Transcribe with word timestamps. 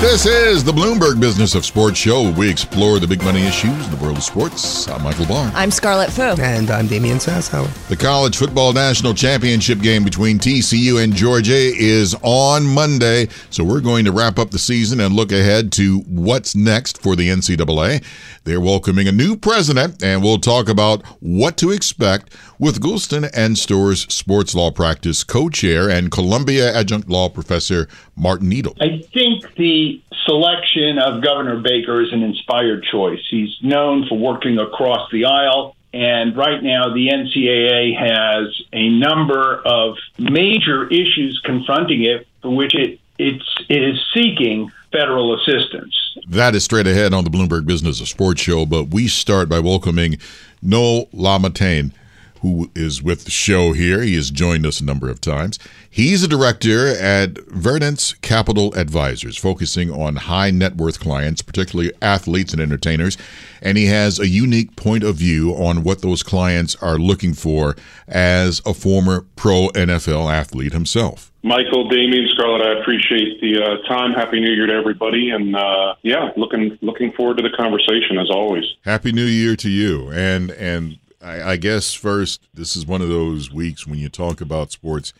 This 0.00 0.26
is 0.26 0.62
the 0.62 0.72
Bloomberg 0.72 1.20
Business 1.20 1.54
of 1.54 1.64
Sports 1.64 1.98
show. 1.98 2.22
Where 2.22 2.32
we 2.32 2.50
explore 2.50 2.98
the 2.98 3.06
big 3.06 3.22
money 3.24 3.46
issues 3.46 3.84
in 3.86 3.90
the 3.90 3.96
world 4.02 4.18
of 4.18 4.22
sports. 4.22 4.86
I'm 4.88 5.02
Michael 5.02 5.26
Barr. 5.26 5.50
I'm 5.54 5.70
Scarlet 5.70 6.10
Fu. 6.10 6.22
And 6.22 6.70
I'm 6.70 6.86
Damian 6.86 7.18
Sassower. 7.18 7.66
The 7.88 7.96
college 7.96 8.36
football 8.36 8.72
national 8.74 9.14
championship 9.14 9.80
game 9.80 10.04
between 10.04 10.38
TCU 10.38 11.02
and 11.02 11.14
Georgia 11.14 11.54
is 11.54 12.14
on 12.22 12.66
Monday. 12.66 13.28
So 13.50 13.64
we're 13.64 13.80
going 13.80 14.04
to 14.04 14.12
wrap 14.12 14.38
up 14.38 14.50
the 14.50 14.58
season 14.58 15.00
and 15.00 15.14
look 15.14 15.32
ahead 15.32 15.72
to 15.72 16.00
what's 16.00 16.54
next 16.54 17.02
for 17.02 17.16
the 17.16 17.28
NCAA. 17.28 18.04
They're 18.44 18.60
welcoming 18.60 19.08
a 19.08 19.12
new 19.12 19.34
president, 19.36 20.04
and 20.04 20.22
we'll 20.22 20.38
talk 20.38 20.68
about 20.68 21.04
what 21.20 21.56
to 21.56 21.72
expect 21.72 22.32
with 22.58 22.80
Goulston 22.80 23.30
and 23.34 23.58
Storrs 23.58 24.02
Sports 24.12 24.54
Law 24.54 24.70
Practice 24.70 25.24
co-chair 25.24 25.88
and 25.90 26.10
Columbia 26.10 26.72
adjunct 26.74 27.08
law 27.08 27.28
professor 27.28 27.88
Martin 28.16 28.52
Edel. 28.52 28.74
I 28.80 29.02
think 29.12 29.54
the 29.56 30.00
selection 30.24 30.98
of 30.98 31.22
Governor 31.22 31.60
Baker 31.60 32.00
is 32.02 32.12
an 32.12 32.22
inspired 32.22 32.84
choice. 32.90 33.20
He's 33.30 33.56
known 33.62 34.06
for 34.08 34.18
working 34.18 34.58
across 34.58 35.10
the 35.10 35.26
aisle. 35.26 35.76
And 35.92 36.36
right 36.36 36.62
now, 36.62 36.92
the 36.92 37.08
NCAA 37.08 37.96
has 37.98 38.62
a 38.72 38.90
number 38.90 39.62
of 39.64 39.96
major 40.18 40.86
issues 40.88 41.40
confronting 41.44 42.04
it 42.04 42.26
for 42.42 42.54
which 42.54 42.74
it, 42.74 43.00
it's, 43.18 43.64
it 43.68 43.82
is 43.82 43.98
seeking 44.12 44.70
federal 44.92 45.34
assistance. 45.40 45.94
That 46.28 46.54
is 46.54 46.64
straight 46.64 46.86
ahead 46.86 47.14
on 47.14 47.24
the 47.24 47.30
Bloomberg 47.30 47.66
Business 47.66 48.00
of 48.00 48.08
Sports 48.08 48.42
show, 48.42 48.66
but 48.66 48.88
we 48.88 49.08
start 49.08 49.48
by 49.48 49.58
welcoming 49.58 50.18
Noel 50.60 51.06
LaMontagne 51.14 51.92
who 52.40 52.70
is 52.74 53.02
with 53.02 53.24
the 53.24 53.30
show 53.30 53.72
here. 53.72 54.02
He 54.02 54.14
has 54.16 54.30
joined 54.30 54.66
us 54.66 54.80
a 54.80 54.84
number 54.84 55.08
of 55.08 55.20
times. 55.20 55.58
He's 55.88 56.22
a 56.22 56.28
director 56.28 56.88
at 56.88 57.34
Verdence 57.48 58.20
Capital 58.20 58.74
Advisors, 58.74 59.36
focusing 59.36 59.90
on 59.90 60.16
high 60.16 60.50
net 60.50 60.76
worth 60.76 61.00
clients, 61.00 61.42
particularly 61.42 61.92
athletes 62.02 62.52
and 62.52 62.60
entertainers. 62.60 63.16
And 63.62 63.78
he 63.78 63.86
has 63.86 64.18
a 64.18 64.28
unique 64.28 64.76
point 64.76 65.04
of 65.04 65.16
view 65.16 65.52
on 65.52 65.82
what 65.82 66.02
those 66.02 66.22
clients 66.22 66.76
are 66.76 66.98
looking 66.98 67.32
for 67.32 67.76
as 68.06 68.60
a 68.66 68.74
former 68.74 69.24
pro 69.36 69.68
NFL 69.68 70.32
athlete 70.32 70.72
himself. 70.72 71.32
Michael, 71.46 71.88
Damian, 71.88 72.26
Scarlet, 72.34 72.60
I 72.60 72.80
appreciate 72.80 73.40
the 73.40 73.62
uh, 73.62 73.88
time. 73.88 74.12
Happy 74.12 74.40
New 74.40 74.50
Year 74.50 74.66
to 74.66 74.72
everybody, 74.72 75.30
and 75.30 75.54
uh, 75.54 75.94
yeah, 76.02 76.30
looking 76.36 76.76
looking 76.82 77.12
forward 77.12 77.36
to 77.36 77.42
the 77.44 77.56
conversation 77.56 78.18
as 78.18 78.28
always. 78.30 78.64
Happy 78.84 79.12
New 79.12 79.24
Year 79.24 79.54
to 79.54 79.70
you, 79.70 80.10
and 80.10 80.50
and 80.50 80.98
I, 81.22 81.52
I, 81.52 81.56
guess 81.56 81.92
first, 81.92 82.48
this 82.52 82.76
is 82.76 82.86
one 82.86 83.02
of 83.02 83.08
those 83.08 83.52
weeks 83.52 83.86
when 83.86 83.98
you 83.98 84.08
talk 84.08 84.40
about 84.40 84.72
sports. 84.72 85.12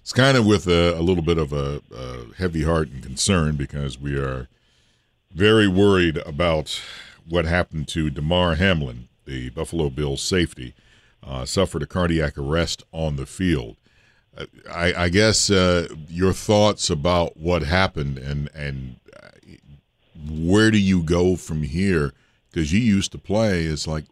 It's 0.00 0.12
kind 0.12 0.36
of 0.36 0.46
with 0.46 0.66
a, 0.66 0.98
a 0.98 1.02
little 1.02 1.22
bit 1.22 1.38
of 1.38 1.52
a, 1.52 1.80
a, 1.94 2.34
heavy 2.36 2.64
heart 2.64 2.88
and 2.88 3.02
concern 3.02 3.56
because 3.56 3.98
we 3.98 4.16
are 4.16 4.48
very 5.32 5.68
worried 5.68 6.16
about 6.18 6.80
what 7.28 7.44
happened 7.44 7.88
to 7.88 8.10
Damar 8.10 8.56
Hamlin, 8.56 9.08
the 9.24 9.50
Buffalo 9.50 9.90
Bills 9.90 10.22
safety, 10.22 10.74
uh, 11.22 11.44
suffered 11.44 11.82
a 11.82 11.86
cardiac 11.86 12.36
arrest 12.36 12.82
on 12.92 13.16
the 13.16 13.26
field. 13.26 13.76
Uh, 14.36 14.46
I, 14.70 15.04
I, 15.04 15.08
guess 15.08 15.50
uh, 15.50 15.86
your 16.08 16.32
thoughts 16.32 16.90
about 16.90 17.36
what 17.36 17.62
happened 17.62 18.18
and 18.18 18.48
and 18.54 18.96
uh, 19.22 19.28
where 20.30 20.70
do 20.70 20.78
you 20.78 21.02
go 21.02 21.36
from 21.36 21.62
here 21.62 22.12
because 22.52 22.72
you 22.72 22.80
used 22.80 23.12
to 23.12 23.18
play. 23.18 23.64
It's 23.64 23.86
like, 23.86 24.04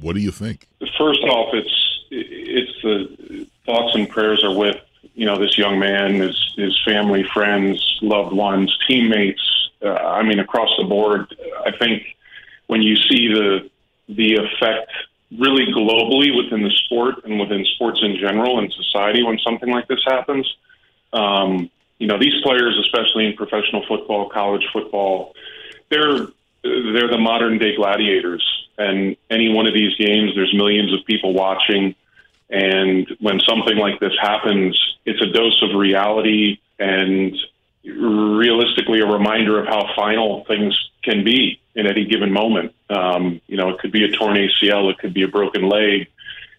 what 0.00 0.14
do 0.14 0.20
you 0.20 0.30
think? 0.30 0.66
First 0.98 1.20
off, 1.22 1.54
it's 1.54 2.04
it's 2.10 2.82
the 2.82 3.46
thoughts 3.64 3.94
and 3.94 4.08
prayers 4.08 4.42
are 4.44 4.54
with 4.54 4.76
you 5.14 5.26
know 5.26 5.38
this 5.38 5.56
young 5.56 5.78
man, 5.78 6.14
his 6.16 6.54
his 6.56 6.78
family, 6.84 7.24
friends, 7.32 7.98
loved 8.02 8.34
ones, 8.34 8.76
teammates. 8.86 9.42
Uh, 9.82 9.92
I 9.92 10.22
mean, 10.22 10.38
across 10.38 10.70
the 10.78 10.84
board. 10.84 11.34
I 11.64 11.70
think 11.76 12.02
when 12.66 12.82
you 12.82 12.96
see 12.96 13.28
the 13.32 13.70
the 14.08 14.34
effect 14.36 14.90
really 15.36 15.66
globally 15.72 16.36
within 16.36 16.62
the 16.62 16.70
sport 16.70 17.24
and 17.24 17.40
within 17.40 17.64
sports 17.74 18.00
in 18.02 18.16
general 18.16 18.60
and 18.60 18.72
society 18.72 19.22
when 19.24 19.38
something 19.40 19.70
like 19.70 19.88
this 19.88 20.02
happens. 20.06 20.46
Um, 21.12 21.68
you 21.98 22.06
know, 22.06 22.18
these 22.18 22.40
players, 22.42 22.78
especially 22.78 23.26
in 23.26 23.36
professional 23.36 23.84
football, 23.86 24.28
college 24.28 24.64
football, 24.72 25.34
they're 25.90 26.28
they're 26.92 27.10
the 27.10 27.18
modern 27.18 27.58
day 27.58 27.76
gladiators. 27.76 28.44
And 28.78 29.16
any 29.30 29.48
one 29.48 29.66
of 29.66 29.74
these 29.74 29.96
games, 29.96 30.32
there's 30.34 30.54
millions 30.54 30.92
of 30.92 31.04
people 31.06 31.32
watching. 31.32 31.94
And 32.50 33.08
when 33.20 33.40
something 33.40 33.76
like 33.76 34.00
this 34.00 34.12
happens, 34.20 34.78
it's 35.04 35.20
a 35.22 35.26
dose 35.26 35.62
of 35.62 35.76
reality 35.76 36.58
and 36.78 37.36
realistically 37.84 39.00
a 39.00 39.06
reminder 39.06 39.58
of 39.60 39.66
how 39.66 39.94
final 39.94 40.44
things 40.44 40.76
can 41.02 41.24
be 41.24 41.60
in 41.74 41.86
any 41.86 42.04
given 42.04 42.32
moment. 42.32 42.74
Um, 42.90 43.40
you 43.46 43.56
know, 43.56 43.70
it 43.70 43.78
could 43.78 43.92
be 43.92 44.04
a 44.04 44.12
torn 44.12 44.36
ACL, 44.36 44.90
it 44.90 44.98
could 44.98 45.14
be 45.14 45.22
a 45.22 45.28
broken 45.28 45.68
leg, 45.68 46.08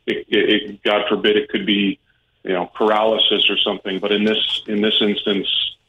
it, 0.06 0.26
it, 0.30 0.84
God 0.84 1.04
forbid, 1.10 1.36
it 1.36 1.50
could 1.50 1.66
be 1.66 2.00
you 2.44 2.54
know 2.54 2.66
paralysis 2.74 3.50
or 3.50 3.58
something. 3.58 4.00
But 4.00 4.12
in 4.12 4.24
this 4.24 4.64
in 4.68 4.82
this 4.82 4.96
instance, 5.02 5.48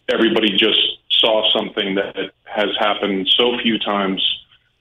everybody 0.08 0.56
just 0.56 0.98
saw 1.18 1.52
something 1.52 1.94
that 1.96 2.32
has 2.44 2.70
happened 2.78 3.28
so 3.36 3.58
few 3.62 3.78
times 3.78 4.22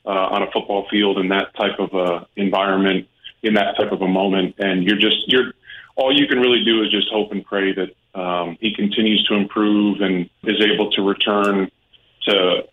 uh, 0.05 0.09
on 0.09 0.43
a 0.43 0.51
football 0.51 0.87
field 0.89 1.17
in 1.17 1.29
that 1.29 1.53
type 1.55 1.79
of 1.79 1.93
a 1.93 2.27
environment, 2.35 3.07
in 3.43 3.53
that 3.55 3.75
type 3.77 3.91
of 3.91 4.01
a 4.01 4.07
moment, 4.07 4.55
and 4.59 4.83
you're 4.83 4.97
just 4.99 5.17
you're 5.27 5.53
all 5.95 6.17
you 6.17 6.27
can 6.27 6.39
really 6.39 6.63
do 6.63 6.83
is 6.83 6.91
just 6.91 7.09
hope 7.09 7.31
and 7.31 7.43
pray 7.43 7.73
that 7.73 8.19
um, 8.19 8.57
he 8.61 8.73
continues 8.73 9.23
to 9.25 9.35
improve 9.35 10.01
and 10.01 10.29
is 10.43 10.61
able 10.61 10.91
to 10.91 11.01
return 11.01 11.69
to 12.23 12.63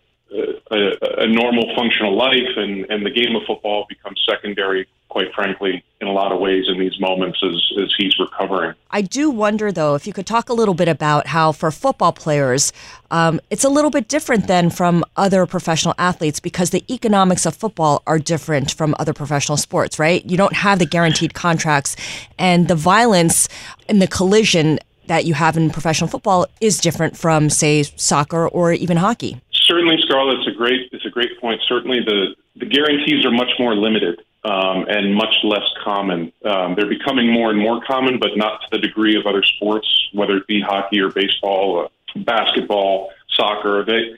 a, 0.70 1.22
a, 1.22 1.26
normal 1.26 1.72
functional 1.76 2.16
life, 2.16 2.56
and, 2.56 2.84
and 2.90 3.06
the 3.06 3.10
game 3.10 3.36
of 3.36 3.42
football 3.46 3.86
becomes 3.88 4.22
secondary 4.28 4.86
quite 5.14 5.32
frankly, 5.32 5.84
in 6.00 6.08
a 6.08 6.12
lot 6.12 6.32
of 6.32 6.40
ways 6.40 6.64
in 6.66 6.76
these 6.76 6.98
moments 6.98 7.40
as, 7.40 7.80
as 7.80 7.94
he's 7.96 8.18
recovering. 8.18 8.74
I 8.90 9.00
do 9.00 9.30
wonder, 9.30 9.70
though, 9.70 9.94
if 9.94 10.08
you 10.08 10.12
could 10.12 10.26
talk 10.26 10.48
a 10.48 10.52
little 10.52 10.74
bit 10.74 10.88
about 10.88 11.28
how, 11.28 11.52
for 11.52 11.70
football 11.70 12.12
players, 12.12 12.72
um, 13.12 13.40
it's 13.48 13.62
a 13.62 13.68
little 13.68 13.92
bit 13.92 14.08
different 14.08 14.48
than 14.48 14.70
from 14.70 15.04
other 15.16 15.46
professional 15.46 15.94
athletes 15.98 16.40
because 16.40 16.70
the 16.70 16.82
economics 16.92 17.46
of 17.46 17.54
football 17.54 18.02
are 18.08 18.18
different 18.18 18.72
from 18.72 18.92
other 18.98 19.12
professional 19.12 19.56
sports, 19.56 20.00
right? 20.00 20.28
You 20.28 20.36
don't 20.36 20.54
have 20.54 20.80
the 20.80 20.86
guaranteed 20.86 21.32
contracts, 21.32 21.94
and 22.36 22.66
the 22.66 22.74
violence 22.74 23.48
and 23.88 24.02
the 24.02 24.08
collision 24.08 24.80
that 25.06 25.26
you 25.26 25.34
have 25.34 25.56
in 25.56 25.70
professional 25.70 26.08
football 26.08 26.46
is 26.60 26.78
different 26.78 27.16
from, 27.16 27.50
say, 27.50 27.84
soccer 27.84 28.48
or 28.48 28.72
even 28.72 28.96
hockey. 28.96 29.40
Certainly, 29.64 29.98
Scarlet, 30.02 30.38
it's 30.38 30.48
a 30.48 30.56
great 30.56 30.91
it's 30.92 31.06
a 31.06 31.10
great 31.10 31.41
point. 31.41 31.60
Certainly, 31.66 32.00
the 32.00 32.34
the 32.56 32.66
guarantees 32.66 33.25
are 33.25 33.30
much 33.30 33.50
more 33.58 33.75
limited 33.75 34.20
um, 34.44 34.84
and 34.88 35.14
much 35.14 35.34
less 35.42 35.69
common. 35.82 36.32
Um, 36.44 36.75
they're 36.75 36.88
becoming 36.88 37.32
more 37.32 37.50
and 37.50 37.58
more 37.58 37.80
common, 37.86 38.19
but 38.19 38.36
not 38.36 38.60
to 38.62 38.66
the 38.72 38.78
degree 38.78 39.16
of 39.19 39.26
other 39.26 39.42
sports, 39.42 39.88
whether 40.12 40.36
it 40.36 40.47
be 40.47 40.60
hockey 40.60 41.00
or 41.00 41.10
baseball, 41.10 41.86
uh, 41.86 42.20
basketball, 42.20 43.10
soccer. 43.30 43.84
They, 43.84 44.14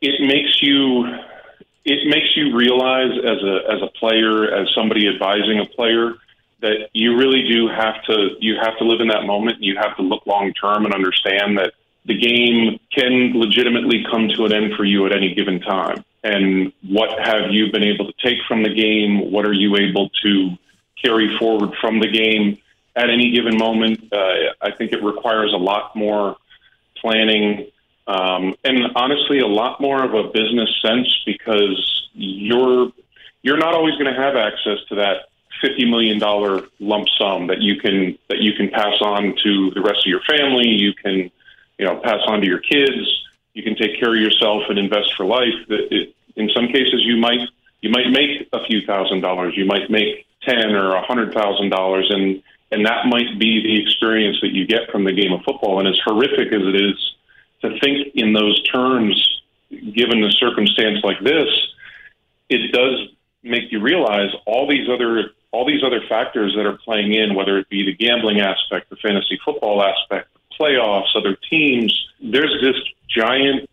it 0.00 0.20
makes 0.26 0.62
you 0.62 1.06
it 1.84 2.08
makes 2.08 2.36
you 2.36 2.56
realize 2.56 3.12
as 3.18 3.42
a 3.42 3.60
as 3.70 3.82
a 3.82 3.88
player, 3.98 4.54
as 4.54 4.68
somebody 4.74 5.06
advising 5.06 5.58
a 5.60 5.66
player, 5.66 6.14
that 6.60 6.88
you 6.92 7.16
really 7.16 7.42
do 7.46 7.68
have 7.68 8.02
to 8.04 8.36
you 8.40 8.56
have 8.62 8.76
to 8.78 8.84
live 8.84 9.00
in 9.00 9.08
that 9.08 9.24
moment. 9.24 9.62
You 9.62 9.76
have 9.76 9.96
to 9.96 10.02
look 10.02 10.26
long 10.26 10.52
term 10.54 10.86
and 10.86 10.94
understand 10.94 11.58
that 11.58 11.74
the 12.04 12.16
game 12.18 12.78
can 12.94 13.32
legitimately 13.34 14.04
come 14.10 14.28
to 14.28 14.44
an 14.46 14.52
end 14.52 14.74
for 14.76 14.84
you 14.84 15.06
at 15.06 15.12
any 15.12 15.34
given 15.34 15.60
time 15.60 16.04
and 16.24 16.72
what 16.82 17.18
have 17.20 17.50
you 17.50 17.70
been 17.70 17.84
able 17.84 18.06
to 18.06 18.12
take 18.22 18.38
from 18.48 18.62
the 18.62 18.74
game? 18.74 19.30
What 19.30 19.46
are 19.46 19.52
you 19.52 19.76
able 19.76 20.10
to 20.22 20.50
carry 21.02 21.36
forward 21.38 21.70
from 21.80 22.00
the 22.00 22.08
game 22.08 22.58
at 22.96 23.08
any 23.08 23.30
given 23.30 23.56
moment? 23.56 24.12
Uh, 24.12 24.52
I 24.60 24.72
think 24.76 24.92
it 24.92 25.02
requires 25.02 25.52
a 25.52 25.56
lot 25.56 25.94
more 25.94 26.36
planning 26.96 27.70
um, 28.08 28.54
and 28.64 28.78
honestly, 28.96 29.40
a 29.40 29.46
lot 29.46 29.82
more 29.82 30.02
of 30.02 30.14
a 30.14 30.30
business 30.30 30.70
sense 30.82 31.14
because 31.26 32.08
you're 32.14 32.90
you're 33.42 33.58
not 33.58 33.74
always 33.74 33.94
going 33.96 34.12
to 34.12 34.18
have 34.18 34.34
access 34.34 34.78
to 34.88 34.94
that 34.94 35.28
fifty 35.60 35.84
million 35.84 36.18
dollar 36.18 36.62
lump 36.80 37.06
sum 37.18 37.48
that 37.48 37.60
you 37.60 37.76
can 37.78 38.18
that 38.30 38.38
you 38.38 38.54
can 38.54 38.70
pass 38.70 38.94
on 39.02 39.36
to 39.44 39.70
the 39.72 39.82
rest 39.82 39.98
of 39.98 40.06
your 40.06 40.22
family. 40.22 40.68
You 40.68 40.94
can 40.94 41.30
you 41.78 41.86
know 41.86 42.00
pass 42.00 42.20
on 42.26 42.40
to 42.40 42.46
your 42.46 42.60
kids 42.60 43.18
you 43.58 43.64
can 43.64 43.74
take 43.74 43.98
care 43.98 44.14
of 44.14 44.20
yourself 44.20 44.62
and 44.68 44.78
invest 44.78 45.14
for 45.16 45.26
life. 45.26 45.54
It, 45.68 46.14
in 46.36 46.48
some 46.54 46.68
cases, 46.68 47.02
you 47.04 47.16
might 47.16 47.40
you 47.80 47.90
might 47.90 48.08
make 48.10 48.48
a 48.52 48.64
few 48.66 48.86
thousand 48.86 49.20
dollars. 49.20 49.54
You 49.56 49.64
might 49.64 49.90
make 49.90 50.26
ten 50.42 50.76
or 50.76 50.94
a 50.94 51.02
hundred 51.04 51.34
thousand 51.34 51.70
dollars, 51.70 52.06
and 52.08 52.40
and 52.70 52.86
that 52.86 53.06
might 53.06 53.36
be 53.36 53.60
the 53.60 53.82
experience 53.82 54.38
that 54.42 54.52
you 54.52 54.64
get 54.64 54.90
from 54.92 55.02
the 55.02 55.12
game 55.12 55.32
of 55.32 55.42
football. 55.42 55.80
And 55.80 55.88
as 55.88 55.98
horrific 56.04 56.52
as 56.52 56.62
it 56.62 56.76
is 56.76 57.14
to 57.62 57.80
think 57.80 58.14
in 58.14 58.32
those 58.32 58.62
terms, 58.62 59.42
given 59.70 60.20
the 60.20 60.30
circumstance 60.38 61.00
like 61.02 61.18
this, 61.20 61.48
it 62.48 62.70
does 62.70 63.08
make 63.42 63.72
you 63.72 63.80
realize 63.80 64.30
all 64.46 64.68
these 64.68 64.88
other 64.88 65.32
all 65.50 65.66
these 65.66 65.82
other 65.82 66.02
factors 66.08 66.54
that 66.54 66.64
are 66.64 66.78
playing 66.78 67.12
in, 67.12 67.34
whether 67.34 67.58
it 67.58 67.68
be 67.68 67.84
the 67.84 67.94
gambling 67.94 68.38
aspect, 68.38 68.88
the 68.88 68.96
fantasy 68.96 69.40
football 69.44 69.82
aspect, 69.82 70.28
playoffs, 70.58 71.14
other 71.14 71.36
teams. 71.50 71.92
There's 72.20 72.56
this 72.60 72.76
giant 73.08 73.68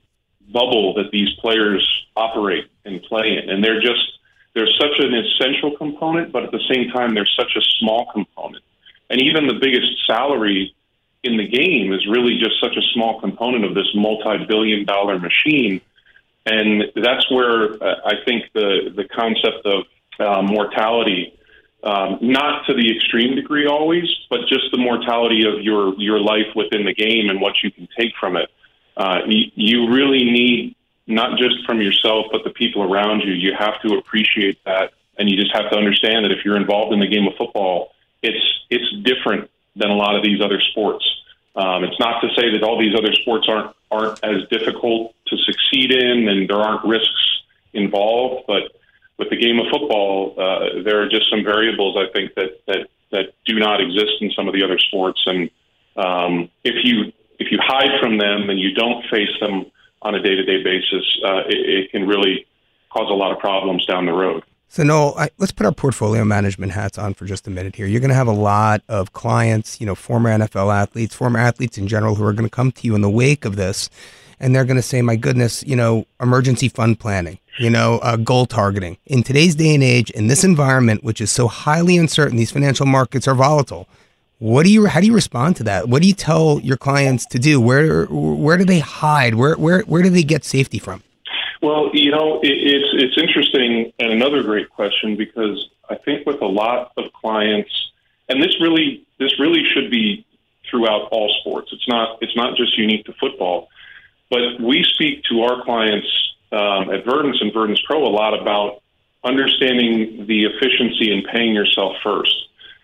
bubble 0.52 0.94
that 0.96 1.12
these 1.12 1.30
players 1.42 2.06
operate 2.16 2.70
and 2.86 3.02
play 3.04 3.38
in, 3.38 3.50
and 3.50 3.64
they're 3.64 3.82
just 3.82 4.20
they're 4.54 4.68
such 4.68 5.00
an 5.00 5.14
essential 5.14 5.76
component, 5.78 6.32
but 6.32 6.44
at 6.44 6.52
the 6.52 6.64
same 6.72 6.90
time 6.90 7.14
they're 7.14 7.26
such 7.26 7.56
a 7.58 7.62
small 7.80 8.10
component. 8.12 8.64
And 9.10 9.22
even 9.22 9.48
the 9.48 9.56
biggest 9.56 10.06
salary 10.08 10.74
in 11.24 11.38
the 11.38 11.48
game 11.48 11.92
is 11.92 12.08
really 12.08 12.38
just 12.38 12.60
such 12.62 12.78
a 12.78 12.82
small 12.94 13.20
component 13.20 13.66
of 13.66 13.74
this 13.74 13.88
multi-billion 13.96 14.86
dollar 14.86 15.20
machine. 15.20 15.82
And 16.46 16.86
that's 16.96 17.30
where 17.32 17.74
uh, 17.84 17.96
I 18.06 18.24
think 18.24 18.46
the 18.54 18.94
the 18.96 19.06
concept 19.06 19.66
of 19.66 19.86
uh, 20.20 20.42
mortality, 20.42 21.38
um, 21.86 22.18
not 22.20 22.66
to 22.66 22.74
the 22.74 22.96
extreme 22.96 23.36
degree 23.36 23.68
always, 23.68 24.10
but 24.30 24.42
just 24.48 24.72
the 24.72 24.78
mortality 24.78 25.46
of 25.48 25.62
your 25.62 25.94
your 26.00 26.20
life 26.20 26.48
within 26.56 26.84
the 26.84 26.94
game 26.94 27.30
and 27.30 27.40
what 27.40 27.62
you 27.64 27.72
can 27.72 27.88
take 27.98 28.14
from 28.20 28.36
it. 28.36 28.50
Uh, 28.98 29.20
you, 29.28 29.52
you 29.56 29.94
really 29.94 30.24
need 30.24 30.76
not 31.08 31.38
just 31.38 31.64
from 31.66 31.82
yourself, 31.82 32.26
but 32.32 32.44
the 32.44 32.50
people 32.50 32.82
around 32.82 33.22
you. 33.22 33.34
You 33.34 33.54
have 33.58 33.80
to 33.82 33.96
appreciate 33.98 34.58
that, 34.66 34.94
and 35.20 35.30
you 35.30 35.38
just 35.38 35.56
have 35.56 35.70
to 35.70 35.78
understand 35.78 36.26
that 36.26 36.32
if 36.32 36.44
you're 36.44 36.58
involved 36.58 36.92
in 36.92 37.00
the 37.00 37.08
game 37.08 37.28
of 37.28 37.36
football, 37.36 37.94
it's 38.24 38.44
it's 38.72 38.92
different 39.04 39.50
than 39.76 39.92
a 39.92 39.96
lot 39.96 40.16
of 40.16 40.24
these 40.24 40.42
other 40.42 40.60
sports. 40.60 41.06
Um, 41.56 41.84
it's 41.84 42.00
not 42.00 42.20
to 42.22 42.30
say 42.34 42.52
that 42.52 42.64
all 42.64 42.80
these 42.80 42.96
other 42.98 43.14
sports 43.14 43.48
aren't 43.48 43.76
aren't 43.92 44.24
as 44.24 44.48
difficult 44.50 45.14
to 45.28 45.38
succeed 45.38 45.92
in, 45.92 46.28
and 46.28 46.50
there 46.50 46.58
aren't 46.58 46.84
risks 46.84 47.42
involved. 47.74 48.46
But 48.48 48.75
game 49.46 49.60
of 49.60 49.68
football, 49.72 50.34
uh, 50.38 50.82
there 50.84 51.02
are 51.02 51.10
just 51.10 51.30
some 51.30 51.44
variables 51.44 51.96
I 51.98 52.12
think 52.12 52.34
that 52.36 52.62
that 52.68 52.88
that 53.12 53.34
do 53.46 53.60
not 53.60 53.80
exist 53.80 54.14
in 54.22 54.32
some 54.32 54.48
of 54.48 54.54
the 54.54 54.64
other 54.64 54.80
sports. 54.80 55.22
And 55.26 55.50
um, 55.96 56.50
if 56.64 56.84
you 56.84 57.12
if 57.40 57.52
you 57.52 57.60
hide 57.62 58.00
from 58.02 58.18
them 58.18 58.50
and 58.50 58.60
you 58.60 58.74
don't 58.74 59.06
face 59.10 59.36
them 59.40 59.66
on 60.02 60.16
a 60.16 60.22
day 60.22 60.36
to 60.36 60.44
day 60.44 60.64
basis, 60.64 61.06
uh, 61.24 61.44
it, 61.48 61.70
it 61.70 61.92
can 61.92 62.08
really 62.08 62.46
cause 62.92 63.10
a 63.10 63.14
lot 63.14 63.32
of 63.32 63.40
problems 63.40 63.86
down 63.86 64.06
the 64.06 64.14
road. 64.14 64.44
So, 64.68 64.84
Noel, 64.84 65.14
I, 65.18 65.30
let's 65.38 65.52
put 65.52 65.66
our 65.66 65.72
portfolio 65.72 66.26
management 66.26 66.72
hats 66.72 66.98
on 66.98 67.14
for 67.14 67.26
just 67.26 67.48
a 67.48 67.50
minute 67.50 67.76
here. 67.76 67.86
You're 67.86 68.02
going 68.02 68.10
to 68.10 68.16
have 68.16 68.28
a 68.28 68.34
lot 68.34 68.82
of 68.90 69.14
clients, 69.14 69.80
you 69.80 69.86
know, 69.86 69.96
former 69.96 70.30
NFL 70.30 70.74
athletes, 70.74 71.16
former 71.16 71.40
athletes 71.40 71.78
in 71.78 71.88
general, 71.88 72.16
who 72.16 72.26
are 72.26 72.34
going 72.34 72.50
to 72.50 72.54
come 72.54 72.72
to 72.74 72.88
you 72.88 72.96
in 72.96 73.02
the 73.02 73.10
wake 73.10 73.46
of 73.46 73.56
this, 73.56 73.90
and 74.40 74.54
they're 74.54 74.66
going 74.66 74.76
to 74.76 74.82
say, 74.82 75.02
"My 75.02 75.16
goodness, 75.16 75.64
you 75.64 75.76
know, 75.76 76.06
emergency 76.20 76.68
fund 76.68 77.00
planning, 77.00 77.40
you 77.58 77.70
know, 77.70 78.00
uh, 78.00 78.16
goal 78.18 78.46
targeting." 78.46 78.98
In 79.06 79.24
today's 79.24 79.56
day 79.56 79.74
and 79.74 79.84
age, 79.84 80.10
in 80.12 80.28
this 80.28 80.44
environment, 80.44 81.04
which 81.04 81.22
is 81.22 81.32
so 81.32 81.48
highly 81.48 81.98
uncertain, 81.98 82.38
these 82.38 82.52
financial 82.52 82.86
markets 82.86 83.28
are 83.28 83.36
volatile. 83.36 83.88
What 84.40 84.64
do 84.64 84.72
you? 84.72 84.86
How 84.88 85.00
do 85.00 85.08
you 85.08 85.14
respond 85.14 85.56
to 85.58 85.64
that? 85.64 85.88
What 85.88 86.02
do 86.02 86.08
you 86.08 86.14
tell 86.14 86.60
your 86.60 86.78
clients 86.78 87.26
to 87.28 87.40
do? 87.40 87.62
Where 87.62 88.06
where 88.06 88.58
do 88.58 88.66
they 88.66 88.80
hide? 88.80 89.36
Where 89.36 89.56
where 89.56 89.82
where 89.82 90.04
do 90.04 90.10
they 90.10 90.24
get 90.24 90.44
safety 90.44 90.80
from? 90.80 91.04
Well, 91.62 91.90
you 91.94 92.12
know, 92.12 92.42
it, 92.42 92.52
it's 92.52 92.90
it's 92.94 93.18
interesting 93.18 93.94
and 94.00 94.12
another 94.12 94.44
great 94.44 94.70
question 94.70 95.16
because 95.16 95.70
I 95.90 95.96
think 95.96 96.26
with 96.26 96.42
a 96.42 96.48
lot 96.48 96.92
of 96.98 97.12
clients, 97.14 97.72
and 98.30 98.42
this 98.44 98.60
really 98.60 99.04
this 99.20 99.40
really 99.40 99.64
should 99.74 99.90
be 99.90 100.26
throughout 100.70 101.10
all 101.12 101.34
sports. 101.40 101.70
It's 101.72 101.88
not 101.88 102.18
it's 102.22 102.36
not 102.36 102.58
just 102.58 102.78
unique 102.78 103.06
to 103.06 103.14
football, 103.14 103.70
but 104.30 104.60
we 104.60 104.84
speak 104.84 105.24
to 105.30 105.44
our 105.44 105.64
clients 105.64 106.08
um, 106.52 106.90
at 106.90 107.06
Verdence 107.06 107.42
and 107.42 107.54
Verdence 107.54 107.80
Pro 107.86 108.06
a 108.06 108.10
lot 108.10 108.40
about 108.40 108.82
understanding 109.24 110.26
the 110.28 110.46
efficiency 110.46 111.12
in 111.12 111.24
paying 111.24 111.54
yourself 111.54 111.96
first. 112.04 112.36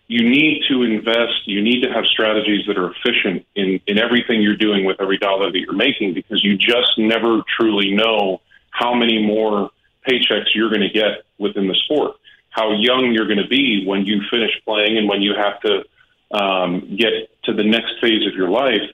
You 0.07 0.27
need 0.27 0.63
to 0.67 0.83
invest. 0.83 1.45
You 1.47 1.61
need 1.61 1.81
to 1.83 1.93
have 1.93 2.05
strategies 2.05 2.65
that 2.67 2.77
are 2.77 2.91
efficient 2.91 3.45
in, 3.55 3.79
in 3.87 3.97
everything 3.97 4.41
you're 4.41 4.57
doing 4.57 4.83
with 4.83 4.99
every 4.99 5.17
dollar 5.17 5.51
that 5.51 5.59
you're 5.59 5.73
making 5.73 6.13
because 6.13 6.43
you 6.43 6.57
just 6.57 6.97
never 6.97 7.41
truly 7.57 7.91
know 7.93 8.41
how 8.71 8.93
many 8.93 9.23
more 9.25 9.69
paychecks 10.07 10.53
you're 10.53 10.69
going 10.69 10.81
to 10.81 10.89
get 10.89 11.23
within 11.37 11.67
the 11.67 11.75
sport, 11.75 12.15
how 12.49 12.73
young 12.73 13.13
you're 13.13 13.27
going 13.27 13.41
to 13.41 13.47
be 13.47 13.85
when 13.85 14.05
you 14.05 14.21
finish 14.29 14.51
playing 14.65 14.97
and 14.97 15.07
when 15.07 15.21
you 15.21 15.33
have 15.35 15.61
to 15.61 15.83
um, 16.31 16.95
get 16.97 17.29
to 17.43 17.53
the 17.53 17.63
next 17.63 17.99
phase 18.01 18.25
of 18.27 18.33
your 18.33 18.49
life. 18.49 18.89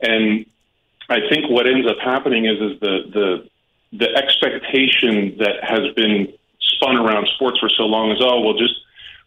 And 0.00 0.46
I 1.08 1.28
think 1.28 1.50
what 1.50 1.66
ends 1.66 1.88
up 1.88 1.98
happening 1.98 2.46
is 2.46 2.60
is 2.60 2.80
the 2.80 2.98
the 3.12 3.48
the 3.92 4.08
expectation 4.16 5.36
that 5.38 5.62
has 5.62 5.92
been 5.94 6.32
spun 6.60 6.96
around 6.96 7.28
sports 7.34 7.58
for 7.58 7.68
so 7.68 7.84
long 7.84 8.10
is 8.10 8.18
oh 8.20 8.40
well 8.40 8.54
just 8.54 8.74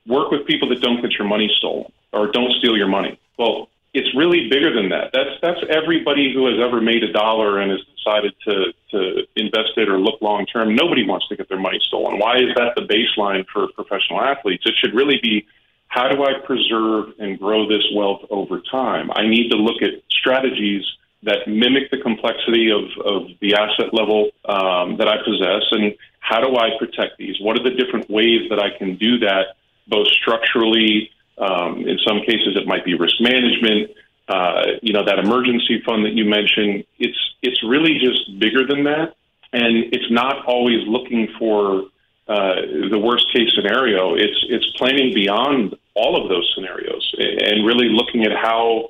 work 0.08 0.32
with 0.32 0.46
people 0.46 0.70
that 0.70 0.82
don't 0.82 1.02
get 1.02 1.12
your 1.14 1.28
money 1.28 1.52
stolen 1.58 1.92
or 2.12 2.32
don't 2.32 2.52
steal 2.54 2.78
your 2.78 2.88
money. 2.88 3.20
Well, 3.38 3.70
it's 3.94 4.14
really 4.16 4.50
bigger 4.50 4.74
than 4.74 4.90
that. 4.90 5.12
That's 5.14 5.40
that's 5.42 5.62
everybody 5.70 6.34
who 6.34 6.48
has 6.48 6.60
ever 6.60 6.82
made 6.82 7.04
a 7.04 7.12
dollar 7.12 7.60
and 7.60 7.72
has 7.72 7.80
decided 7.96 8.34
to 8.48 8.74
to 8.92 9.28
invest 9.36 9.78
it 9.78 9.90
or 9.90 10.00
look 10.00 10.22
long 10.22 10.46
term. 10.46 10.76
Nobody 10.76 11.08
wants 11.08 11.28
to 11.30 11.36
get 11.36 11.48
their 11.48 11.60
money 11.60 11.80
stolen. 11.82 12.20
Why 12.20 12.38
is 12.38 12.54
that 12.56 12.76
the 12.76 12.82
baseline 12.82 13.46
for 13.52 13.68
professional 13.74 14.22
athletes? 14.22 14.64
It 14.66 14.76
should 14.78 14.94
really 14.94 15.20
be 15.22 15.48
how 15.88 16.10
do 16.10 16.24
I 16.24 16.34
preserve 16.46 17.14
and 17.20 17.40
grow 17.40 17.70
this 17.70 17.84
wealth 17.94 18.26
over 18.30 18.60
time? 18.60 19.12
I 19.16 19.28
need 19.28 19.50
to 19.52 19.58
look 19.58 19.82
at 19.82 20.04
strategies 20.10 20.84
that 21.25 21.48
mimic 21.48 21.92
the 21.92 21.98
complexity 21.98 22.72
of, 22.72 22.83
of 23.06 23.27
the 23.42 23.56
asset 23.56 23.94
level 23.94 24.31
um, 24.45 24.98
that 24.98 25.07
I 25.07 25.18
possess, 25.25 25.63
and 25.72 25.94
how 26.19 26.39
do 26.39 26.56
I 26.56 26.77
protect 26.80 27.18
these? 27.18 27.36
What 27.42 27.60
are 27.60 27.63
the 27.63 27.75
different 27.75 28.10
ways 28.10 28.50
that 28.50 28.60
I 28.60 28.75
can 28.77 28.95
do 28.95 29.19
that, 29.19 29.57
both 29.88 30.07
structurally 30.07 31.12
um, 31.38 31.86
in 31.88 32.00
some 32.07 32.22
cases, 32.22 32.56
it 32.56 32.68
might 32.68 32.86
be 32.86 32.95
risk 32.95 33.16
management. 33.19 33.92
Uh, 34.27 34.63
you 34.81 34.94
know 34.94 35.06
that 35.06 35.19
emergency 35.19 35.81
fund 35.86 36.06
that 36.06 36.13
you 36.13 36.25
mentioned. 36.25 36.83
It's 36.98 37.19
it's 37.42 37.62
really 37.63 38.00
just 38.00 38.39
bigger 38.39 38.66
than 38.66 38.86
that, 38.86 39.16
and 39.54 39.94
it's 39.94 40.10
not 40.10 40.45
always 40.45 40.88
looking 40.88 41.28
for 41.38 41.83
uh, 42.28 42.56
the 42.90 42.97
worst 42.97 43.28
case 43.33 43.54
scenario. 43.54 44.16
It's 44.16 44.45
it's 44.50 44.66
planning 44.78 45.14
beyond 45.14 45.76
all 45.94 46.21
of 46.21 46.30
those 46.30 46.52
scenarios 46.56 47.14
and 47.19 47.66
really 47.66 47.90
looking 47.90 48.26
at 48.26 48.31
how 48.31 48.90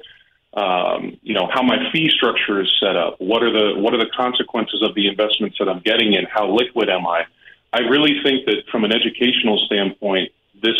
um, 0.55 1.17
you 1.21 1.33
know 1.33 1.49
how 1.51 1.61
my 1.61 1.91
fee 1.91 2.09
structure 2.09 2.61
is 2.61 2.73
set 2.79 2.95
up. 2.95 3.19
What 3.19 3.43
are 3.43 3.51
the 3.51 3.79
what 3.79 3.93
are 3.93 3.97
the 3.97 4.09
consequences 4.15 4.81
of 4.81 4.95
the 4.95 5.07
investments 5.07 5.57
that 5.59 5.67
I'm 5.67 5.81
getting 5.81 6.13
in? 6.13 6.25
How 6.25 6.49
liquid 6.49 6.89
am 6.89 7.05
I? 7.05 7.25
I 7.73 7.79
really 7.81 8.21
think 8.23 8.45
that 8.45 8.63
from 8.71 8.85
an 8.85 8.93
educational 8.93 9.57
standpoint, 9.65 10.31
this 10.61 10.77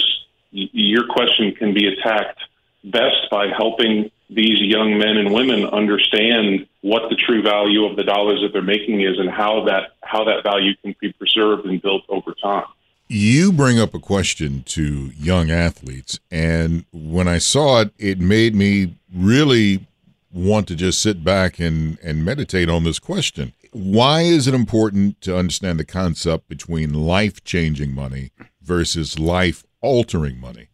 your 0.52 1.08
question 1.08 1.54
can 1.54 1.74
be 1.74 1.88
attacked 1.88 2.40
best 2.86 3.30
by 3.30 3.48
helping 3.48 4.12
these 4.30 4.60
young 4.62 4.98
men 4.98 5.18
and 5.18 5.34
women 5.34 5.66
understand 5.66 6.68
what 6.82 7.10
the 7.10 7.16
true 7.16 7.42
value 7.42 7.86
of 7.86 7.96
the 7.96 8.04
dollars 8.04 8.42
that 8.42 8.54
they're 8.54 8.62
making 8.62 9.02
is 9.02 9.20
and 9.20 9.30
how 9.30 9.66
that 9.66 9.92
how 10.02 10.24
that 10.24 10.44
value 10.44 10.74
can 10.78 10.96
be 11.02 11.12
preserved 11.12 11.66
and 11.66 11.82
built 11.82 12.04
over 12.08 12.34
time. 12.42 12.66
You 13.08 13.52
bring 13.52 13.80
up 13.80 13.94
a 13.94 14.00
question 14.00 14.64
to 14.68 15.12
young 15.18 15.52
athletes 15.52 16.20
and 16.32 16.86
when 16.92 17.28
I 17.28 17.38
saw 17.38 17.82
it 17.82 17.94
it 17.98 18.20
made 18.20 18.56
me 18.56 18.96
really 19.14 19.86
want 20.34 20.68
to 20.68 20.76
just 20.76 21.02
sit 21.02 21.24
back 21.24 21.60
and 21.60 21.98
and 22.04 22.26
meditate 22.26 22.70
on 22.70 22.84
this 22.84 23.00
question. 23.00 23.54
Why 23.72 24.22
is 24.22 24.48
it 24.48 24.54
important 24.54 25.22
to 25.22 25.38
understand 25.38 25.80
the 25.80 25.86
concept 25.86 26.48
between 26.48 26.94
life-changing 26.94 27.94
money 27.94 28.32
versus 28.66 29.20
life 29.20 29.64
altering 29.86 30.40
money. 30.40 30.68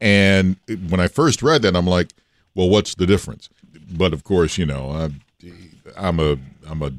And 0.00 0.56
when 0.88 1.00
I 1.00 1.08
first 1.08 1.42
read 1.42 1.62
that, 1.62 1.76
I'm 1.76 1.86
like, 1.86 2.14
well, 2.54 2.68
what's 2.68 2.94
the 2.94 3.06
difference? 3.06 3.48
But 3.90 4.12
of 4.12 4.24
course, 4.24 4.58
you 4.58 4.66
know, 4.66 4.90
I'm, 4.90 5.20
I'm 5.96 6.20
a 6.20 6.36
I'm 6.66 6.82
a 6.82 6.90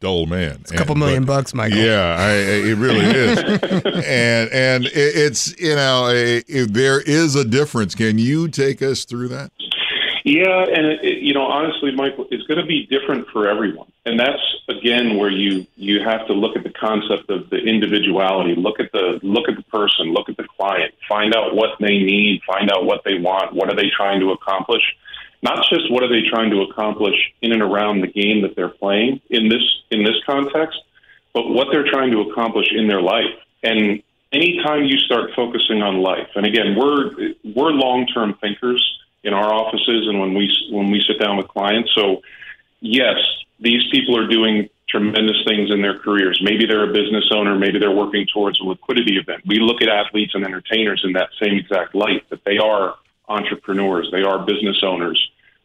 dull 0.00 0.26
man. 0.26 0.58
It's 0.60 0.72
a 0.72 0.76
couple 0.76 0.92
and, 0.92 1.00
million 1.00 1.24
but, 1.24 1.36
bucks, 1.36 1.54
Michael. 1.54 1.78
Yeah, 1.78 2.16
I, 2.18 2.32
it 2.32 2.76
really 2.76 3.04
is. 3.04 3.38
and 4.06 4.50
and 4.50 4.84
it's 4.92 5.58
you 5.60 5.74
know, 5.74 6.08
there 6.08 7.00
is 7.00 7.34
a 7.34 7.44
difference. 7.44 7.94
Can 7.94 8.18
you 8.18 8.48
take 8.48 8.82
us 8.82 9.04
through 9.04 9.28
that? 9.28 9.50
Yeah, 10.24 10.64
and 10.64 10.86
it, 10.86 11.18
you 11.18 11.34
know, 11.34 11.42
honestly, 11.44 11.94
Michael, 11.94 12.26
it's 12.30 12.44
going 12.44 12.58
to 12.58 12.66
be 12.66 12.86
different 12.86 13.28
for 13.28 13.46
everyone, 13.46 13.92
and 14.06 14.18
that's 14.18 14.40
again 14.68 15.18
where 15.18 15.30
you 15.30 15.66
you 15.76 16.02
have 16.02 16.26
to 16.28 16.32
look 16.32 16.56
at 16.56 16.64
the 16.64 16.70
concept 16.70 17.28
of 17.28 17.50
the 17.50 17.58
individuality. 17.58 18.54
Look 18.54 18.80
at 18.80 18.90
the 18.92 19.20
look 19.22 19.50
at 19.50 19.56
the 19.56 19.62
person, 19.64 20.14
look 20.14 20.30
at 20.30 20.38
the 20.38 20.46
client, 20.56 20.94
find 21.06 21.34
out 21.34 21.54
what 21.54 21.72
they 21.78 21.98
need, 21.98 22.40
find 22.46 22.70
out 22.70 22.86
what 22.86 23.02
they 23.04 23.18
want, 23.18 23.54
what 23.54 23.68
are 23.68 23.76
they 23.76 23.90
trying 23.94 24.18
to 24.20 24.30
accomplish. 24.32 24.82
Not 25.44 25.66
just 25.68 25.92
what 25.92 26.02
are 26.02 26.08
they 26.08 26.26
trying 26.28 26.50
to 26.50 26.62
accomplish 26.62 27.14
in 27.42 27.52
and 27.52 27.62
around 27.62 28.00
the 28.00 28.08
game 28.08 28.40
that 28.42 28.56
they're 28.56 28.70
playing 28.70 29.20
in 29.28 29.48
this 29.48 29.62
in 29.90 30.02
this 30.02 30.16
context, 30.24 30.80
but 31.34 31.48
what 31.50 31.68
they're 31.70 31.88
trying 31.88 32.10
to 32.10 32.22
accomplish 32.22 32.68
in 32.74 32.88
their 32.88 33.02
life. 33.02 33.36
And 33.62 34.02
anytime 34.32 34.84
you 34.84 34.98
start 34.98 35.30
focusing 35.36 35.82
on 35.82 35.98
life, 35.98 36.28
and 36.34 36.46
again, 36.46 36.74
we're 36.74 37.34
we're 37.44 37.72
long 37.72 38.06
term 38.06 38.34
thinkers 38.40 38.82
in 39.22 39.34
our 39.34 39.52
offices 39.52 40.08
and 40.08 40.18
when 40.18 40.32
we 40.34 40.50
when 40.70 40.90
we 40.90 41.04
sit 41.06 41.20
down 41.20 41.36
with 41.36 41.48
clients. 41.48 41.94
So 41.94 42.22
yes, 42.80 43.18
these 43.60 43.82
people 43.92 44.18
are 44.18 44.26
doing 44.26 44.70
tremendous 44.88 45.44
things 45.46 45.70
in 45.70 45.82
their 45.82 45.98
careers. 45.98 46.40
Maybe 46.42 46.66
they're 46.66 46.88
a 46.88 46.92
business 46.92 47.30
owner, 47.34 47.58
maybe 47.58 47.78
they're 47.78 47.90
working 47.90 48.26
towards 48.32 48.60
a 48.60 48.64
liquidity 48.64 49.18
event. 49.18 49.42
We 49.44 49.58
look 49.58 49.82
at 49.82 49.88
athletes 49.88 50.34
and 50.34 50.44
entertainers 50.44 51.02
in 51.04 51.12
that 51.14 51.30
same 51.42 51.54
exact 51.54 51.94
light 51.94 52.28
that 52.30 52.44
they 52.44 52.58
are 52.58 52.94
entrepreneurs, 53.28 54.08
they 54.12 54.22
are 54.22 54.38
business 54.38 54.82
owners. 54.82 55.18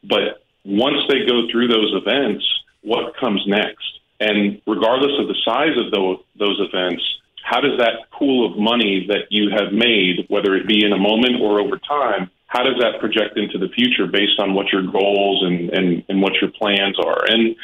But 0.04 0.44
once 0.66 1.00
they 1.10 1.26
go 1.26 1.50
through 1.52 1.68
those 1.68 1.94
events, 1.96 2.46
what 2.82 3.16
comes 3.18 3.42
next? 3.48 4.00
And 4.20 4.62
regardless 4.68 5.14
of 5.20 5.28
the 5.28 5.36
size 5.46 5.78
of 5.78 5.92
those, 5.92 6.20
those 6.38 6.60
events, 6.60 7.04
how 7.44 7.62
does 7.62 7.78
that 7.80 8.12
pool 8.12 8.52
of 8.52 8.58
money 8.60 9.06
that 9.08 9.32
you 9.32 9.50
have 9.50 9.74
made, 9.74 10.26
whether 10.28 10.56
it 10.56 10.68
be 10.68 10.86
in 10.86 10.94
a 10.94 10.98
moment 10.98 11.42
or 11.42 11.60
over 11.60 11.78
time, 11.78 12.30
how 12.48 12.64
does 12.64 12.78
that 12.80 13.00
project 13.00 13.38
into 13.38 13.58
the 13.58 13.70
future 13.70 14.08
based 14.08 14.40
on 14.40 14.54
what 14.54 14.72
your 14.72 14.84
goals 14.84 15.44
and, 15.44 15.70
and, 15.70 16.04
and 16.10 16.22
what 16.22 16.34
your 16.42 16.52
plans 16.52 16.98
are? 17.00 17.26
And 17.28 17.56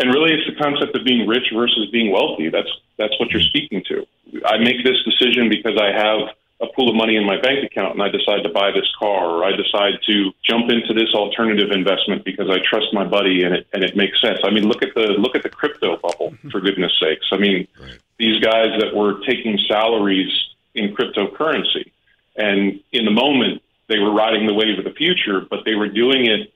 and 0.00 0.14
really 0.14 0.32
it's 0.32 0.46
the 0.46 0.62
concept 0.62 0.96
of 0.96 1.04
being 1.04 1.26
rich 1.26 1.50
versus 1.52 1.90
being 1.90 2.12
wealthy. 2.12 2.48
That's 2.48 2.70
that's 2.98 3.18
what 3.18 3.30
you're 3.30 3.42
speaking 3.42 3.82
to. 3.88 4.06
I 4.44 4.58
make 4.58 4.84
this 4.84 5.02
decision 5.02 5.48
because 5.48 5.76
I 5.76 5.90
have 5.90 6.28
a 6.60 6.66
pool 6.74 6.90
of 6.90 6.96
money 6.96 7.16
in 7.16 7.24
my 7.24 7.40
bank 7.40 7.64
account 7.64 7.94
and 7.94 8.02
I 8.02 8.08
decide 8.08 8.42
to 8.42 8.48
buy 8.48 8.72
this 8.72 8.90
car 8.98 9.26
or 9.26 9.44
I 9.44 9.52
decide 9.52 9.94
to 10.06 10.32
jump 10.42 10.70
into 10.70 10.92
this 10.92 11.14
alternative 11.14 11.70
investment 11.70 12.24
because 12.24 12.50
I 12.50 12.58
trust 12.68 12.92
my 12.92 13.04
buddy 13.04 13.44
and 13.44 13.54
it 13.54 13.66
and 13.72 13.84
it 13.84 13.96
makes 13.96 14.20
sense. 14.20 14.40
I 14.42 14.50
mean 14.50 14.64
look 14.64 14.82
at 14.82 14.94
the 14.94 15.14
look 15.18 15.36
at 15.36 15.42
the 15.42 15.50
crypto 15.50 15.96
bubble 15.96 16.32
mm-hmm. 16.32 16.50
for 16.50 16.60
goodness 16.60 16.92
sakes. 17.00 17.26
I 17.30 17.38
mean 17.38 17.68
right. 17.80 17.98
these 18.18 18.40
guys 18.42 18.68
that 18.80 18.94
were 18.94 19.20
taking 19.20 19.58
salaries 19.68 20.32
in 20.74 20.94
cryptocurrency 20.94 21.92
and 22.36 22.80
in 22.92 23.04
the 23.04 23.10
moment 23.10 23.62
they 23.88 23.98
were 23.98 24.12
riding 24.12 24.46
the 24.46 24.54
wave 24.54 24.78
of 24.78 24.84
the 24.84 24.92
future 24.92 25.40
but 25.48 25.60
they 25.64 25.74
were 25.74 25.88
doing 25.88 26.26
it 26.26 26.52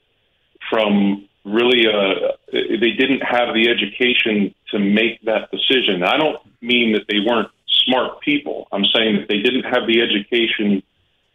from 0.69 1.29
really 1.45 1.87
uh, 1.87 2.33
they 2.53 2.91
didn't 2.91 3.21
have 3.21 3.55
the 3.55 3.69
education 3.69 4.55
to 4.71 4.79
make 4.79 5.21
that 5.23 5.51
decision. 5.51 6.03
I 6.03 6.17
don't 6.17 6.39
mean 6.61 6.93
that 6.93 7.07
they 7.09 7.19
weren't 7.21 7.49
smart 7.85 8.21
people. 8.21 8.69
I'm 8.73 8.85
saying 8.85 9.17
that 9.17 9.29
they 9.29 9.39
didn't 9.39 9.65
have 9.65 9.87
the 9.87 10.01
education 10.01 10.83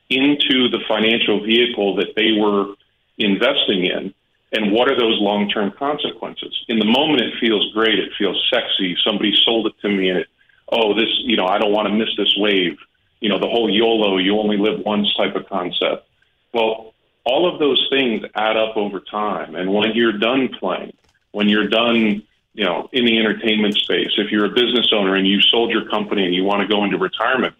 into 0.10 0.70
the 0.70 0.80
financial 0.88 1.44
vehicle 1.44 1.96
that 1.98 2.16
they 2.16 2.32
were 2.32 2.75
investing 3.18 3.86
in. 3.86 4.13
And 4.54 4.72
what 4.72 4.89
are 4.89 4.98
those 4.98 5.20
long-term 5.20 5.74
consequences? 5.77 6.56
In 6.70 6.80
the 6.80 6.86
moment 6.86 7.22
it 7.22 7.34
feels 7.39 7.72
great. 7.74 8.00
It 8.00 8.12
feels 8.18 8.42
sexy. 8.50 8.96
Somebody 9.04 9.34
sold 9.44 9.68
it 9.68 9.74
to 9.82 9.89
me 9.89 10.10
and 10.10 10.20
it 10.20 10.27
oh 10.70 10.94
this 10.94 11.08
you 11.20 11.38
know 11.38 11.46
i 11.46 11.58
don't 11.58 11.72
want 11.72 11.88
to 11.88 11.94
miss 11.94 12.10
this 12.18 12.34
wave. 12.38 12.77
You 13.20 13.30
know 13.30 13.39
the 13.39 13.48
whole 13.48 13.70
yolo 13.70 14.18
you 14.18 14.38
only 14.38 14.58
live 14.58 14.80
once 14.86 15.13
type 15.16 15.36
of 15.36 15.50
concept. 15.50 16.08
Well 16.54 16.94
all 17.25 17.51
of 17.51 17.60
those 17.60 17.86
things 17.92 18.24
add 18.36 18.56
up 18.56 18.77
over 18.77 19.01
time. 19.01 19.56
And 19.56 19.74
when 19.74 19.94
you're 19.96 20.18
done 20.18 20.50
playing 20.60 20.94
when 21.32 21.50
you're 21.50 21.68
done 21.68 22.24
you 22.58 22.66
know, 22.66 22.90
in 22.92 23.06
the 23.06 23.20
entertainment 23.20 23.76
space, 23.76 24.10
if 24.18 24.32
you're 24.32 24.46
a 24.46 24.50
business 24.50 24.88
owner 24.92 25.16
and 25.16 25.28
you 25.28 25.40
sold 25.42 25.70
your 25.70 25.88
company 25.88 26.26
and 26.26 26.34
you 26.34 26.44
want 26.44 26.68
to 26.68 26.68
go 26.68 26.84
into 26.84 26.98
retirement, 26.98 27.54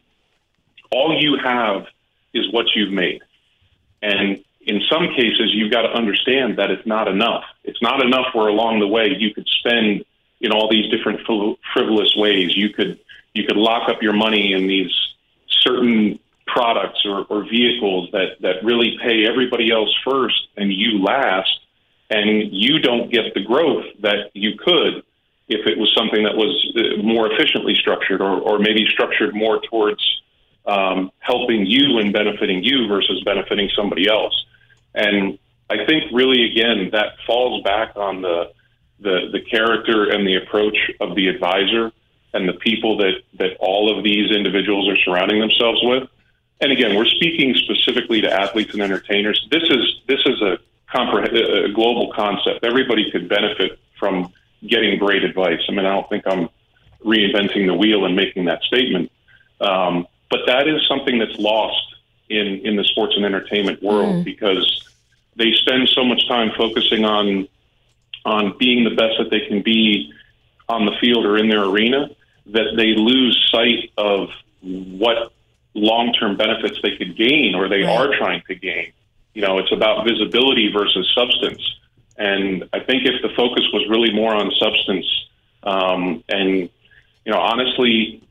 all 0.92 1.16
you 1.22 1.38
have 1.38 1.86
is 2.34 2.52
what 2.52 2.66
you've 2.76 2.92
made. 2.92 3.22
And 4.02 4.44
in 4.62 4.82
some 4.90 5.10
cases, 5.16 5.54
you've 5.54 5.72
got 5.72 5.84
to 5.84 5.90
understand 5.90 6.58
that 6.58 6.72
it's 6.72 6.88
not 6.88 7.08
enough. 7.08 7.44
It's 7.64 7.82
not 7.82 8.04
enough 8.04 8.34
where 8.34 8.48
along 8.48 8.80
the 8.80 8.88
way 8.88 9.16
you 9.16 9.36
could 9.36 9.48
spend 9.48 10.04
in 10.42 10.52
all 10.52 10.68
these 10.68 10.90
different 10.90 11.22
frivolous 11.74 12.16
ways. 12.16 12.58
You 12.58 12.70
could 12.70 13.00
you 13.36 13.46
could 13.46 13.56
lock 13.56 13.90
up 13.90 14.02
your 14.02 14.14
money 14.14 14.54
in 14.54 14.66
these 14.66 14.92
certain 15.48 16.18
products 16.48 17.06
or, 17.06 17.24
or 17.30 17.44
vehicles 17.44 18.10
that 18.14 18.42
that 18.42 18.64
really 18.64 18.98
pay 19.04 19.28
everybody 19.28 19.72
else 19.72 19.96
first 20.04 20.48
and 20.58 20.74
you 20.74 21.04
last 21.04 21.60
and 22.10 22.52
you 22.52 22.80
don't 22.80 23.12
get 23.12 23.34
the 23.34 23.44
growth 23.44 23.86
that 24.02 24.32
you 24.34 24.58
could 24.58 25.04
if 25.50 25.66
it 25.66 25.78
was 25.78 25.94
something 25.96 26.24
that 26.24 26.36
was 26.36 26.54
uh, 26.76 27.02
more 27.02 27.32
efficiently 27.32 27.76
structured 27.76 28.22
or, 28.22 28.40
or 28.40 28.60
maybe 28.60 28.86
structured 28.90 29.34
more 29.34 29.62
towards 29.62 30.22
um, 30.66 31.12
helping 31.20 31.66
you 31.66 32.00
and 32.00 32.12
benefiting 32.12 32.64
you 32.64 32.88
versus 32.88 33.24
benefiting 33.24 33.70
somebody 33.76 34.10
else. 34.10 34.46
And 34.94 35.40
I 35.70 35.86
think 35.86 36.12
really, 36.12 36.52
again, 36.52 36.90
that 36.92 37.18
falls 37.26 37.64
back 37.64 37.96
on 37.96 38.22
the, 38.22 38.52
the, 39.00 39.30
the 39.32 39.42
character 39.42 40.10
and 40.10 40.28
the 40.28 40.36
approach 40.36 40.78
of 41.00 41.16
the 41.16 41.28
advisor 41.28 41.92
and 42.34 42.48
the 42.48 42.54
people 42.54 42.98
that, 42.98 43.22
that 43.36 43.56
all 43.60 43.96
of 43.96 44.04
these 44.04 44.32
individuals 44.36 44.90
are 44.90 44.98
surrounding 44.98 45.40
themselves 45.40 45.80
with. 45.84 46.10
And 46.60 46.72
again, 46.72 46.96
we're 46.96 47.06
speaking 47.06 47.56
specifically 47.56 48.22
to 48.22 48.32
athletes 48.32 48.74
and 48.74 48.82
entertainers. 48.82 49.48
This 49.52 49.64
is 49.64 50.02
this 50.08 50.20
is 50.26 50.42
a 50.42 50.58
a 50.94 51.72
global 51.74 52.12
concept. 52.14 52.64
Everybody 52.64 53.12
could 53.12 53.28
benefit 53.28 53.80
from 54.00 54.32
getting 54.66 54.98
great 54.98 55.24
advice. 55.24 55.60
I 55.68 55.72
mean, 55.72 55.86
I 55.86 55.94
don't 55.94 56.10
think 56.10 56.26
I'm 56.28 56.50
reinventing 57.04 57.68
the 57.68 57.74
wheel 57.74 58.06
and 58.06 58.16
making 58.16 58.46
that 58.46 58.62
statement, 58.64 59.12
um, 59.62 60.08
but 60.30 60.42
that 60.48 60.68
is 60.68 60.86
something 60.88 61.20
that's 61.20 61.38
lost 61.38 61.96
in 62.30 62.60
in 62.66 62.76
the 62.76 62.84
sports 62.84 63.14
and 63.16 63.26
entertainment 63.26 63.82
world 63.82 64.16
mm. 64.16 64.24
because 64.24 64.84
they 65.36 65.54
spend 65.54 65.88
so 65.90 66.04
much 66.04 66.28
time 66.28 66.52
focusing 66.58 67.06
on 67.06 67.48
on 68.26 68.58
being 68.58 68.84
the 68.84 68.96
best 68.96 69.18
that 69.18 69.30
they 69.30 69.42
can 69.48 69.62
be 69.62 70.12
on 70.68 70.86
the 70.86 70.92
field 71.00 71.26
or 71.26 71.38
in 71.38 71.48
their 71.48 71.64
arena 71.64 72.10
that 72.48 72.76
they 72.76 72.88
lose 72.96 73.50
sight 73.52 73.92
of 73.98 74.30
what 74.62 75.32
long 75.74 76.12
term 76.12 76.36
benefits 76.36 76.80
they 76.82 76.98
could 76.98 77.16
gain 77.16 77.56
or 77.56 77.70
they 77.70 77.84
right. 77.84 77.98
are 77.98 78.18
trying 78.18 78.42
to 78.48 78.56
gain 78.56 78.92
you 79.38 79.44
know, 79.46 79.60
it's 79.60 79.72
about 79.72 80.04
visibility 80.04 80.72
versus 80.74 81.08
substance. 81.14 81.62
And 82.18 82.68
I 82.74 82.80
think 82.80 83.06
if 83.06 83.22
the 83.22 83.30
focus 83.36 83.64
was 83.72 83.88
really 83.88 84.12
more 84.12 84.34
on 84.34 84.52
substance, 84.58 85.06
um, 85.62 86.24
and 86.28 86.68
you 87.24 87.32
know, 87.32 87.38
honestly, 87.38 88.24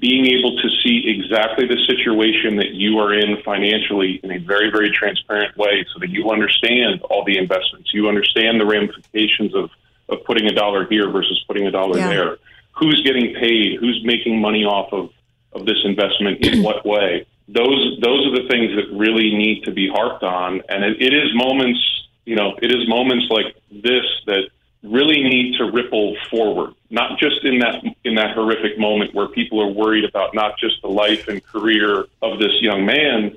being 0.00 0.26
able 0.26 0.60
to 0.60 0.68
see 0.82 1.04
exactly 1.06 1.68
the 1.68 1.78
situation 1.86 2.56
that 2.56 2.70
you 2.70 2.98
are 2.98 3.14
in 3.14 3.40
financially 3.44 4.18
in 4.24 4.32
a 4.32 4.38
very, 4.38 4.68
very 4.68 4.90
transparent 4.90 5.56
way, 5.56 5.86
so 5.94 6.00
that 6.00 6.10
you 6.10 6.28
understand 6.28 7.02
all 7.02 7.24
the 7.24 7.38
investments, 7.38 7.94
you 7.94 8.08
understand 8.08 8.60
the 8.60 8.66
ramifications 8.66 9.54
of 9.54 9.70
of 10.08 10.24
putting 10.24 10.46
a 10.46 10.52
dollar 10.52 10.88
here 10.88 11.08
versus 11.08 11.40
putting 11.46 11.68
a 11.68 11.70
dollar 11.70 11.98
yeah. 11.98 12.08
there, 12.08 12.36
who's 12.72 13.00
getting 13.02 13.32
paid, 13.34 13.78
who's 13.78 14.02
making 14.04 14.40
money 14.40 14.64
off 14.64 14.92
of 14.92 15.10
of 15.52 15.66
this 15.66 15.78
investment, 15.84 16.44
in 16.44 16.62
what 16.68 16.84
way 16.84 17.26
those 17.48 17.98
those 18.00 18.26
are 18.26 18.42
the 18.42 18.48
things 18.48 18.74
that 18.76 18.90
really 18.92 19.34
need 19.34 19.64
to 19.64 19.70
be 19.70 19.88
harped 19.88 20.22
on. 20.22 20.62
And 20.68 20.84
it, 20.84 21.00
it 21.00 21.14
is 21.14 21.34
moments, 21.34 21.80
you 22.24 22.36
know, 22.36 22.56
it 22.60 22.70
is 22.74 22.88
moments 22.88 23.26
like 23.30 23.56
this 23.70 24.04
that 24.26 24.48
really 24.82 25.22
need 25.22 25.56
to 25.58 25.70
ripple 25.70 26.16
forward, 26.30 26.74
not 26.90 27.18
just 27.18 27.44
in 27.44 27.58
that 27.60 27.82
in 28.04 28.14
that 28.16 28.34
horrific 28.34 28.78
moment 28.78 29.14
where 29.14 29.28
people 29.28 29.60
are 29.62 29.70
worried 29.70 30.04
about 30.04 30.34
not 30.34 30.58
just 30.58 30.82
the 30.82 30.88
life 30.88 31.28
and 31.28 31.44
career 31.44 32.06
of 32.22 32.38
this 32.38 32.60
young 32.60 32.84
man, 32.84 33.36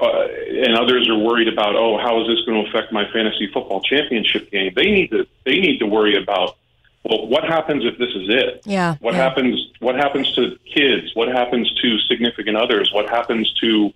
uh, 0.00 0.26
and 0.48 0.76
others 0.76 1.08
are 1.08 1.18
worried 1.18 1.48
about, 1.48 1.76
oh, 1.76 1.98
how 1.98 2.20
is 2.20 2.26
this 2.26 2.44
going 2.46 2.62
to 2.62 2.70
affect 2.70 2.92
my 2.92 3.10
fantasy 3.12 3.50
football 3.52 3.80
championship 3.82 4.50
game? 4.50 4.72
They 4.74 4.90
need 4.90 5.10
to 5.10 5.26
they 5.44 5.60
need 5.60 5.78
to 5.78 5.86
worry 5.86 6.22
about 6.22 6.56
well, 7.04 7.26
what 7.26 7.44
happens 7.44 7.84
if 7.84 7.98
this 7.98 8.10
is 8.10 8.28
it? 8.28 8.62
Yeah. 8.66 8.96
What 9.00 9.14
yeah. 9.14 9.22
happens? 9.22 9.72
What 9.80 9.96
happens 9.96 10.32
to 10.34 10.58
kids? 10.74 11.14
What 11.14 11.28
happens 11.28 11.72
to 11.80 11.98
significant 12.00 12.56
others? 12.56 12.92
What 12.92 13.08
happens 13.08 13.52
to, 13.60 13.92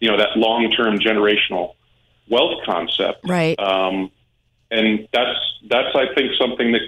you 0.00 0.10
know, 0.10 0.16
that 0.16 0.36
long-term 0.36 1.00
generational 1.00 1.74
wealth 2.28 2.62
concept? 2.64 3.28
Right. 3.28 3.58
Um, 3.58 4.10
and 4.70 5.08
that's 5.12 5.38
that's 5.68 5.94
I 5.96 6.14
think 6.14 6.32
something 6.38 6.72
that 6.72 6.82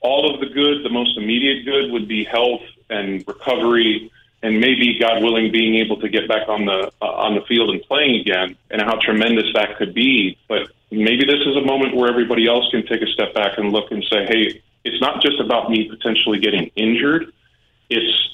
all 0.00 0.32
of 0.32 0.40
the 0.40 0.46
good, 0.46 0.84
the 0.84 0.90
most 0.90 1.16
immediate 1.16 1.64
good, 1.64 1.92
would 1.92 2.08
be 2.08 2.24
health 2.24 2.62
and 2.90 3.24
recovery, 3.26 4.10
and 4.42 4.60
maybe 4.60 4.98
God 4.98 5.22
willing, 5.22 5.52
being 5.52 5.76
able 5.76 6.00
to 6.00 6.08
get 6.08 6.26
back 6.28 6.48
on 6.48 6.64
the 6.64 6.90
uh, 7.00 7.04
on 7.04 7.36
the 7.36 7.42
field 7.42 7.70
and 7.70 7.80
playing 7.82 8.20
again, 8.20 8.56
and 8.70 8.82
how 8.82 8.98
tremendous 9.00 9.46
that 9.54 9.76
could 9.76 9.94
be. 9.94 10.36
But 10.48 10.70
maybe 10.90 11.24
this 11.24 11.40
is 11.46 11.56
a 11.56 11.64
moment 11.64 11.94
where 11.94 12.10
everybody 12.10 12.48
else 12.48 12.68
can 12.72 12.84
take 12.84 13.02
a 13.02 13.06
step 13.12 13.32
back 13.32 13.58
and 13.58 13.70
look 13.70 13.92
and 13.92 14.02
say, 14.02 14.26
hey 14.26 14.62
it's 14.84 15.00
not 15.00 15.22
just 15.22 15.40
about 15.40 15.70
me 15.70 15.88
potentially 15.88 16.38
getting 16.38 16.70
injured. 16.76 17.32
It's 17.90 18.28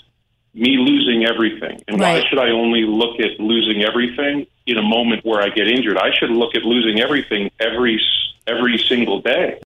me 0.54 0.76
losing 0.78 1.26
everything. 1.26 1.82
And 1.88 2.00
right. 2.00 2.22
why 2.22 2.28
should 2.28 2.38
I 2.38 2.50
only 2.50 2.82
look 2.82 3.18
at 3.20 3.40
losing 3.40 3.82
everything 3.82 4.46
in 4.66 4.78
a 4.78 4.82
moment 4.82 5.24
where 5.24 5.42
I 5.42 5.48
get 5.48 5.68
injured? 5.68 5.98
I 5.98 6.14
should 6.14 6.30
look 6.30 6.54
at 6.54 6.62
losing 6.62 7.00
everything 7.00 7.50
every 7.60 8.00
every 8.46 8.78
single 8.78 9.20
day. 9.20 9.60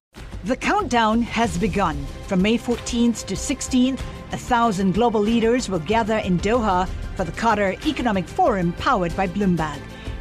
The 0.45 0.55
countdown 0.55 1.21
has 1.23 1.57
begun. 1.57 2.05
From 2.27 2.41
May 2.41 2.57
14th 2.57 3.25
to 3.25 3.35
16th, 3.35 3.99
a 4.31 4.37
thousand 4.37 4.93
global 4.93 5.19
leaders 5.19 5.67
will 5.69 5.79
gather 5.79 6.17
in 6.19 6.39
Doha 6.39 6.87
for 7.15 7.25
the 7.25 7.31
Qatar 7.33 7.85
Economic 7.85 8.25
Forum 8.25 8.71
powered 8.73 9.15
by 9.17 9.27
Bloomberg. 9.27 9.79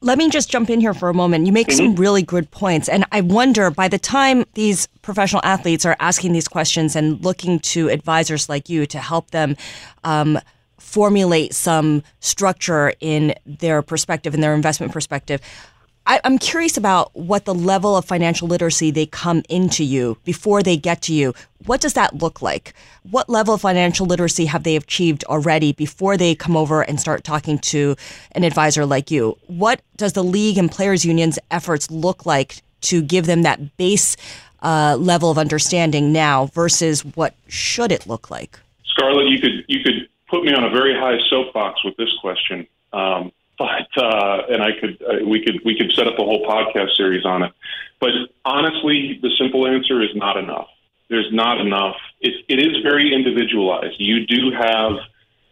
Let 0.00 0.18
me 0.18 0.28
just 0.28 0.50
jump 0.50 0.70
in 0.70 0.80
here 0.80 0.94
for 0.94 1.08
a 1.08 1.14
moment. 1.14 1.46
You 1.46 1.52
make 1.52 1.68
mm-hmm. 1.68 1.76
some 1.76 1.96
really 1.96 2.22
good 2.22 2.50
points. 2.50 2.88
And 2.88 3.04
I 3.12 3.22
wonder 3.22 3.70
by 3.70 3.88
the 3.88 3.98
time 3.98 4.44
these 4.54 4.86
professional 5.02 5.40
athletes 5.44 5.86
are 5.86 5.96
asking 6.00 6.32
these 6.32 6.48
questions 6.48 6.94
and 6.94 7.24
looking 7.24 7.58
to 7.60 7.88
advisors 7.88 8.48
like 8.48 8.68
you 8.68 8.86
to 8.86 8.98
help 8.98 9.30
them 9.30 9.56
um, 10.04 10.38
formulate 10.78 11.54
some 11.54 12.02
structure 12.20 12.92
in 13.00 13.34
their 13.46 13.82
perspective, 13.82 14.34
in 14.34 14.40
their 14.40 14.54
investment 14.54 14.92
perspective, 14.92 15.40
I, 16.06 16.20
am 16.22 16.38
curious 16.38 16.76
about 16.76 17.14
what 17.16 17.46
the 17.46 17.54
level 17.54 17.96
of 17.96 18.04
financial 18.04 18.46
literacy 18.46 18.92
they 18.92 19.06
come 19.06 19.42
into 19.48 19.82
you 19.82 20.18
before 20.24 20.62
they 20.62 20.76
get 20.76 21.02
to 21.02 21.12
you. 21.12 21.34
What 21.64 21.80
does 21.80 21.94
that 21.94 22.14
look 22.14 22.40
like? 22.40 22.74
What 23.10 23.28
level 23.28 23.54
of 23.54 23.60
financial 23.60 24.06
literacy 24.06 24.46
have 24.46 24.62
they 24.62 24.76
achieved 24.76 25.24
already 25.24 25.72
before 25.72 26.16
they 26.16 26.36
come 26.36 26.56
over 26.56 26.82
and 26.82 27.00
start 27.00 27.24
talking 27.24 27.58
to 27.58 27.96
an 28.32 28.44
advisor 28.44 28.86
like 28.86 29.10
you? 29.10 29.36
What 29.48 29.82
does 29.96 30.12
the 30.12 30.22
league 30.22 30.58
and 30.58 30.70
players 30.70 31.04
unions 31.04 31.40
efforts 31.50 31.90
look 31.90 32.24
like 32.24 32.62
to 32.82 33.02
give 33.02 33.26
them 33.26 33.42
that 33.42 33.76
base 33.76 34.16
uh, 34.62 34.96
level 34.98 35.30
of 35.30 35.38
understanding 35.38 36.12
now 36.12 36.46
versus 36.46 37.04
what 37.04 37.34
should 37.48 37.90
it 37.90 38.06
look 38.06 38.30
like? 38.30 38.58
Scarlet, 38.84 39.26
you 39.28 39.40
could 39.40 39.64
you 39.68 39.80
could 39.82 40.08
put 40.28 40.44
me 40.44 40.52
on 40.54 40.64
a 40.64 40.70
very 40.70 40.94
high 40.94 41.18
soapbox 41.28 41.84
with 41.84 41.96
this 41.96 42.12
question. 42.20 42.66
Um, 42.92 43.32
but 43.58 43.88
uh, 43.96 44.42
and 44.50 44.62
I 44.62 44.72
could 44.78 45.02
uh, 45.02 45.24
we 45.24 45.44
could 45.44 45.60
we 45.64 45.76
could 45.76 45.92
set 45.92 46.06
up 46.06 46.14
a 46.18 46.24
whole 46.24 46.44
podcast 46.46 46.96
series 46.96 47.24
on 47.24 47.42
it. 47.42 47.52
But 48.00 48.10
honestly, 48.44 49.18
the 49.22 49.30
simple 49.38 49.66
answer 49.66 50.02
is 50.02 50.14
not 50.14 50.36
enough. 50.36 50.68
There's 51.08 51.32
not 51.32 51.60
enough. 51.60 51.96
It, 52.20 52.44
it 52.48 52.58
is 52.58 52.82
very 52.82 53.14
individualized. 53.14 53.96
You 53.98 54.26
do 54.26 54.50
have 54.50 54.98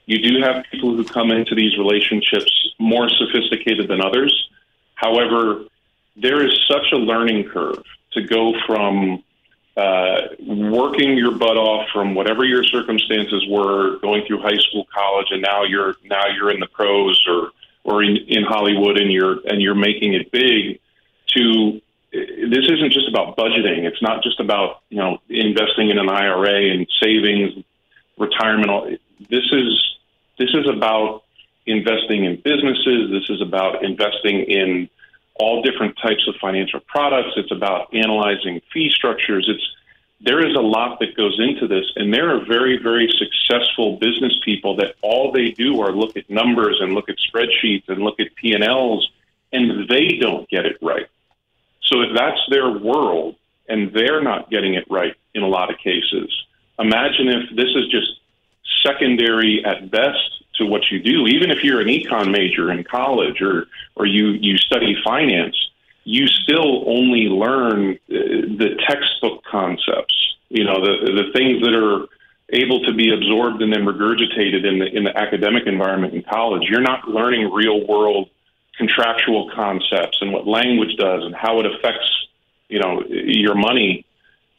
you 0.06 0.18
do 0.18 0.42
have 0.42 0.64
people 0.70 0.94
who 0.94 1.04
come 1.04 1.30
into 1.30 1.54
these 1.54 1.78
relationships 1.78 2.74
more 2.78 3.08
sophisticated 3.08 3.88
than 3.88 4.02
others. 4.02 4.48
However, 4.94 5.64
there 6.16 6.44
is 6.44 6.58
such 6.68 6.92
a 6.92 6.96
learning 6.96 7.48
curve 7.48 7.82
to 8.12 8.22
go 8.22 8.52
from 8.66 9.22
uh, 9.76 10.28
working 10.46 11.16
your 11.16 11.32
butt 11.32 11.56
off 11.56 11.88
from 11.92 12.14
whatever 12.14 12.44
your 12.44 12.62
circumstances 12.62 13.44
were, 13.48 13.98
going 13.98 14.24
through 14.26 14.40
high 14.40 14.58
school, 14.58 14.86
college, 14.94 15.28
and 15.30 15.42
now 15.42 15.64
you're 15.64 15.96
now 16.04 16.26
you're 16.28 16.50
in 16.50 16.60
the 16.60 16.66
pros 16.68 17.20
or 17.26 17.50
or 17.84 18.02
in, 18.02 18.16
in 18.16 18.44
Hollywood 18.44 18.98
and 18.98 19.12
you're 19.12 19.38
and 19.46 19.62
you're 19.62 19.74
making 19.74 20.14
it 20.14 20.32
big 20.32 20.80
to 21.36 21.80
this 22.12 22.68
isn't 22.68 22.92
just 22.92 23.08
about 23.08 23.36
budgeting. 23.36 23.84
It's 23.84 24.00
not 24.00 24.22
just 24.22 24.40
about 24.40 24.82
you 24.88 24.98
know 24.98 25.18
investing 25.28 25.90
in 25.90 25.98
an 25.98 26.08
IRA 26.08 26.72
and 26.72 26.86
savings, 27.02 27.64
retirement. 28.18 29.00
This 29.28 29.44
is 29.52 29.96
this 30.38 30.50
is 30.54 30.68
about 30.68 31.24
investing 31.66 32.24
in 32.24 32.36
businesses. 32.36 33.10
This 33.10 33.28
is 33.30 33.40
about 33.40 33.84
investing 33.84 34.40
in 34.40 34.88
all 35.36 35.62
different 35.62 35.96
types 35.98 36.26
of 36.28 36.36
financial 36.40 36.80
products. 36.80 37.32
It's 37.36 37.50
about 37.50 37.92
analyzing 37.94 38.60
fee 38.72 38.90
structures. 38.90 39.48
It's 39.48 39.66
there 40.20 40.46
is 40.46 40.56
a 40.56 40.60
lot 40.60 41.00
that 41.00 41.16
goes 41.16 41.38
into 41.38 41.66
this, 41.66 41.84
and 41.96 42.12
there 42.12 42.34
are 42.34 42.44
very, 42.44 42.78
very 42.78 43.10
successful 43.18 43.96
business 43.98 44.38
people 44.44 44.76
that 44.76 44.94
all 45.02 45.32
they 45.32 45.50
do 45.50 45.80
are 45.80 45.92
look 45.92 46.16
at 46.16 46.28
numbers 46.30 46.78
and 46.80 46.94
look 46.94 47.08
at 47.08 47.16
spreadsheets 47.18 47.88
and 47.88 48.02
look 48.02 48.20
at 48.20 48.34
P 48.34 48.52
and 48.52 48.64
Ls, 48.64 49.10
and 49.52 49.88
they 49.88 50.16
don't 50.20 50.48
get 50.48 50.66
it 50.66 50.78
right. 50.80 51.06
So 51.82 52.00
if 52.02 52.10
that's 52.16 52.40
their 52.48 52.70
world 52.70 53.36
and 53.68 53.92
they're 53.92 54.22
not 54.22 54.50
getting 54.50 54.74
it 54.74 54.84
right 54.90 55.14
in 55.34 55.42
a 55.42 55.48
lot 55.48 55.70
of 55.70 55.78
cases, 55.78 56.30
imagine 56.78 57.28
if 57.28 57.56
this 57.56 57.70
is 57.74 57.88
just 57.88 58.20
secondary 58.82 59.64
at 59.64 59.90
best 59.90 60.42
to 60.56 60.66
what 60.66 60.90
you 60.90 61.00
do. 61.00 61.26
Even 61.26 61.50
if 61.50 61.64
you're 61.64 61.80
an 61.80 61.88
econ 61.88 62.30
major 62.30 62.70
in 62.70 62.84
college 62.84 63.40
or 63.42 63.66
or 63.96 64.06
you 64.06 64.28
you 64.28 64.56
study 64.58 64.96
finance 65.04 65.56
you 66.04 66.26
still 66.26 66.88
only 66.88 67.28
learn 67.28 67.92
uh, 67.92 67.96
the 68.08 68.76
textbook 68.86 69.42
concepts, 69.50 70.14
you 70.48 70.64
know, 70.64 70.74
the, 70.74 71.12
the 71.12 71.32
things 71.32 71.62
that 71.62 71.74
are 71.74 72.06
able 72.50 72.84
to 72.84 72.92
be 72.92 73.12
absorbed 73.12 73.62
and 73.62 73.72
then 73.72 73.84
regurgitated 73.84 74.64
in 74.64 74.78
the, 74.78 74.86
in 74.86 75.04
the 75.04 75.16
academic 75.16 75.66
environment 75.66 76.14
in 76.14 76.22
college. 76.22 76.62
You're 76.68 76.82
not 76.82 77.08
learning 77.08 77.50
real 77.52 77.86
world 77.86 78.28
contractual 78.76 79.50
concepts 79.54 80.18
and 80.20 80.32
what 80.32 80.46
language 80.46 80.96
does 80.98 81.24
and 81.24 81.34
how 81.34 81.60
it 81.60 81.66
affects, 81.66 82.26
you 82.68 82.80
know, 82.80 83.02
your 83.08 83.54
money. 83.54 84.04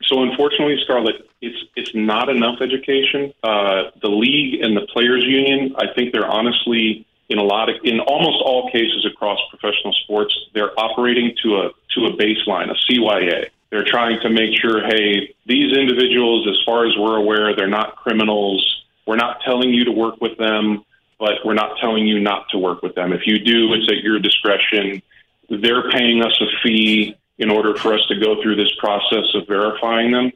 So 0.04 0.24
unfortunately, 0.24 0.78
Scarlet, 0.84 1.30
it's 1.42 1.58
it's 1.76 1.92
not 1.94 2.30
enough 2.30 2.62
education. 2.62 3.34
Uh, 3.44 3.92
the 4.02 4.10
league 4.10 4.62
and 4.62 4.76
the 4.76 4.88
players 4.94 5.24
union, 5.24 5.76
I 5.78 5.94
think 5.94 6.14
they're 6.14 6.28
honestly 6.28 7.06
in 7.30 7.38
a 7.38 7.44
lot 7.44 7.70
of 7.70 7.76
in 7.84 8.00
almost 8.00 8.44
all 8.44 8.70
cases 8.72 9.06
across 9.06 9.40
professional 9.50 9.94
sports, 10.04 10.34
they're 10.54 10.78
operating 10.80 11.36
to 11.44 11.58
a 11.58 11.70
to 11.96 12.06
a 12.06 12.14
baseline, 12.14 12.70
a 12.70 12.76
CYA. 12.92 13.50
They're 13.72 13.86
trying 13.86 14.20
to 14.22 14.30
make 14.30 14.58
sure, 14.60 14.86
hey, 14.88 15.36
these 15.46 15.76
individuals, 15.76 16.48
as 16.48 16.58
far 16.66 16.86
as 16.86 16.96
we're 16.98 17.18
aware, 17.18 17.56
they're 17.56 17.68
not 17.68 17.96
criminals. 17.98 18.84
We're 19.06 19.18
not 19.18 19.42
telling 19.44 19.74
you 19.74 19.86
to 19.86 19.92
work 19.92 20.22
with 20.22 20.38
them, 20.38 20.86
but 21.20 21.34
we're 21.44 21.56
not 21.56 21.78
telling 21.80 22.06
you 22.06 22.20
not 22.20 22.48
to 22.50 22.58
work 22.58 22.82
with 22.82 22.96
them. 22.96 23.12
If 23.12 23.26
you 23.26 23.40
do, 23.40 23.74
it's 23.74 23.90
at 23.90 24.04
your 24.04 24.20
discretion. 24.20 25.02
They're 25.50 25.90
paying 25.90 26.24
us 26.24 26.40
a 26.42 26.46
fee 26.64 27.16
in 27.38 27.50
order 27.50 27.76
for 27.76 27.94
us 27.94 28.06
to 28.08 28.20
go 28.20 28.42
through 28.42 28.56
this 28.56 28.74
process 28.80 29.26
of 29.34 29.48
verifying 29.48 30.12
them. 30.12 30.32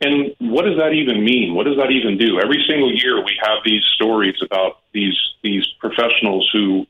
And 0.00 0.34
what 0.38 0.64
does 0.64 0.76
that 0.76 0.92
even 0.92 1.24
mean? 1.24 1.54
What 1.54 1.64
does 1.64 1.76
that 1.76 1.90
even 1.90 2.18
do? 2.18 2.38
Every 2.38 2.62
single 2.68 2.92
year 2.92 3.22
we 3.24 3.38
have 3.42 3.58
these 3.64 3.82
stories 3.94 4.36
about 4.42 4.80
these 4.92 5.18
these 5.42 5.66
professionals 5.80 6.48
who 6.52 6.86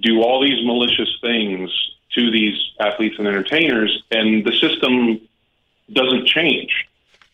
do 0.00 0.22
all 0.22 0.40
these 0.40 0.64
malicious 0.64 1.10
things 1.20 1.70
to 2.14 2.30
these 2.30 2.56
athletes 2.80 3.16
and 3.18 3.28
entertainers 3.28 4.02
and 4.10 4.44
the 4.44 4.52
system 4.52 5.20
doesn't 5.92 6.26
change. 6.26 6.86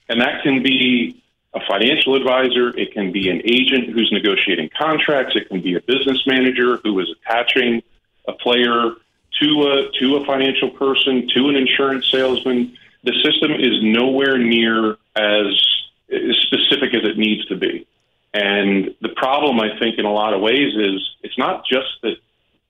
And 0.09 0.21
that 0.21 0.43
can 0.43 0.63
be 0.63 1.23
a 1.55 1.61
financial 1.61 2.17
advisor, 2.17 2.77
it 2.77 2.93
can 2.93 3.13
be 3.13 3.31
an 3.31 3.41
agent 3.45 3.91
who's 3.91 4.11
negotiating 4.11 4.71
contracts, 4.77 5.37
it 5.37 5.49
can 5.49 5.61
be 5.61 5.77
a 5.77 5.81
business 5.81 6.27
manager 6.27 6.79
who 6.79 6.99
is 6.99 7.09
attaching 7.11 7.83
a 8.27 8.33
player 8.33 8.93
to 9.41 9.63
a 9.69 9.91
to 10.01 10.17
a 10.17 10.25
financial 10.25 10.71
person, 10.71 11.29
to 11.35 11.49
an 11.49 11.57
insurance 11.57 12.11
salesman 12.11 12.77
the 13.05 13.13
system 13.23 13.53
is 13.53 13.83
nowhere 13.83 14.39
near 14.39 14.97
as 15.15 15.61
specific 16.09 16.95
as 16.95 17.05
it 17.05 17.19
needs 17.19 17.45
to 17.47 17.57
be. 17.57 17.87
And 18.33 18.95
the 19.01 19.11
problem, 19.11 19.61
I 19.61 19.79
think, 19.79 19.99
in 19.99 20.05
a 20.05 20.13
lot 20.13 20.35
of 20.35 20.41
ways, 20.41 20.75
is 20.75 21.01
it's 21.23 21.39
not 21.39 21.65
just 21.65 21.89
that 22.03 22.17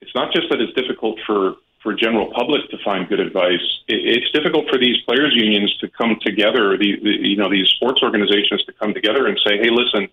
it's 0.01 0.13
not 0.13 0.31
just 0.33 0.49
that 0.49 0.61
it's 0.61 0.73
difficult 0.73 1.19
for 1.25 1.55
for 1.81 1.93
general 1.93 2.31
public 2.33 2.67
to 2.71 2.77
find 2.83 3.07
good 3.07 3.19
advice. 3.19 3.61
it's 3.87 4.31
difficult 4.31 4.67
for 4.69 4.79
these 4.79 4.97
players 5.07 5.33
unions 5.35 5.75
to 5.77 5.87
come 5.87 6.17
together, 6.21 6.77
the, 6.77 6.99
the 7.01 7.29
you 7.29 7.37
know 7.37 7.49
these 7.49 7.67
sports 7.69 8.01
organizations 8.03 8.63
to 8.65 8.73
come 8.73 8.93
together 8.93 9.27
and 9.27 9.39
say, 9.45 9.57
hey, 9.57 9.69
listen, 9.69 10.07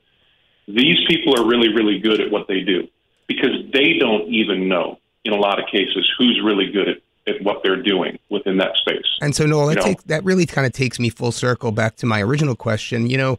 these 0.69 0.99
people 1.07 1.39
are 1.39 1.47
really 1.47 1.69
really 1.75 1.99
good 1.99 2.21
at 2.21 2.31
what 2.31 2.47
they 2.49 2.61
do 2.61 2.89
because 3.27 3.57
they 3.73 3.99
don't 3.99 4.29
even 4.29 4.69
know 4.69 4.99
in 5.25 5.33
a 5.33 5.37
lot 5.37 5.59
of 5.59 5.67
cases 5.67 6.11
who's 6.19 6.41
really 6.43 6.71
good 6.71 6.89
at 6.89 6.99
at 7.27 7.43
what 7.43 7.63
they're 7.63 7.81
doing 7.81 8.19
within 8.31 8.57
that 8.59 8.77
space. 8.77 9.07
And 9.21 9.35
so, 9.35 9.47
Noel, 9.47 9.69
that, 9.69 9.81
take, 9.81 10.03
that 10.05 10.25
really 10.25 10.47
kind 10.47 10.67
of 10.67 10.73
takes 10.73 10.99
me 10.99 11.09
full 11.09 11.33
circle 11.33 11.71
back 11.71 11.97
to 11.97 12.07
my 12.07 12.21
original 12.21 12.57
question. 12.57 13.09
You 13.09 13.17
know, 13.17 13.39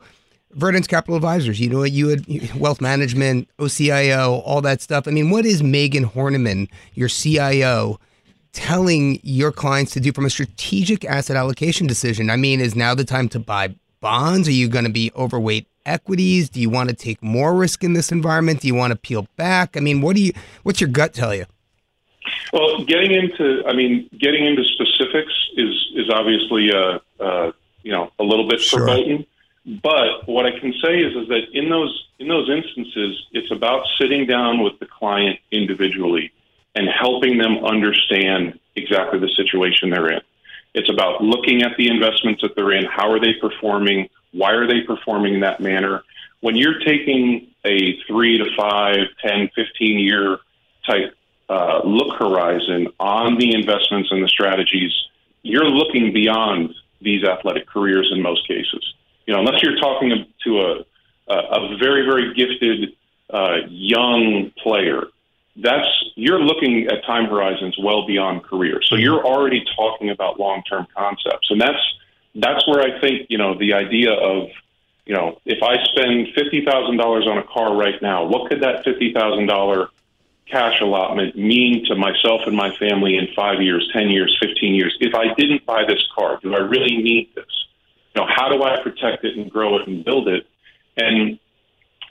Verdence 0.56 0.88
Capital 0.88 1.16
Advisors, 1.16 1.60
you 1.60 1.70
know, 1.70 1.84
you 1.84 2.10
had 2.10 2.56
wealth 2.56 2.80
management, 2.80 3.50
OCIO, 3.58 4.42
all 4.46 4.62
that 4.62 4.82
stuff. 4.82 5.08
I 5.08 5.12
mean, 5.12 5.30
what 5.30 5.46
is 5.46 5.64
Megan 5.64 6.06
Horneman, 6.06 6.70
your 6.94 7.10
CIO, 7.10 8.00
telling 8.52 9.20
your 9.24 9.52
clients 9.52 9.92
to 9.94 10.00
do 10.00 10.14
from 10.14 10.26
a 10.26 10.30
strategic 10.30 11.04
asset 11.06 11.36
allocation 11.36 11.88
decision? 11.88 12.30
I 12.30 12.38
mean, 12.38 12.62
is 12.62 12.76
now 12.76 12.96
the 12.96 13.04
time 13.04 13.30
to 13.30 13.40
buy 13.40 13.76
bonds? 14.00 14.48
Are 14.48 14.52
you 14.52 14.68
going 14.68 14.86
to 14.86 14.92
be 14.92 15.12
overweight 15.16 15.68
equities? 15.86 16.50
Do 16.50 16.62
you 16.62 16.70
want 16.70 16.90
to 16.90 16.96
take 16.96 17.22
more 17.22 17.54
risk 17.56 17.84
in 17.84 17.94
this 17.94 18.12
environment? 18.12 18.62
Do 18.62 18.68
you 18.68 18.76
want 18.76 18.92
to 18.92 18.98
peel 18.98 19.28
back? 19.36 19.76
I 19.76 19.80
mean, 19.80 20.02
what 20.02 20.16
do 20.16 20.22
you? 20.22 20.34
What's 20.62 20.80
your 20.80 20.90
gut 20.90 21.14
tell 21.14 21.34
you? 21.34 21.46
Well, 22.52 22.84
getting 22.84 23.12
into, 23.12 23.64
I 23.68 23.74
mean, 23.74 24.10
getting 24.18 24.46
into 24.46 24.64
specifics 24.64 25.34
is 25.58 25.92
is 25.96 26.10
obviously, 26.10 26.72
uh, 26.74 27.00
uh, 27.20 27.52
you 27.82 27.92
know, 27.92 28.12
a 28.20 28.24
little 28.24 28.48
bit 28.48 28.62
sure. 28.62 28.82
verboten. 28.82 29.26
But 29.66 30.28
what 30.28 30.46
I 30.46 30.60
can 30.60 30.74
say 30.84 31.00
is, 31.00 31.16
is 31.16 31.28
that 31.30 31.44
in 31.54 31.70
those 31.70 32.08
in 32.20 32.28
those 32.28 32.50
instances, 32.50 33.26
it's 33.32 33.52
about 33.52 33.86
sitting 34.00 34.26
down 34.26 34.64
with 34.64 34.80
the 34.80 34.86
client 34.86 35.40
individually 35.52 36.32
and 36.76 36.88
helping 36.88 37.38
them 37.38 37.64
understand 37.64 38.60
exactly 38.76 39.20
the 39.20 39.30
situation 39.36 39.90
they're 39.90 40.12
in. 40.12 40.22
It's 40.74 40.90
about 40.90 41.24
looking 41.24 41.62
at 41.62 41.78
the 41.78 41.88
investments 41.88 42.42
that 42.42 42.56
they're 42.56 42.72
in. 42.72 42.86
How 42.86 43.12
are 43.12 43.20
they 43.20 43.34
performing? 43.34 44.10
Why 44.32 44.52
are 44.54 44.68
they 44.68 44.82
performing 44.82 45.36
in 45.36 45.40
that 45.42 45.60
manner? 45.60 46.04
when 46.44 46.58
you're 46.58 46.80
taking 46.80 47.48
a 47.64 47.98
three 48.06 48.38
to 48.38 48.46
five, 48.58 48.98
10, 49.26 49.50
15 49.56 49.98
year 49.98 50.40
type 50.86 51.16
uh, 51.54 51.82
look 51.86 52.18
horizon 52.18 52.88
on 53.00 53.38
the 53.38 53.54
investments 53.54 54.10
and 54.12 54.24
the 54.24 54.28
strategies, 54.28 54.92
you're 55.44 55.70
looking 55.70 56.12
beyond 56.12 56.74
these 57.00 57.24
athletic 57.24 57.68
careers 57.68 58.10
in 58.12 58.22
most 58.22 58.48
cases. 58.48 58.84
You 59.28 59.34
know, 59.34 59.42
unless 59.42 59.62
you're 59.62 59.78
talking 59.78 60.26
to 60.46 60.62
a 60.62 60.86
a 61.28 61.78
very 61.78 62.04
very 62.06 62.34
gifted 62.34 62.96
uh, 63.30 63.58
young 63.70 64.52
player, 64.62 65.04
that's 65.58 65.88
you're 66.16 66.40
looking 66.40 66.88
at 66.88 67.06
time 67.06 67.26
horizons 67.26 67.76
well 67.82 68.06
beyond 68.08 68.44
career. 68.44 68.82
So 68.84 68.96
you're 68.96 69.24
already 69.24 69.64
talking 69.76 70.10
about 70.10 70.40
long 70.40 70.64
term 70.64 70.88
concepts, 70.98 71.52
and 71.52 71.62
that's 71.62 71.84
that's 72.36 72.68
where 72.68 72.82
I 72.82 73.00
think 73.00 73.28
you 73.30 73.38
know 73.38 73.58
the 73.58 73.74
idea 73.74 74.12
of 74.12 74.50
you 75.06 75.14
know 75.14 75.40
if 75.46 75.62
I 75.62 75.76
spend 75.84 76.30
fifty 76.34 76.66
thousand 76.66 76.98
dollars 76.98 77.28
on 77.28 77.38
a 77.38 77.44
car 77.44 77.76
right 77.76 78.02
now, 78.02 78.26
what 78.26 78.50
could 78.50 78.62
that 78.64 78.84
fifty 78.84 79.14
thousand 79.14 79.46
dollar 79.46 79.90
cash 80.50 80.82
allotment 80.82 81.36
mean 81.36 81.86
to 81.86 81.96
myself 81.96 82.42
and 82.46 82.56
my 82.56 82.76
family 82.78 83.18
in 83.18 83.28
five 83.36 83.62
years, 83.62 83.90
10 83.94 84.10
years, 84.10 84.38
15 84.42 84.76
years? 84.76 84.96
If 85.00 85.16
I 85.16 85.34
didn't 85.34 85.66
buy 85.66 85.84
this 85.88 86.06
car, 86.16 86.40
do 86.42 86.54
I 86.54 86.60
really 86.60 86.98
need 86.98 87.34
this? 87.36 87.46
You 88.16 88.22
know, 88.22 88.28
how 88.30 88.50
do 88.50 88.64
I 88.64 88.82
protect 88.82 89.24
it 89.24 89.38
and 89.38 89.50
grow 89.50 89.78
it 89.78 89.88
and 89.88 90.06
build 90.06 90.28
it? 90.28 90.46
And 90.98 91.40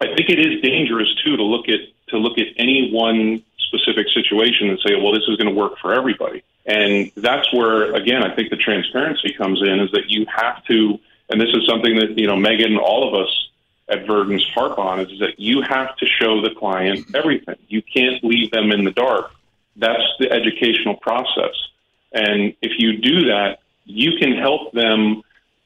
I 0.00 0.06
think 0.06 0.28
it 0.28 0.38
is 0.38 0.60
dangerous 0.62 1.14
too 1.24 1.36
to 1.36 1.42
look 1.42 1.68
at 1.68 1.80
to 2.08 2.18
look 2.18 2.38
at 2.38 2.48
any 2.56 2.90
one 2.92 3.42
specific 3.58 4.06
situation 4.12 4.68
and 4.68 4.78
say, 4.80 4.94
well, 4.96 5.12
this 5.12 5.24
is 5.28 5.36
going 5.36 5.52
to 5.52 5.58
work 5.58 5.78
for 5.80 5.94
everybody. 5.94 6.42
And 6.66 7.10
that's 7.16 7.52
where, 7.52 7.94
again, 7.94 8.22
I 8.22 8.34
think 8.34 8.50
the 8.50 8.56
transparency 8.56 9.32
comes 9.32 9.62
in 9.62 9.80
is 9.80 9.90
that 9.92 10.08
you 10.08 10.26
have 10.26 10.62
to, 10.66 10.98
and 11.30 11.40
this 11.40 11.48
is 11.54 11.66
something 11.66 11.96
that, 11.96 12.18
you 12.18 12.26
know, 12.26 12.36
Megan, 12.36 12.76
all 12.76 13.08
of 13.08 13.14
us 13.20 13.48
at 13.88 14.06
Verdence 14.06 14.44
harp 14.54 14.78
on 14.78 15.00
is 15.00 15.18
that 15.20 15.38
you 15.38 15.62
have 15.62 15.96
to 15.96 16.06
show 16.06 16.40
the 16.40 16.54
client 16.54 17.06
everything. 17.14 17.56
You 17.68 17.82
can't 17.82 18.22
leave 18.24 18.50
them 18.50 18.70
in 18.72 18.84
the 18.84 18.92
dark. 18.92 19.32
That's 19.76 20.02
the 20.18 20.30
educational 20.30 20.96
process. 20.96 21.54
And 22.12 22.54
if 22.62 22.72
you 22.78 22.98
do 22.98 23.26
that, 23.26 23.58
you 23.84 24.12
can 24.18 24.36
help 24.36 24.72
them 24.72 25.22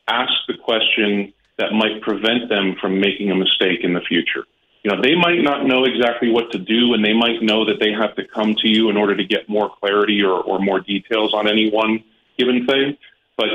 ask 0.09 0.33
the 0.49 0.55
question 0.55 1.33
that 1.59 1.73
might 1.73 2.01
prevent 2.03 2.49
them 2.49 2.77
from 2.81 3.01
making 3.01 3.31
a 3.31 3.35
mistake 3.35 3.81
in 3.83 3.95
the 3.95 4.01
future. 4.01 4.45
You 4.83 4.93
know, 4.93 5.03
they 5.03 5.17
might 5.17 5.43
not 5.43 5.67
know 5.67 5.85
exactly 5.85 6.31
what 6.31 6.53
to 6.53 6.59
do, 6.59 6.95
and 6.95 7.05
they 7.05 7.13
might 7.13 7.43
know 7.43 7.65
that 7.65 7.81
they 7.81 7.91
have 7.93 8.15
to 8.17 8.27
come 8.27 8.55
to 8.57 8.69
you 8.69 8.89
in 8.89 8.97
order 8.97 9.17
to 9.17 9.25
get 9.25 9.49
more 9.49 9.69
clarity 9.81 10.23
or, 10.23 10.41
or 10.41 10.61
more 10.61 10.81
details 10.81 11.35
on 11.35 11.49
any 11.49 11.71
one 11.71 12.05
given 12.39 12.67
thing. 12.67 12.97
But 13.37 13.49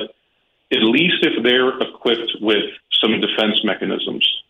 at 0.74 0.84
least 0.84 1.24
if 1.24 1.42
they're 1.44 1.80
equipped 1.80 2.38
with 2.42 2.66
some 3.02 3.22
defense 3.22 3.64
mechanisms 3.64 4.41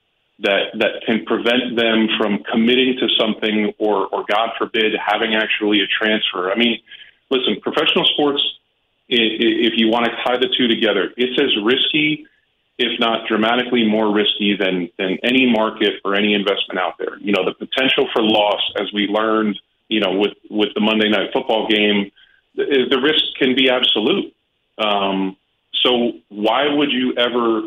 that 0.42 0.72
that 0.76 1.04
can 1.06 1.26
prevent 1.26 1.76
them 1.76 2.08
from 2.18 2.44
committing 2.52 2.98
to 3.00 3.10
something 3.20 3.74
or 3.78 4.08
or 4.08 4.26
God 4.30 4.52
forbid 4.58 4.94
having 5.04 5.36
actually 5.36 5.82
a 5.82 5.88
transfer. 5.88 6.52
I 6.52 6.58
mean, 6.58 6.80
listen, 7.30 7.60
professional 7.62 8.06
sports 8.06 8.42
if 9.12 9.74
you 9.76 9.90
want 9.90 10.06
to 10.06 10.12
tie 10.24 10.38
the 10.38 10.48
two 10.58 10.68
together, 10.68 11.12
it's 11.18 11.40
as 11.40 11.52
risky, 11.64 12.26
if 12.78 13.00
not 13.00 13.28
dramatically 13.28 13.86
more 13.86 14.14
risky 14.14 14.56
than 14.58 14.90
than 14.98 15.18
any 15.24 15.52
market 15.52 15.96
or 16.06 16.16
any 16.16 16.34
investment 16.34 16.80
out 16.80 16.98
there. 16.98 17.18
You 17.20 17.34
know, 17.34 17.44
the 17.46 17.54
potential 17.54 18.08
for 18.14 18.22
loss, 18.24 18.62
as 18.80 18.92
we 18.94 19.08
learned, 19.08 19.60
you 19.90 20.00
know, 20.00 20.14
with 20.14 20.34
with 20.50 20.70
the 20.76 20.82
Monday 20.82 21.10
night 21.10 21.32
football 21.34 21.68
game, 21.68 22.12
the, 22.56 22.88
the 22.90 23.00
risk 23.02 23.24
can 23.38 23.56
be 23.56 23.70
absolute. 23.70 24.34
Um, 24.78 25.36
so 25.74 26.14
why 26.30 26.74
would 26.74 26.92
you 26.92 27.14
ever 27.18 27.64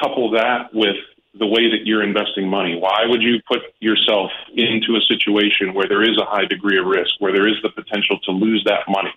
couple 0.00 0.30
that 0.32 0.72
with 0.72 0.96
the 1.34 1.46
way 1.46 1.70
that 1.70 1.84
you're 1.84 2.02
investing 2.02 2.48
money. 2.48 2.76
Why 2.78 3.04
would 3.06 3.22
you 3.22 3.40
put 3.46 3.60
yourself 3.80 4.30
into 4.54 4.96
a 4.96 5.00
situation 5.02 5.74
where 5.74 5.86
there 5.86 6.02
is 6.02 6.18
a 6.18 6.24
high 6.24 6.46
degree 6.46 6.78
of 6.78 6.86
risk, 6.86 7.14
where 7.18 7.32
there 7.32 7.46
is 7.46 7.56
the 7.62 7.68
potential 7.70 8.18
to 8.24 8.32
lose 8.32 8.64
that 8.64 8.84
money? 8.88 9.12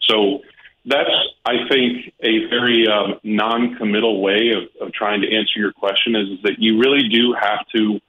So 0.00 0.40
that's, 0.86 1.10
I 1.44 1.68
think, 1.68 2.14
a 2.20 2.46
very 2.48 2.88
um, 2.88 3.20
non-committal 3.22 4.20
way 4.20 4.50
of, 4.50 4.86
of 4.86 4.92
trying 4.92 5.20
to 5.20 5.36
answer 5.36 5.60
your 5.60 5.72
question. 5.72 6.16
Is, 6.16 6.38
is 6.38 6.42
that 6.44 6.58
you 6.58 6.78
really 6.78 7.08
do 7.08 7.34
have 7.38 7.66
to, 7.76 8.00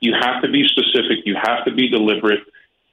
you 0.00 0.14
have 0.18 0.42
to 0.42 0.50
be 0.50 0.64
specific, 0.68 1.26
you 1.26 1.34
have 1.34 1.64
to 1.64 1.74
be 1.74 1.88
deliberate, 1.88 2.40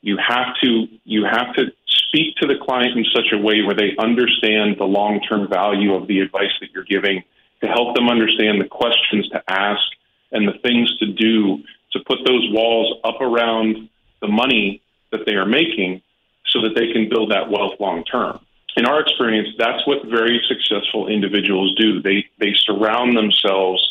you 0.02 0.18
have 0.18 0.56
to, 0.64 0.88
you 1.06 1.26
have 1.26 1.54
to 1.56 1.72
speak 1.88 2.36
to 2.38 2.48
the 2.48 2.56
client 2.62 2.98
in 2.98 3.06
such 3.14 3.32
a 3.32 3.38
way 3.38 3.62
where 3.62 3.76
they 3.76 3.96
understand 4.00 4.78
the 4.80 4.86
long-term 4.86 5.48
value 5.48 5.94
of 5.94 6.08
the 6.08 6.20
advice 6.20 6.52
that 6.60 6.72
you're 6.74 6.84
giving 6.84 7.24
to 7.62 7.68
help 7.68 7.96
them 7.96 8.10
understand 8.10 8.60
the 8.62 8.68
questions 8.68 9.28
to 9.30 9.44
ask 9.48 9.82
and 10.32 10.48
the 10.48 10.58
things 10.64 10.96
to 10.98 11.08
do 11.08 11.64
to 11.92 12.00
put 12.06 12.20
those 12.26 12.48
walls 12.52 13.00
up 13.04 13.22
around 13.22 13.90
the 14.22 14.28
money 14.28 14.82
that 15.12 15.26
they 15.26 15.34
are 15.34 15.46
making 15.46 16.02
so 16.48 16.62
that 16.62 16.76
they 16.76 16.92
can 16.92 17.10
build 17.10 17.32
that 17.32 17.50
wealth 17.50 17.80
long 17.80 18.04
term. 18.04 18.40
In 18.76 18.86
our 18.86 19.00
experience, 19.00 19.50
that's 19.58 19.86
what 19.88 20.06
very 20.06 20.40
successful 20.48 21.08
individuals 21.08 21.76
do. 21.76 22.02
They 22.02 22.26
they 22.40 22.54
surround 22.54 23.18
themselves 23.18 23.82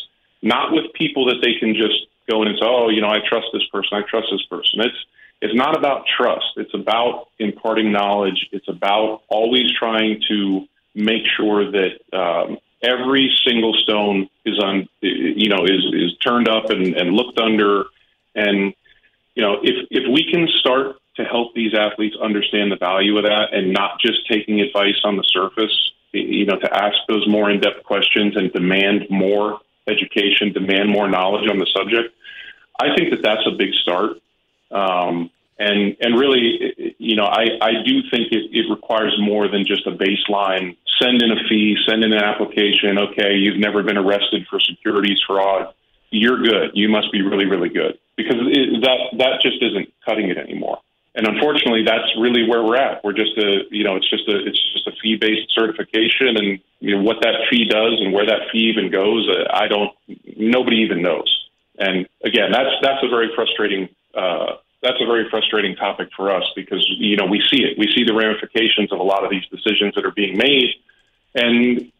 not 0.41 0.71
with 0.71 0.93
people 0.93 1.25
that 1.25 1.41
they 1.41 1.55
can 1.59 1.73
just 1.73 2.07
go 2.29 2.41
in 2.41 2.47
and 2.47 2.57
say, 2.57 2.65
"Oh, 2.65 2.89
you 2.89 3.01
know, 3.01 3.09
I 3.09 3.19
trust 3.27 3.47
this 3.51 3.65
person. 3.71 3.97
I 3.97 4.01
trust 4.01 4.27
this 4.31 4.43
person." 4.43 4.81
It's 4.81 5.05
it's 5.41 5.55
not 5.55 5.77
about 5.77 6.05
trust. 6.07 6.53
It's 6.55 6.73
about 6.73 7.27
imparting 7.37 7.91
knowledge. 7.91 8.47
It's 8.51 8.67
about 8.67 9.21
always 9.27 9.71
trying 9.77 10.21
to 10.29 10.67
make 10.95 11.23
sure 11.35 11.69
that 11.71 11.99
um, 12.13 12.57
every 12.81 13.35
single 13.45 13.73
stone 13.73 14.29
is 14.45 14.59
on, 14.59 14.87
you 15.01 15.49
know, 15.49 15.65
is 15.65 15.85
is 15.93 16.17
turned 16.17 16.47
up 16.47 16.69
and, 16.69 16.95
and 16.95 17.11
looked 17.11 17.39
under, 17.39 17.85
and 18.35 18.73
you 19.35 19.43
know, 19.43 19.59
if 19.61 19.87
if 19.91 20.11
we 20.11 20.29
can 20.31 20.47
start 20.59 20.97
to 21.15 21.23
help 21.23 21.53
these 21.55 21.73
athletes 21.73 22.15
understand 22.21 22.71
the 22.71 22.77
value 22.77 23.17
of 23.17 23.23
that 23.23 23.53
and 23.53 23.73
not 23.73 23.99
just 23.99 24.27
taking 24.27 24.61
advice 24.61 24.99
on 25.03 25.17
the 25.17 25.23
surface, 25.23 25.91
you 26.11 26.45
know, 26.45 26.57
to 26.57 26.73
ask 26.73 26.95
those 27.07 27.27
more 27.27 27.49
in 27.49 27.59
depth 27.59 27.83
questions 27.83 28.35
and 28.35 28.53
demand 28.53 29.07
more 29.09 29.59
education, 29.87 30.53
demand 30.53 30.89
more 30.89 31.09
knowledge 31.09 31.49
on 31.49 31.57
the 31.57 31.67
subject, 31.75 32.13
I 32.79 32.95
think 32.95 33.09
that 33.11 33.23
that's 33.23 33.45
a 33.47 33.51
big 33.51 33.73
start. 33.73 34.17
Um, 34.69 35.31
and 35.59 35.95
and 36.01 36.19
really, 36.19 36.95
you 36.99 37.15
know, 37.15 37.25
I, 37.25 37.45
I 37.61 37.71
do 37.83 38.01
think 38.11 38.31
it, 38.31 38.51
it 38.51 38.69
requires 38.69 39.15
more 39.19 39.47
than 39.47 39.65
just 39.65 39.87
a 39.87 39.91
baseline. 39.91 40.77
Send 41.01 41.21
in 41.21 41.31
a 41.31 41.47
fee, 41.49 41.77
send 41.87 42.03
in 42.03 42.13
an 42.13 42.23
application. 42.23 42.97
Okay, 42.97 43.35
you've 43.35 43.59
never 43.59 43.83
been 43.83 43.97
arrested 43.97 44.45
for 44.49 44.59
securities 44.59 45.21
fraud. 45.25 45.73
You're 46.09 46.41
good. 46.41 46.71
You 46.73 46.89
must 46.89 47.11
be 47.11 47.21
really, 47.21 47.45
really 47.45 47.69
good 47.69 47.97
because 48.15 48.35
it, 48.39 48.81
that 48.81 49.17
that 49.17 49.41
just 49.41 49.61
isn't 49.61 49.91
cutting 50.05 50.29
it 50.29 50.37
anymore. 50.37 50.79
And 51.15 51.25
unfortunately, 51.27 51.83
that's 51.83 52.13
really 52.19 52.47
where 52.47 52.63
we're 52.63 52.77
at. 52.77 53.03
We're 53.03 53.13
just 53.13 53.35
a, 53.39 53.63
you 53.71 53.83
know, 53.83 53.95
it's 53.95 54.07
just 54.07 54.29
a, 54.29 54.45
it's 54.45 54.61
just 54.73 54.85
a 54.85 54.91
fee-based 55.01 55.51
certification, 55.51 56.37
and 56.37 56.59
you 56.79 56.95
know 56.95 57.01
what 57.01 57.17
that 57.21 57.33
fee 57.49 57.65
does 57.65 57.99
and 57.99 58.13
where 58.13 58.27
that 58.27 58.51
fee 58.51 58.69
even 58.69 58.91
goes, 58.91 59.27
uh, 59.27 59.51
I 59.51 59.67
don't, 59.67 59.91
nobody 60.37 60.77
even 60.77 61.01
knows. 61.01 61.49
And 61.79 62.07
again, 62.23 62.51
that's 62.51 62.69
that's 62.83 63.03
a 63.03 63.09
very 63.09 63.31
frustrating 63.35 63.89
uh, 64.13 64.57
that's 64.81 65.01
a 65.01 65.05
very 65.05 65.29
frustrating 65.29 65.75
topic 65.75 66.09
for 66.15 66.31
us 66.31 66.43
because 66.55 66.85
you 66.99 67.17
know 67.17 67.25
we 67.25 67.41
see 67.49 67.63
it. 67.63 67.77
We 67.77 67.91
see 67.95 68.03
the 68.03 68.13
ramifications 68.13 68.91
of 68.91 68.99
a 68.99 69.03
lot 69.03 69.23
of 69.23 69.29
these 69.29 69.45
decisions 69.47 69.95
that 69.95 70.05
are 70.05 70.11
being 70.11 70.37
made, 70.37 70.69
and 71.33 71.91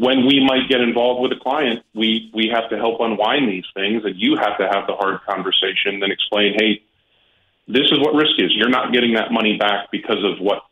when 0.00 0.26
we 0.26 0.44
might 0.44 0.68
get 0.68 0.80
involved 0.80 1.22
with 1.22 1.32
a 1.32 1.40
client, 1.40 1.84
we 1.94 2.30
we 2.34 2.48
have 2.52 2.68
to 2.70 2.76
help 2.76 3.00
unwind 3.00 3.48
these 3.48 3.66
things, 3.74 4.04
and 4.04 4.16
you 4.16 4.36
have 4.36 4.58
to 4.58 4.68
have 4.68 4.86
the 4.86 4.94
hard 4.94 5.20
conversation 5.22 6.02
and 6.02 6.12
explain, 6.12 6.54
hey, 6.58 6.82
this 7.68 7.90
is 7.90 7.98
what 8.00 8.14
risk 8.14 8.34
is. 8.38 8.52
You're 8.54 8.68
not 8.68 8.92
getting 8.92 9.14
that 9.14 9.30
money 9.30 9.56
back 9.56 9.90
because 9.92 10.22
of 10.24 10.40
what 10.40 10.62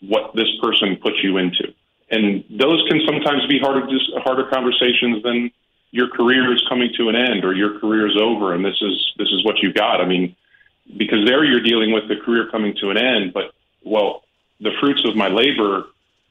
what 0.00 0.34
this 0.34 0.48
person 0.60 0.96
puts 0.96 1.22
you 1.22 1.36
into, 1.38 1.72
and 2.10 2.44
those 2.50 2.82
can 2.88 3.00
sometimes 3.06 3.46
be 3.46 3.60
harder 3.60 3.86
harder 4.24 4.50
conversations 4.50 5.22
than 5.22 5.52
your 5.92 6.08
career 6.08 6.52
is 6.52 6.64
coming 6.68 6.90
to 6.96 7.10
an 7.10 7.14
end 7.14 7.44
or 7.44 7.54
your 7.54 7.78
career 7.78 8.08
is 8.08 8.16
over 8.18 8.54
and 8.54 8.64
this 8.64 8.80
is 8.80 9.12
this 9.18 9.28
is 9.28 9.44
what 9.44 9.58
you 9.62 9.72
got. 9.72 10.00
I 10.00 10.06
mean 10.06 10.34
because 10.96 11.26
there 11.26 11.44
you're 11.44 11.62
dealing 11.62 11.92
with 11.92 12.08
the 12.08 12.16
career 12.16 12.48
coming 12.50 12.74
to 12.80 12.90
an 12.90 12.96
end. 12.96 13.32
But 13.32 13.52
well, 13.84 14.22
the 14.60 14.70
fruits 14.80 15.04
of 15.04 15.16
my 15.16 15.28
labor, 15.28 15.86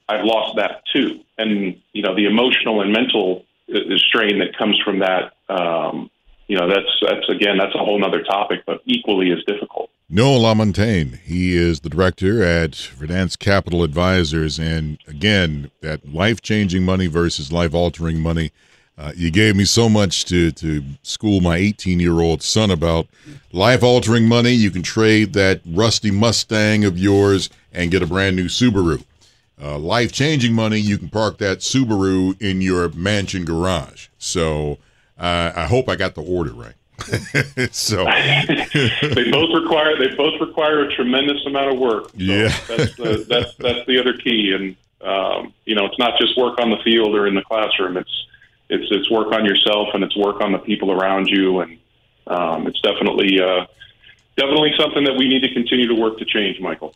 I've 0.07 0.25
lost 0.25 0.55
that 0.57 0.83
too, 0.93 1.19
and 1.37 1.79
you 1.93 2.01
know 2.01 2.15
the 2.15 2.25
emotional 2.25 2.81
and 2.81 2.91
mental 2.91 3.45
uh, 3.73 3.79
strain 3.97 4.39
that 4.39 4.57
comes 4.57 4.79
from 4.83 4.99
that. 4.99 5.33
Um, 5.49 6.09
you 6.47 6.57
know 6.57 6.67
that's 6.67 6.89
that's 7.01 7.29
again 7.29 7.57
that's 7.57 7.75
a 7.75 7.79
whole 7.79 8.03
other 8.03 8.23
topic, 8.23 8.63
but 8.65 8.81
equally 8.85 9.31
as 9.31 9.43
difficult. 9.45 9.89
Noel 10.13 10.41
LaMontagne, 10.41 11.19
he 11.19 11.55
is 11.55 11.79
the 11.79 11.89
director 11.89 12.43
at 12.43 12.71
Verdence 12.71 13.37
Capital 13.37 13.81
Advisors, 13.81 14.59
and 14.59 14.97
again, 15.07 15.71
that 15.79 16.13
life-changing 16.13 16.83
money 16.83 17.07
versus 17.07 17.53
life-altering 17.53 18.19
money 18.19 18.51
uh, 19.01 19.11
you 19.15 19.31
gave 19.31 19.55
me 19.55 19.65
so 19.65 19.89
much 19.89 20.25
to, 20.25 20.51
to 20.51 20.83
school 21.01 21.41
my 21.41 21.57
18 21.57 21.99
year 21.99 22.19
old 22.19 22.43
son 22.43 22.69
about 22.69 23.07
life 23.51 23.81
altering 23.81 24.27
money. 24.27 24.51
You 24.51 24.69
can 24.69 24.83
trade 24.83 25.33
that 25.33 25.61
rusty 25.65 26.11
Mustang 26.11 26.85
of 26.85 26.99
yours 26.99 27.49
and 27.73 27.89
get 27.89 28.03
a 28.03 28.05
brand 28.05 28.35
new 28.35 28.45
Subaru. 28.45 29.03
Uh, 29.59 29.79
life 29.79 30.11
changing 30.11 30.53
money, 30.53 30.77
you 30.77 30.99
can 30.99 31.09
park 31.09 31.39
that 31.39 31.59
Subaru 31.59 32.39
in 32.39 32.61
your 32.61 32.89
mansion 32.89 33.43
garage. 33.43 34.07
So 34.19 34.77
uh, 35.19 35.51
I 35.55 35.65
hope 35.65 35.89
I 35.89 35.95
got 35.95 36.13
the 36.13 36.21
order 36.23 36.51
right. 36.51 36.73
so 37.73 38.03
they 38.47 39.31
both 39.31 39.49
require 39.55 39.97
they 39.97 40.15
both 40.15 40.39
require 40.39 40.81
a 40.87 40.95
tremendous 40.95 41.43
amount 41.47 41.73
of 41.73 41.79
work. 41.79 42.09
So 42.09 42.17
Yeah. 42.17 42.55
that's 42.67 42.95
the, 42.95 43.25
that's 43.27 43.55
that's 43.55 43.87
the 43.87 43.99
other 43.99 44.13
key, 44.17 44.53
and 44.53 44.75
um, 45.01 45.51
you 45.65 45.73
know, 45.73 45.85
it's 45.85 45.97
not 45.97 46.19
just 46.19 46.37
work 46.37 46.59
on 46.59 46.69
the 46.69 46.77
field 46.83 47.15
or 47.15 47.25
in 47.25 47.33
the 47.33 47.41
classroom. 47.41 47.97
It's 47.97 48.27
it's 48.71 48.87
it's 48.89 49.11
work 49.11 49.33
on 49.33 49.45
yourself 49.45 49.89
and 49.93 50.03
it's 50.03 50.15
work 50.15 50.41
on 50.41 50.51
the 50.53 50.59
people 50.59 50.91
around 50.91 51.27
you, 51.27 51.59
and 51.59 51.77
um, 52.27 52.67
it's 52.67 52.79
definitely 52.81 53.39
uh, 53.39 53.65
definitely 54.37 54.71
something 54.79 55.03
that 55.03 55.15
we 55.17 55.27
need 55.27 55.41
to 55.43 55.53
continue 55.53 55.87
to 55.87 55.95
work 55.95 56.17
to 56.17 56.25
change, 56.25 56.59
Michael. 56.59 56.95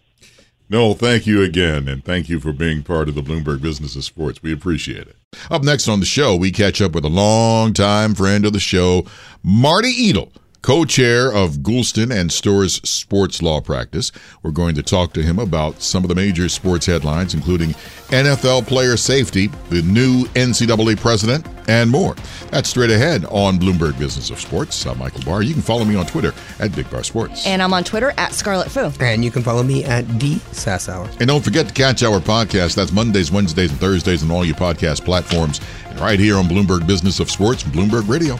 No, 0.68 0.96
thank 0.96 1.28
you 1.28 1.44
again, 1.44 1.88
and 1.88 2.04
thank 2.04 2.28
you 2.28 2.40
for 2.40 2.52
being 2.52 2.82
part 2.82 3.08
of 3.08 3.14
the 3.14 3.22
Bloomberg 3.22 3.62
Business 3.62 3.96
of 3.96 4.04
Sports. 4.04 4.42
We 4.42 4.52
appreciate 4.52 5.08
it. 5.08 5.16
Up 5.52 5.64
next 5.64 5.88
on 5.88 6.00
the 6.00 6.08
show, 6.08 6.36
we 6.36 6.52
catch 6.52 6.82
up 6.82 6.94
with 6.94 7.06
a 7.06 7.10
longtime 7.10 8.16
friend 8.16 8.46
of 8.46 8.54
the 8.54 8.60
show, 8.60 9.06
Marty 9.44 10.10
Edel, 10.10 10.32
co-chair 10.66 11.32
of 11.32 11.58
Goulston 11.58 12.12
and 12.12 12.32
Storrs 12.32 12.78
Sports 12.90 13.44
Law 13.44 13.62
Practice. 13.62 14.12
We're 14.42 14.50
going 14.50 14.74
to 14.74 14.82
talk 14.82 15.14
to 15.14 15.22
him 15.22 15.38
about 15.38 15.80
some 15.80 16.04
of 16.04 16.10
the 16.10 16.16
major 16.16 16.50
sports 16.50 16.88
headlines, 16.88 17.36
including 17.36 17.70
NFL 18.10 18.66
player 18.66 18.98
safety, 18.98 19.52
the 19.70 19.84
new 19.84 20.24
NCAA 20.30 21.00
president, 21.00 21.46
and 21.68 21.92
more. 21.92 22.16
That's 22.50 22.68
straight 22.68 22.90
ahead 22.90 23.26
on 23.26 23.60
Bloomberg 23.60 24.00
Business 24.00 24.32
of 24.32 24.40
Sports. 24.40 24.88
I'm 24.88 24.98
Michael 24.98 25.22
Barr. 25.22 25.44
You 25.44 25.54
can 25.54 25.62
follow 25.62 25.86
me 25.86 25.94
on 25.94 26.08
Twitter 26.08 26.34
at 26.60 26.76
Big 26.76 26.90
Bar 26.90 27.04
Sports. 27.04 27.46
And 27.46 27.62
I'm 27.62 27.72
on 27.72 27.84
Twitter 27.84 28.12
at 28.18 28.34
Scarlet 28.34 28.72
Fu. 28.72 28.92
And 29.02 29.24
you 29.24 29.30
can 29.30 29.44
follow 29.44 29.62
me 29.62 29.84
at 29.84 30.18
D 30.18 30.38
Sassower. 30.52 31.08
And 31.20 31.28
don't 31.28 31.44
forget 31.44 31.68
to 31.68 31.74
catch 31.76 32.02
our 32.02 32.20
podcast. 32.20 32.74
That's 32.74 32.92
Mondays, 32.92 33.32
Wednesdays, 33.32 33.70
and 33.70 33.80
Thursdays 33.80 34.24
on 34.24 34.32
all 34.32 34.44
your 34.44 34.56
podcast 34.56 35.06
platforms. 35.06 35.62
And 35.90 36.00
right 36.00 36.20
here 36.20 36.38
on 36.38 36.46
Bloomberg 36.46 36.88
Business 36.88 37.20
of 37.20 37.30
Sports 37.30 37.62
Bloomberg 37.62 38.10
Radio. 38.10 38.40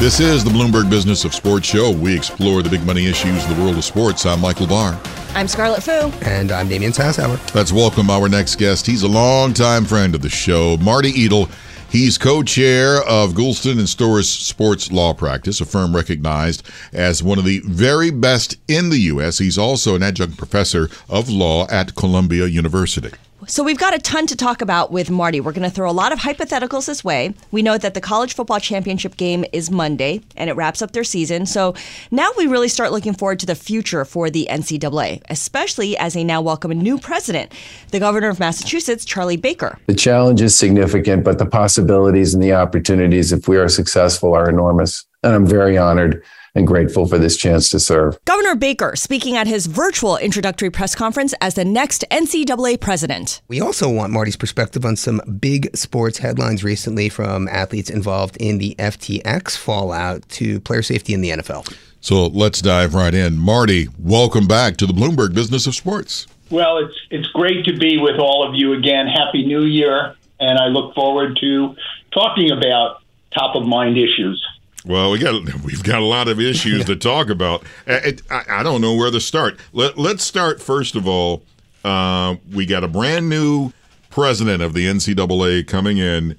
This 0.00 0.20
is 0.20 0.44
the 0.44 0.50
Bloomberg 0.50 0.88
Business 0.88 1.24
of 1.24 1.34
Sports 1.34 1.66
show. 1.66 1.90
We 1.90 2.16
explore 2.16 2.62
the 2.62 2.70
big 2.70 2.86
money 2.86 3.06
issues 3.06 3.44
in 3.44 3.56
the 3.56 3.64
world 3.64 3.76
of 3.76 3.84
sports. 3.84 4.24
I'm 4.26 4.40
Michael 4.40 4.68
Barr. 4.68 4.96
I'm 5.34 5.48
Scarlet 5.48 5.82
Fu. 5.82 5.90
And 6.24 6.52
I'm 6.52 6.68
Damian 6.68 6.92
Sassower. 6.92 7.36
Let's 7.52 7.72
welcome 7.72 8.08
our 8.08 8.28
next 8.28 8.60
guest. 8.60 8.86
He's 8.86 9.02
a 9.02 9.08
longtime 9.08 9.86
friend 9.86 10.14
of 10.14 10.22
the 10.22 10.28
show, 10.28 10.76
Marty 10.76 11.10
Edel. 11.24 11.48
He's 11.90 12.16
co-chair 12.16 12.98
of 13.08 13.32
Goulston 13.32 13.80
and 13.80 13.88
Storrs 13.88 14.28
Sports 14.28 14.92
Law 14.92 15.14
Practice, 15.14 15.60
a 15.60 15.64
firm 15.64 15.96
recognized 15.96 16.62
as 16.92 17.20
one 17.20 17.40
of 17.40 17.44
the 17.44 17.60
very 17.64 18.10
best 18.10 18.56
in 18.68 18.90
the 18.90 18.98
U.S. 18.98 19.38
He's 19.38 19.58
also 19.58 19.96
an 19.96 20.04
adjunct 20.04 20.38
professor 20.38 20.88
of 21.08 21.28
law 21.28 21.66
at 21.70 21.96
Columbia 21.96 22.46
University. 22.46 23.10
So 23.50 23.64
we've 23.64 23.78
got 23.78 23.94
a 23.94 23.98
ton 23.98 24.26
to 24.26 24.36
talk 24.36 24.60
about 24.60 24.92
with 24.92 25.08
Marty. 25.08 25.40
We're 25.40 25.52
going 25.52 25.62
to 25.62 25.74
throw 25.74 25.90
a 25.90 25.92
lot 25.92 26.12
of 26.12 26.18
hypotheticals 26.18 26.86
this 26.86 27.02
way. 27.02 27.32
We 27.50 27.62
know 27.62 27.78
that 27.78 27.94
the 27.94 28.00
college 28.02 28.34
football 28.34 28.60
championship 28.60 29.16
game 29.16 29.42
is 29.54 29.70
Monday 29.70 30.20
and 30.36 30.50
it 30.50 30.52
wraps 30.52 30.82
up 30.82 30.92
their 30.92 31.02
season. 31.02 31.46
So 31.46 31.74
now 32.10 32.28
we 32.36 32.46
really 32.46 32.68
start 32.68 32.92
looking 32.92 33.14
forward 33.14 33.40
to 33.40 33.46
the 33.46 33.54
future 33.54 34.04
for 34.04 34.28
the 34.28 34.46
NCAA, 34.50 35.22
especially 35.30 35.96
as 35.96 36.12
they 36.12 36.24
now 36.24 36.42
welcome 36.42 36.70
a 36.70 36.74
new 36.74 36.98
president, 36.98 37.50
the 37.90 37.98
governor 37.98 38.28
of 38.28 38.38
Massachusetts, 38.38 39.06
Charlie 39.06 39.38
Baker. 39.38 39.78
The 39.86 39.94
challenge 39.94 40.42
is 40.42 40.54
significant, 40.54 41.24
but 41.24 41.38
the 41.38 41.46
possibilities 41.46 42.34
and 42.34 42.42
the 42.42 42.52
opportunities, 42.52 43.32
if 43.32 43.48
we 43.48 43.56
are 43.56 43.70
successful, 43.70 44.34
are 44.34 44.50
enormous. 44.50 45.06
And 45.22 45.34
I'm 45.34 45.46
very 45.46 45.78
honored 45.78 46.22
and 46.58 46.66
grateful 46.66 47.06
for 47.06 47.18
this 47.18 47.36
chance 47.36 47.70
to 47.70 47.80
serve. 47.80 48.22
Governor 48.24 48.56
Baker 48.56 48.96
speaking 48.96 49.36
at 49.36 49.46
his 49.46 49.66
virtual 49.66 50.16
introductory 50.18 50.70
press 50.70 50.94
conference 50.94 51.32
as 51.40 51.54
the 51.54 51.64
next 51.64 52.04
NCAA 52.10 52.80
president. 52.80 53.40
We 53.48 53.60
also 53.60 53.88
want 53.88 54.12
Marty's 54.12 54.36
perspective 54.36 54.84
on 54.84 54.96
some 54.96 55.22
big 55.40 55.74
sports 55.76 56.18
headlines 56.18 56.64
recently 56.64 57.08
from 57.08 57.48
athletes 57.48 57.88
involved 57.88 58.36
in 58.38 58.58
the 58.58 58.74
FTX 58.78 59.56
fallout 59.56 60.28
to 60.30 60.60
player 60.60 60.82
safety 60.82 61.14
in 61.14 61.20
the 61.20 61.30
NFL. 61.30 61.72
So 62.00 62.26
let's 62.26 62.60
dive 62.60 62.94
right 62.94 63.14
in. 63.14 63.38
Marty, 63.38 63.88
welcome 63.98 64.46
back 64.46 64.76
to 64.78 64.86
the 64.86 64.92
Bloomberg 64.92 65.34
Business 65.34 65.66
of 65.66 65.74
Sports. 65.74 66.26
Well, 66.50 66.78
it's 66.78 66.94
it's 67.10 67.28
great 67.28 67.64
to 67.66 67.76
be 67.76 67.98
with 67.98 68.18
all 68.18 68.48
of 68.48 68.54
you 68.54 68.72
again. 68.72 69.06
Happy 69.06 69.44
New 69.44 69.64
Year, 69.64 70.16
and 70.40 70.58
I 70.58 70.66
look 70.66 70.94
forward 70.94 71.36
to 71.40 71.74
talking 72.12 72.50
about 72.50 73.02
top 73.36 73.54
of 73.54 73.66
mind 73.66 73.98
issues. 73.98 74.44
Well, 74.84 75.10
we 75.10 75.18
got 75.18 75.34
we've 75.64 75.82
got 75.82 76.00
a 76.00 76.04
lot 76.04 76.28
of 76.28 76.40
issues 76.40 76.84
to 76.86 76.96
talk 76.96 77.30
about. 77.30 77.64
It, 77.86 78.22
I, 78.30 78.44
I, 78.48 78.62
don't 78.62 78.80
know 78.80 78.94
where 78.94 79.10
to 79.10 79.20
start. 79.20 79.58
Let, 79.72 79.98
let's 79.98 80.24
start 80.24 80.62
first 80.62 80.94
of 80.94 81.06
all. 81.06 81.42
Uh, 81.84 82.36
we 82.52 82.64
got 82.64 82.84
a 82.84 82.88
brand 82.88 83.28
new 83.28 83.72
president 84.10 84.62
of 84.62 84.74
the 84.74 84.86
NCAA 84.86 85.66
coming 85.66 85.98
in, 85.98 86.36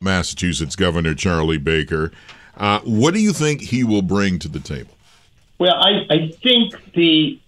Massachusetts 0.00 0.76
Governor 0.76 1.14
Charlie 1.14 1.58
Baker. 1.58 2.12
Uh, 2.56 2.80
what 2.80 3.14
do 3.14 3.20
you 3.20 3.32
think 3.32 3.60
he 3.60 3.84
will 3.84 4.02
bring 4.02 4.38
to 4.40 4.48
the 4.48 4.60
table? 4.60 4.94
Well, 5.58 5.74
I, 5.74 6.06
I 6.10 6.32
think 6.42 6.74
the 6.94 7.40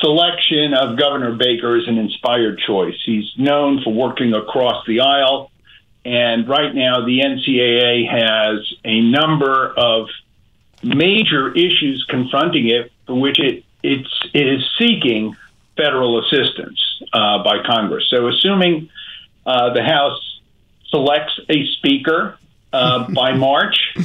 selection 0.00 0.74
of 0.74 0.98
Governor 0.98 1.34
Baker 1.34 1.76
is 1.76 1.88
an 1.88 1.98
inspired 1.98 2.58
choice. 2.66 2.96
He's 3.04 3.30
known 3.36 3.82
for 3.82 3.92
working 3.92 4.34
across 4.34 4.86
the 4.86 5.00
aisle, 5.00 5.49
and 6.04 6.48
right 6.48 6.74
now 6.74 7.04
the 7.04 7.20
NCAA 7.20 8.08
has 8.08 8.72
a 8.84 9.00
number 9.00 9.72
of 9.76 10.08
major 10.82 11.52
issues 11.52 12.06
confronting 12.08 12.68
it 12.68 12.90
for 13.06 13.20
which 13.20 13.38
it 13.38 13.64
it's 13.82 14.28
it 14.32 14.46
is 14.46 14.62
seeking 14.78 15.36
federal 15.76 16.20
assistance 16.24 16.78
uh, 17.12 17.42
by 17.42 17.62
Congress. 17.64 18.06
So, 18.10 18.28
assuming 18.28 18.90
uh, 19.46 19.72
the 19.72 19.82
House 19.82 20.40
selects 20.88 21.38
a 21.48 21.66
speaker 21.78 22.38
uh, 22.72 23.08
by 23.14 23.32
March, 23.32 23.96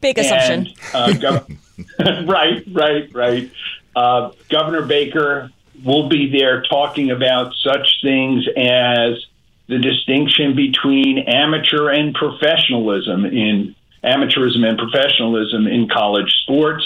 big 0.00 0.18
assumption. 0.18 0.68
And, 0.94 1.24
uh, 1.24 1.42
gov- 1.42 2.28
right, 2.28 2.64
right, 2.70 3.14
right. 3.14 3.50
Uh, 3.96 4.30
Governor 4.48 4.82
Baker 4.86 5.50
will 5.84 6.08
be 6.08 6.30
there 6.30 6.62
talking 6.62 7.10
about 7.10 7.54
such 7.54 8.00
things 8.02 8.46
as 8.56 9.24
the 9.70 9.78
distinction 9.78 10.56
between 10.56 11.20
amateur 11.20 11.90
and 11.90 12.12
professionalism 12.12 13.24
in 13.24 13.76
amateurism 14.02 14.66
and 14.66 14.76
professionalism 14.76 15.68
in 15.68 15.88
college 15.88 16.34
sports, 16.42 16.84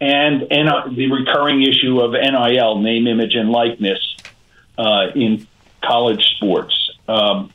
and, 0.00 0.42
and 0.50 0.68
uh, 0.68 0.88
the 0.90 1.10
recurring 1.10 1.62
issue 1.62 2.00
of 2.00 2.12
NIL, 2.12 2.80
name, 2.80 3.06
image, 3.06 3.36
and 3.36 3.50
likeness, 3.50 4.00
uh, 4.76 5.06
in 5.14 5.46
college 5.84 6.24
sports. 6.36 6.90
Um, 7.06 7.52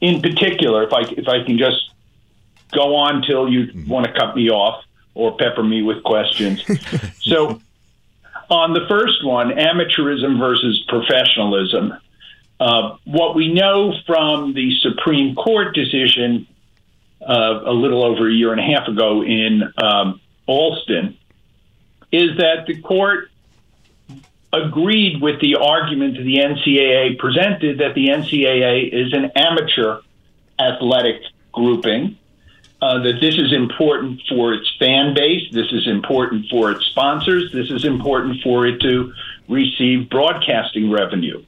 in 0.00 0.22
particular, 0.22 0.84
if 0.84 0.92
I 0.92 1.00
if 1.00 1.26
I 1.26 1.42
can 1.42 1.58
just 1.58 1.90
go 2.70 2.94
on 2.94 3.22
till 3.22 3.48
you 3.48 3.66
mm-hmm. 3.66 3.88
want 3.88 4.06
to 4.06 4.12
cut 4.12 4.36
me 4.36 4.48
off 4.48 4.84
or 5.14 5.36
pepper 5.36 5.64
me 5.64 5.82
with 5.82 6.04
questions. 6.04 6.62
so, 7.20 7.60
on 8.48 8.74
the 8.74 8.86
first 8.88 9.24
one, 9.24 9.50
amateurism 9.50 10.38
versus 10.38 10.84
professionalism. 10.88 11.94
Uh, 12.60 12.96
what 13.04 13.34
we 13.34 13.52
know 13.52 13.92
from 14.06 14.54
the 14.54 14.72
Supreme 14.80 15.34
Court 15.34 15.74
decision 15.74 16.46
uh, 17.20 17.62
a 17.64 17.72
little 17.72 18.04
over 18.04 18.28
a 18.28 18.32
year 18.32 18.52
and 18.52 18.60
a 18.60 18.64
half 18.64 18.86
ago 18.86 19.22
in 19.22 19.62
um, 19.78 20.20
Alston 20.46 21.16
is 22.12 22.36
that 22.38 22.66
the 22.66 22.80
court 22.80 23.30
agreed 24.52 25.20
with 25.20 25.40
the 25.40 25.56
argument 25.56 26.16
that 26.16 26.22
the 26.22 26.36
NCAA 26.36 27.18
presented 27.18 27.78
that 27.78 27.94
the 27.94 28.08
NCAA 28.08 28.92
is 28.92 29.12
an 29.12 29.32
amateur 29.34 30.00
athletic 30.60 31.22
grouping, 31.52 32.16
uh, 32.80 33.02
that 33.02 33.20
this 33.20 33.36
is 33.36 33.52
important 33.52 34.20
for 34.28 34.52
its 34.54 34.70
fan 34.78 35.14
base, 35.14 35.50
this 35.52 35.72
is 35.72 35.88
important 35.88 36.46
for 36.48 36.70
its 36.70 36.84
sponsors, 36.86 37.50
this 37.52 37.70
is 37.70 37.84
important 37.84 38.42
for 38.42 38.66
it 38.66 38.80
to 38.80 39.12
receive 39.48 40.08
broadcasting 40.08 40.90
revenue. 40.90 41.42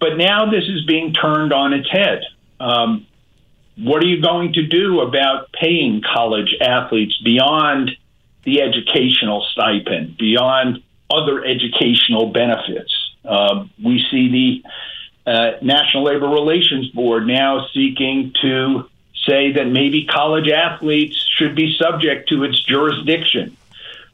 But 0.00 0.16
now 0.16 0.50
this 0.50 0.64
is 0.64 0.84
being 0.84 1.12
turned 1.12 1.52
on 1.52 1.72
its 1.72 1.90
head. 1.90 2.22
Um, 2.60 3.06
what 3.76 4.02
are 4.02 4.06
you 4.06 4.20
going 4.20 4.54
to 4.54 4.66
do 4.66 5.00
about 5.00 5.52
paying 5.52 6.02
college 6.02 6.54
athletes 6.60 7.20
beyond 7.22 7.92
the 8.44 8.62
educational 8.62 9.46
stipend, 9.52 10.16
beyond 10.18 10.82
other 11.10 11.44
educational 11.44 12.30
benefits? 12.32 12.92
Uh, 13.24 13.66
we 13.82 14.04
see 14.10 14.62
the 15.24 15.30
uh, 15.30 15.58
National 15.62 16.04
Labor 16.04 16.28
Relations 16.28 16.88
Board 16.88 17.26
now 17.26 17.66
seeking 17.72 18.32
to 18.42 18.88
say 19.26 19.52
that 19.52 19.66
maybe 19.66 20.06
college 20.06 20.48
athletes 20.48 21.16
should 21.36 21.54
be 21.54 21.76
subject 21.76 22.30
to 22.30 22.44
its 22.44 22.60
jurisdiction. 22.60 23.56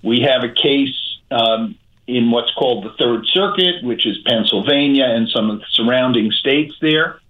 We 0.02 0.20
have 0.20 0.42
a 0.42 0.48
case 0.48 0.96
um, 1.30 1.76
in 2.06 2.30
what's 2.30 2.52
called 2.54 2.84
the 2.84 2.90
Third 2.98 3.26
Circuit, 3.26 3.82
which 3.82 4.06
is 4.06 4.18
Pennsylvania 4.26 5.06
and 5.06 5.28
some 5.28 5.50
of 5.50 5.60
the 5.60 5.66
surrounding 5.70 6.30
states 6.32 6.74
there, 6.80 7.20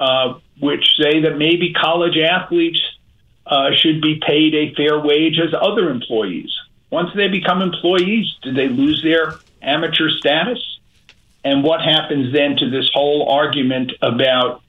uh, 0.00 0.34
which 0.60 0.96
say 0.96 1.20
that 1.20 1.36
maybe 1.36 1.72
college 1.72 2.16
athletes 2.16 2.80
uh, 3.46 3.72
should 3.72 4.00
be 4.00 4.20
paid 4.26 4.54
a 4.54 4.74
fair 4.74 4.98
wage 4.98 5.38
as 5.38 5.52
other 5.52 5.90
employees. 5.90 6.50
Once 6.90 7.10
they 7.14 7.28
become 7.28 7.60
employees, 7.60 8.34
do 8.42 8.52
they 8.52 8.68
lose 8.68 9.02
their 9.02 9.34
amateur 9.60 10.08
status? 10.10 10.58
And 11.44 11.62
what 11.62 11.82
happens 11.82 12.32
then 12.32 12.56
to 12.56 12.70
this 12.70 12.90
whole 12.94 13.28
argument 13.28 13.92
about 14.00 14.62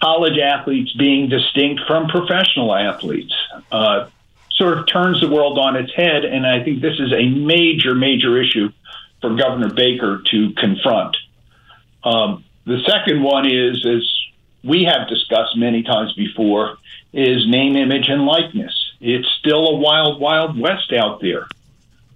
college 0.00 0.38
athletes 0.38 0.92
being 0.94 1.28
distinct 1.28 1.82
from 1.86 2.08
professional 2.08 2.74
athletes? 2.74 3.34
Uh, 3.70 4.08
sort 4.56 4.78
of 4.78 4.86
turns 4.86 5.20
the 5.20 5.28
world 5.28 5.58
on 5.58 5.76
its 5.76 5.92
head. 5.92 6.24
And 6.24 6.46
I 6.46 6.62
think 6.64 6.80
this 6.80 6.98
is 6.98 7.12
a 7.12 7.28
major, 7.28 7.94
major 7.94 8.40
issue 8.40 8.70
for 9.20 9.34
Governor 9.34 9.72
Baker 9.72 10.22
to 10.30 10.52
confront. 10.54 11.16
Um, 12.04 12.44
the 12.64 12.80
second 12.86 13.22
one 13.22 13.50
is, 13.50 13.86
as 13.86 14.02
we 14.64 14.84
have 14.84 15.08
discussed 15.08 15.56
many 15.56 15.82
times 15.82 16.12
before, 16.14 16.76
is 17.12 17.46
name, 17.48 17.76
image, 17.76 18.08
and 18.08 18.26
likeness. 18.26 18.74
It's 19.00 19.28
still 19.38 19.68
a 19.68 19.76
wild, 19.76 20.20
wild 20.20 20.58
west 20.58 20.92
out 20.92 21.20
there. 21.20 21.48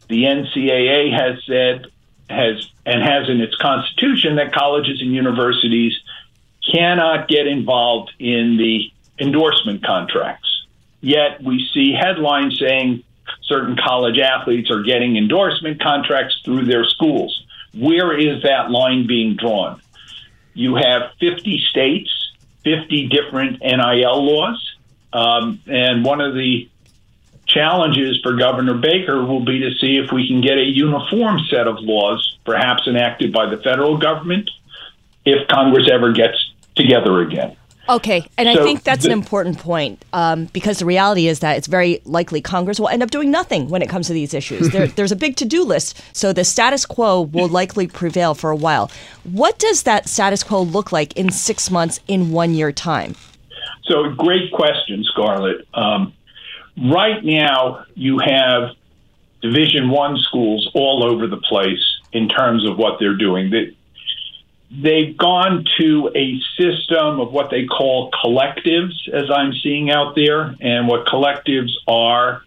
The 0.08 0.24
NCAA 0.24 1.12
has 1.12 1.44
said, 1.46 1.86
has 2.28 2.68
and 2.86 3.02
has 3.02 3.28
in 3.28 3.40
its 3.40 3.54
constitution 3.56 4.36
that 4.36 4.52
colleges 4.52 5.00
and 5.00 5.12
universities 5.12 5.98
cannot 6.72 7.28
get 7.28 7.46
involved 7.46 8.12
in 8.18 8.56
the 8.56 8.90
endorsement 9.18 9.84
contracts. 9.84 10.49
Yet 11.00 11.42
we 11.42 11.68
see 11.72 11.92
headlines 11.92 12.58
saying 12.58 13.04
certain 13.42 13.76
college 13.76 14.18
athletes 14.18 14.70
are 14.70 14.82
getting 14.82 15.16
endorsement 15.16 15.80
contracts 15.80 16.40
through 16.44 16.66
their 16.66 16.84
schools. 16.84 17.44
Where 17.74 18.16
is 18.18 18.42
that 18.42 18.70
line 18.70 19.06
being 19.06 19.36
drawn? 19.36 19.80
You 20.54 20.76
have 20.76 21.12
50 21.20 21.62
states, 21.70 22.10
50 22.64 23.08
different 23.08 23.60
NIL 23.60 24.24
laws. 24.24 24.76
Um, 25.12 25.60
and 25.66 26.04
one 26.04 26.20
of 26.20 26.34
the 26.34 26.68
challenges 27.46 28.20
for 28.22 28.34
Governor 28.36 28.74
Baker 28.74 29.24
will 29.24 29.44
be 29.44 29.60
to 29.60 29.74
see 29.74 29.96
if 29.96 30.12
we 30.12 30.28
can 30.28 30.40
get 30.40 30.58
a 30.58 30.64
uniform 30.64 31.40
set 31.50 31.66
of 31.66 31.76
laws, 31.80 32.38
perhaps 32.44 32.86
enacted 32.86 33.32
by 33.32 33.46
the 33.46 33.56
federal 33.56 33.96
government, 33.96 34.50
if 35.24 35.48
Congress 35.48 35.88
ever 35.90 36.12
gets 36.12 36.52
together 36.74 37.20
again. 37.20 37.56
Okay, 37.88 38.28
and 38.38 38.48
so 38.52 38.60
I 38.60 38.64
think 38.64 38.84
that's 38.84 39.02
the, 39.02 39.10
an 39.10 39.18
important 39.18 39.58
point 39.58 40.04
um, 40.12 40.46
because 40.46 40.78
the 40.78 40.84
reality 40.84 41.26
is 41.26 41.40
that 41.40 41.56
it's 41.56 41.66
very 41.66 42.00
likely 42.04 42.40
Congress 42.40 42.78
will 42.78 42.88
end 42.88 43.02
up 43.02 43.10
doing 43.10 43.30
nothing 43.30 43.68
when 43.68 43.82
it 43.82 43.88
comes 43.88 44.06
to 44.06 44.12
these 44.12 44.32
issues. 44.32 44.70
there, 44.70 44.86
there's 44.96 45.12
a 45.12 45.16
big 45.16 45.36
to 45.36 45.44
do 45.44 45.64
list, 45.64 46.00
so 46.12 46.32
the 46.32 46.44
status 46.44 46.86
quo 46.86 47.22
will 47.22 47.48
likely 47.48 47.86
prevail 47.86 48.34
for 48.34 48.50
a 48.50 48.56
while. 48.56 48.90
What 49.24 49.58
does 49.58 49.82
that 49.84 50.08
status 50.08 50.42
quo 50.42 50.62
look 50.62 50.92
like 50.92 51.16
in 51.16 51.30
six 51.30 51.70
months, 51.70 52.00
in 52.06 52.30
one 52.30 52.54
year 52.54 52.70
time? 52.70 53.16
So, 53.84 54.10
great 54.10 54.52
question, 54.52 55.02
Scarlet. 55.04 55.66
Um, 55.74 56.12
right 56.76 57.24
now, 57.24 57.86
you 57.94 58.18
have 58.18 58.70
Division 59.42 59.90
One 59.90 60.16
schools 60.18 60.70
all 60.74 61.04
over 61.04 61.26
the 61.26 61.38
place 61.38 61.84
in 62.12 62.28
terms 62.28 62.68
of 62.68 62.76
what 62.76 62.98
they're 63.00 63.16
doing 63.16 63.50
they've 64.70 65.16
gone 65.16 65.64
to 65.78 66.10
a 66.14 66.40
system 66.56 67.20
of 67.20 67.32
what 67.32 67.50
they 67.50 67.66
call 67.66 68.10
collectives, 68.24 69.08
as 69.12 69.30
I'm 69.30 69.52
seeing 69.62 69.90
out 69.90 70.14
there. 70.14 70.54
And 70.60 70.86
what 70.88 71.06
collectives 71.06 71.72
are 71.88 72.42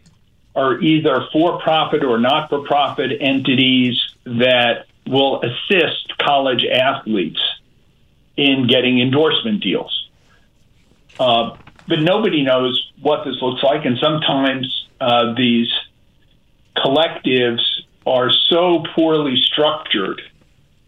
are 0.55 0.79
either 0.81 1.25
for 1.31 1.59
profit 1.61 2.03
or 2.03 2.19
not 2.19 2.49
for 2.49 2.59
profit 2.59 3.11
entities 3.19 3.99
that 4.25 4.85
will 5.07 5.41
assist 5.41 6.17
college 6.19 6.63
athletes 6.63 7.39
in 8.37 8.67
getting 8.67 9.01
endorsement 9.01 9.63
deals. 9.63 10.09
Uh, 11.19 11.57
but 11.87 11.99
nobody 11.99 12.43
knows 12.43 12.91
what 13.01 13.25
this 13.25 13.35
looks 13.41 13.63
like, 13.63 13.85
and 13.85 13.97
sometimes 13.97 14.87
uh, 15.01 15.33
these 15.33 15.71
collectives 16.77 17.61
are 18.05 18.31
so 18.31 18.83
poorly 18.95 19.35
structured 19.41 20.21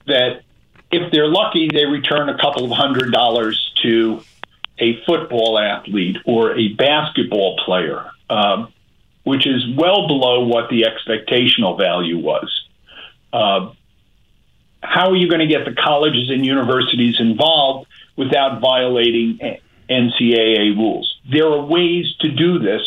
that 0.05 0.44
if 0.91 1.11
they're 1.11 1.27
lucky, 1.27 1.69
they 1.71 1.85
return 1.85 2.29
a 2.29 2.37
couple 2.37 2.65
of 2.65 2.71
hundred 2.71 3.11
dollars 3.11 3.73
to 3.83 4.21
a 4.77 5.01
football 5.05 5.57
athlete 5.57 6.17
or 6.25 6.57
a 6.57 6.69
basketball 6.69 7.57
player, 7.65 8.05
um, 8.29 8.71
which 9.23 9.47
is 9.47 9.63
well 9.75 10.07
below 10.07 10.45
what 10.45 10.69
the 10.69 10.83
expectational 10.83 11.77
value 11.77 12.17
was. 12.17 12.67
Uh, 13.31 13.71
how 14.81 15.09
are 15.09 15.15
you 15.15 15.27
going 15.29 15.41
to 15.41 15.47
get 15.47 15.65
the 15.65 15.73
colleges 15.73 16.29
and 16.29 16.45
universities 16.45 17.19
involved 17.19 17.87
without 18.15 18.61
violating 18.61 19.39
NCAA 19.89 20.75
rules? 20.75 21.19
There 21.29 21.47
are 21.47 21.65
ways 21.65 22.15
to 22.19 22.29
do 22.29 22.59
this, 22.59 22.81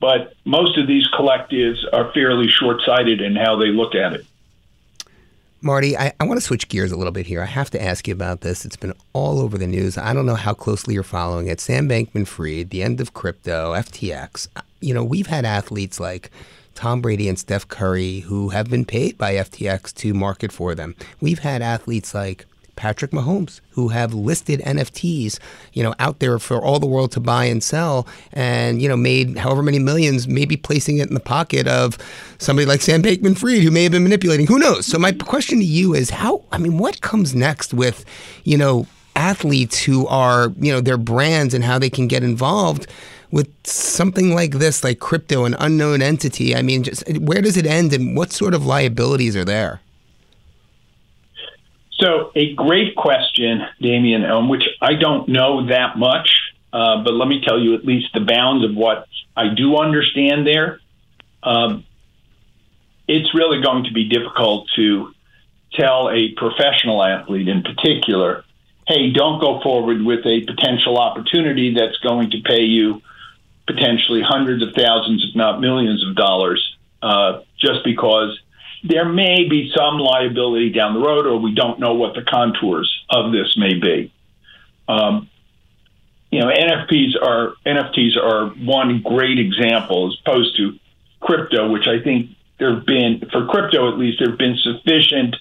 but 0.00 0.34
most 0.44 0.76
of 0.76 0.86
these 0.86 1.08
collectives 1.08 1.78
are 1.92 2.12
fairly 2.12 2.48
short 2.48 2.82
sighted 2.84 3.20
in 3.20 3.36
how 3.36 3.56
they 3.56 3.68
look 3.68 3.94
at 3.94 4.12
it. 4.12 4.26
Marty, 5.64 5.96
I, 5.96 6.12
I 6.20 6.24
want 6.24 6.38
to 6.38 6.44
switch 6.44 6.68
gears 6.68 6.92
a 6.92 6.96
little 6.96 7.10
bit 7.10 7.24
here. 7.24 7.40
I 7.40 7.46
have 7.46 7.70
to 7.70 7.82
ask 7.82 8.06
you 8.06 8.12
about 8.12 8.42
this. 8.42 8.66
It's 8.66 8.76
been 8.76 8.92
all 9.14 9.40
over 9.40 9.56
the 9.56 9.66
news. 9.66 9.96
I 9.96 10.12
don't 10.12 10.26
know 10.26 10.34
how 10.34 10.52
closely 10.52 10.92
you're 10.92 11.02
following 11.02 11.46
it. 11.46 11.58
Sam 11.58 11.88
Bankman 11.88 12.26
Fried, 12.26 12.68
the 12.68 12.82
end 12.82 13.00
of 13.00 13.14
crypto, 13.14 13.72
FTX. 13.72 14.46
You 14.82 14.92
know, 14.92 15.02
we've 15.02 15.28
had 15.28 15.46
athletes 15.46 15.98
like 15.98 16.30
Tom 16.74 17.00
Brady 17.00 17.30
and 17.30 17.38
Steph 17.38 17.66
Curry 17.66 18.20
who 18.20 18.50
have 18.50 18.68
been 18.68 18.84
paid 18.84 19.16
by 19.16 19.36
FTX 19.36 19.94
to 19.94 20.12
market 20.12 20.52
for 20.52 20.74
them. 20.74 20.94
We've 21.22 21.38
had 21.38 21.62
athletes 21.62 22.12
like 22.14 22.44
Patrick 22.76 23.10
Mahomes, 23.10 23.60
who 23.70 23.88
have 23.88 24.14
listed 24.14 24.60
NFTs, 24.60 25.38
you 25.72 25.82
know, 25.82 25.94
out 25.98 26.18
there 26.18 26.38
for 26.38 26.62
all 26.62 26.78
the 26.78 26.86
world 26.86 27.12
to 27.12 27.20
buy 27.20 27.44
and 27.44 27.62
sell, 27.62 28.06
and 28.32 28.80
you 28.80 28.88
know, 28.88 28.96
made 28.96 29.38
however 29.38 29.62
many 29.62 29.78
millions, 29.78 30.28
maybe 30.28 30.56
placing 30.56 30.98
it 30.98 31.08
in 31.08 31.14
the 31.14 31.20
pocket 31.20 31.66
of 31.66 31.98
somebody 32.38 32.66
like 32.66 32.80
Sam 32.80 33.02
Bankman-Fried, 33.02 33.62
who 33.62 33.70
may 33.70 33.84
have 33.84 33.92
been 33.92 34.02
manipulating. 34.02 34.46
Who 34.46 34.58
knows? 34.58 34.86
So 34.86 34.98
my 34.98 35.12
question 35.12 35.58
to 35.58 35.64
you 35.64 35.94
is, 35.94 36.10
how? 36.10 36.44
I 36.52 36.58
mean, 36.58 36.78
what 36.78 37.00
comes 37.00 37.34
next 37.34 37.74
with, 37.74 38.04
you 38.44 38.56
know, 38.56 38.86
athletes 39.16 39.82
who 39.82 40.06
are, 40.08 40.52
you 40.58 40.72
know, 40.72 40.80
their 40.80 40.98
brands 40.98 41.54
and 41.54 41.64
how 41.64 41.78
they 41.78 41.90
can 41.90 42.08
get 42.08 42.22
involved? 42.22 42.86
with 43.34 43.48
something 43.66 44.32
like 44.32 44.52
this, 44.52 44.84
like 44.84 45.00
crypto, 45.00 45.44
an 45.44 45.56
unknown 45.58 46.00
entity, 46.00 46.54
I 46.54 46.62
mean, 46.62 46.84
just 46.84 47.02
where 47.18 47.42
does 47.42 47.56
it 47.56 47.66
end 47.66 47.92
and 47.92 48.16
what 48.16 48.30
sort 48.30 48.54
of 48.54 48.64
liabilities 48.64 49.34
are 49.34 49.44
there? 49.44 49.80
So, 52.04 52.32
a 52.34 52.52
great 52.54 52.96
question, 52.96 53.62
Damian, 53.80 54.24
on 54.24 54.48
which 54.48 54.64
I 54.82 54.94
don't 54.94 55.26
know 55.26 55.68
that 55.68 55.96
much, 55.96 56.28
uh, 56.70 57.02
but 57.02 57.14
let 57.14 57.28
me 57.28 57.40
tell 57.40 57.58
you 57.58 57.74
at 57.74 57.86
least 57.86 58.08
the 58.12 58.20
bounds 58.20 58.62
of 58.62 58.76
what 58.76 59.06
I 59.34 59.54
do 59.54 59.78
understand 59.78 60.46
there. 60.46 60.80
Um, 61.42 61.84
it's 63.08 63.34
really 63.34 63.62
going 63.62 63.84
to 63.84 63.92
be 63.92 64.08
difficult 64.08 64.68
to 64.76 65.14
tell 65.72 66.10
a 66.10 66.32
professional 66.36 67.02
athlete 67.02 67.48
in 67.48 67.62
particular, 67.62 68.44
hey, 68.86 69.10
don't 69.10 69.40
go 69.40 69.62
forward 69.62 70.02
with 70.02 70.26
a 70.26 70.42
potential 70.44 70.98
opportunity 70.98 71.72
that's 71.74 71.96
going 71.98 72.32
to 72.32 72.42
pay 72.42 72.64
you 72.64 73.00
potentially 73.66 74.20
hundreds 74.20 74.62
of 74.62 74.74
thousands, 74.74 75.24
if 75.26 75.34
not 75.34 75.58
millions 75.58 76.06
of 76.06 76.14
dollars, 76.14 76.76
uh, 77.02 77.40
just 77.58 77.82
because 77.82 78.38
there 78.84 79.08
may 79.08 79.48
be 79.48 79.72
some 79.74 79.98
liability 79.98 80.70
down 80.70 80.94
the 80.94 81.00
road, 81.00 81.26
or 81.26 81.38
we 81.38 81.54
don't 81.54 81.80
know 81.80 81.94
what 81.94 82.14
the 82.14 82.22
contours 82.22 82.92
of 83.08 83.32
this 83.32 83.56
may 83.56 83.74
be. 83.74 84.12
Um, 84.86 85.30
you 86.30 86.40
know, 86.40 86.48
NFTs 86.48 87.20
are 87.20 87.54
NFTs 87.64 88.16
are 88.16 88.48
one 88.48 89.00
great 89.02 89.38
example 89.38 90.08
as 90.08 90.18
opposed 90.20 90.56
to 90.58 90.78
crypto, 91.20 91.70
which 91.70 91.86
I 91.86 92.02
think 92.02 92.30
there 92.58 92.74
have 92.74 92.84
been 92.84 93.22
for 93.32 93.46
crypto 93.46 93.90
at 93.90 93.98
least 93.98 94.18
there 94.18 94.30
have 94.30 94.38
been 94.38 94.58
sufficient 94.58 95.36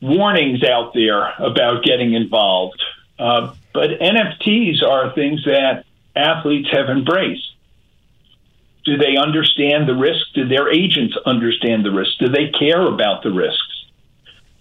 warnings 0.00 0.64
out 0.64 0.94
there 0.94 1.32
about 1.38 1.84
getting 1.84 2.14
involved. 2.14 2.82
Uh, 3.18 3.54
but 3.72 3.90
NFTs 4.00 4.82
are 4.82 5.14
things 5.14 5.44
that 5.44 5.84
athletes 6.14 6.70
have 6.72 6.88
embraced. 6.88 7.52
Do 8.86 8.96
they 8.96 9.16
understand 9.16 9.88
the 9.88 9.94
risk? 9.94 10.24
Do 10.34 10.48
their 10.48 10.72
agents 10.72 11.16
understand 11.26 11.84
the 11.84 11.90
risk? 11.90 12.12
Do 12.18 12.28
they 12.28 12.48
care 12.48 12.86
about 12.86 13.22
the 13.22 13.32
risks? 13.32 13.84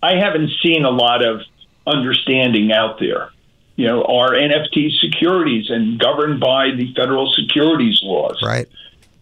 I 0.01 0.15
haven't 0.15 0.51
seen 0.61 0.84
a 0.84 0.89
lot 0.89 1.23
of 1.23 1.41
understanding 1.88 2.71
out 2.71 2.99
there. 2.99 3.30
You 3.76 3.88
know, 3.88 4.03
are 4.03 4.32
NFT 4.32 4.99
securities 4.99 5.69
and 5.69 5.99
governed 5.99 6.39
by 6.39 6.71
the 6.71 6.93
federal 6.95 7.32
securities 7.32 7.99
laws? 8.03 8.41
Right. 8.43 8.67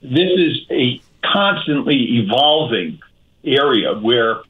This 0.01 0.31
is 0.35 0.65
a 0.71 1.01
constantly 1.21 2.19
evolving 2.19 3.01
area 3.43 3.93
where, 3.93 4.41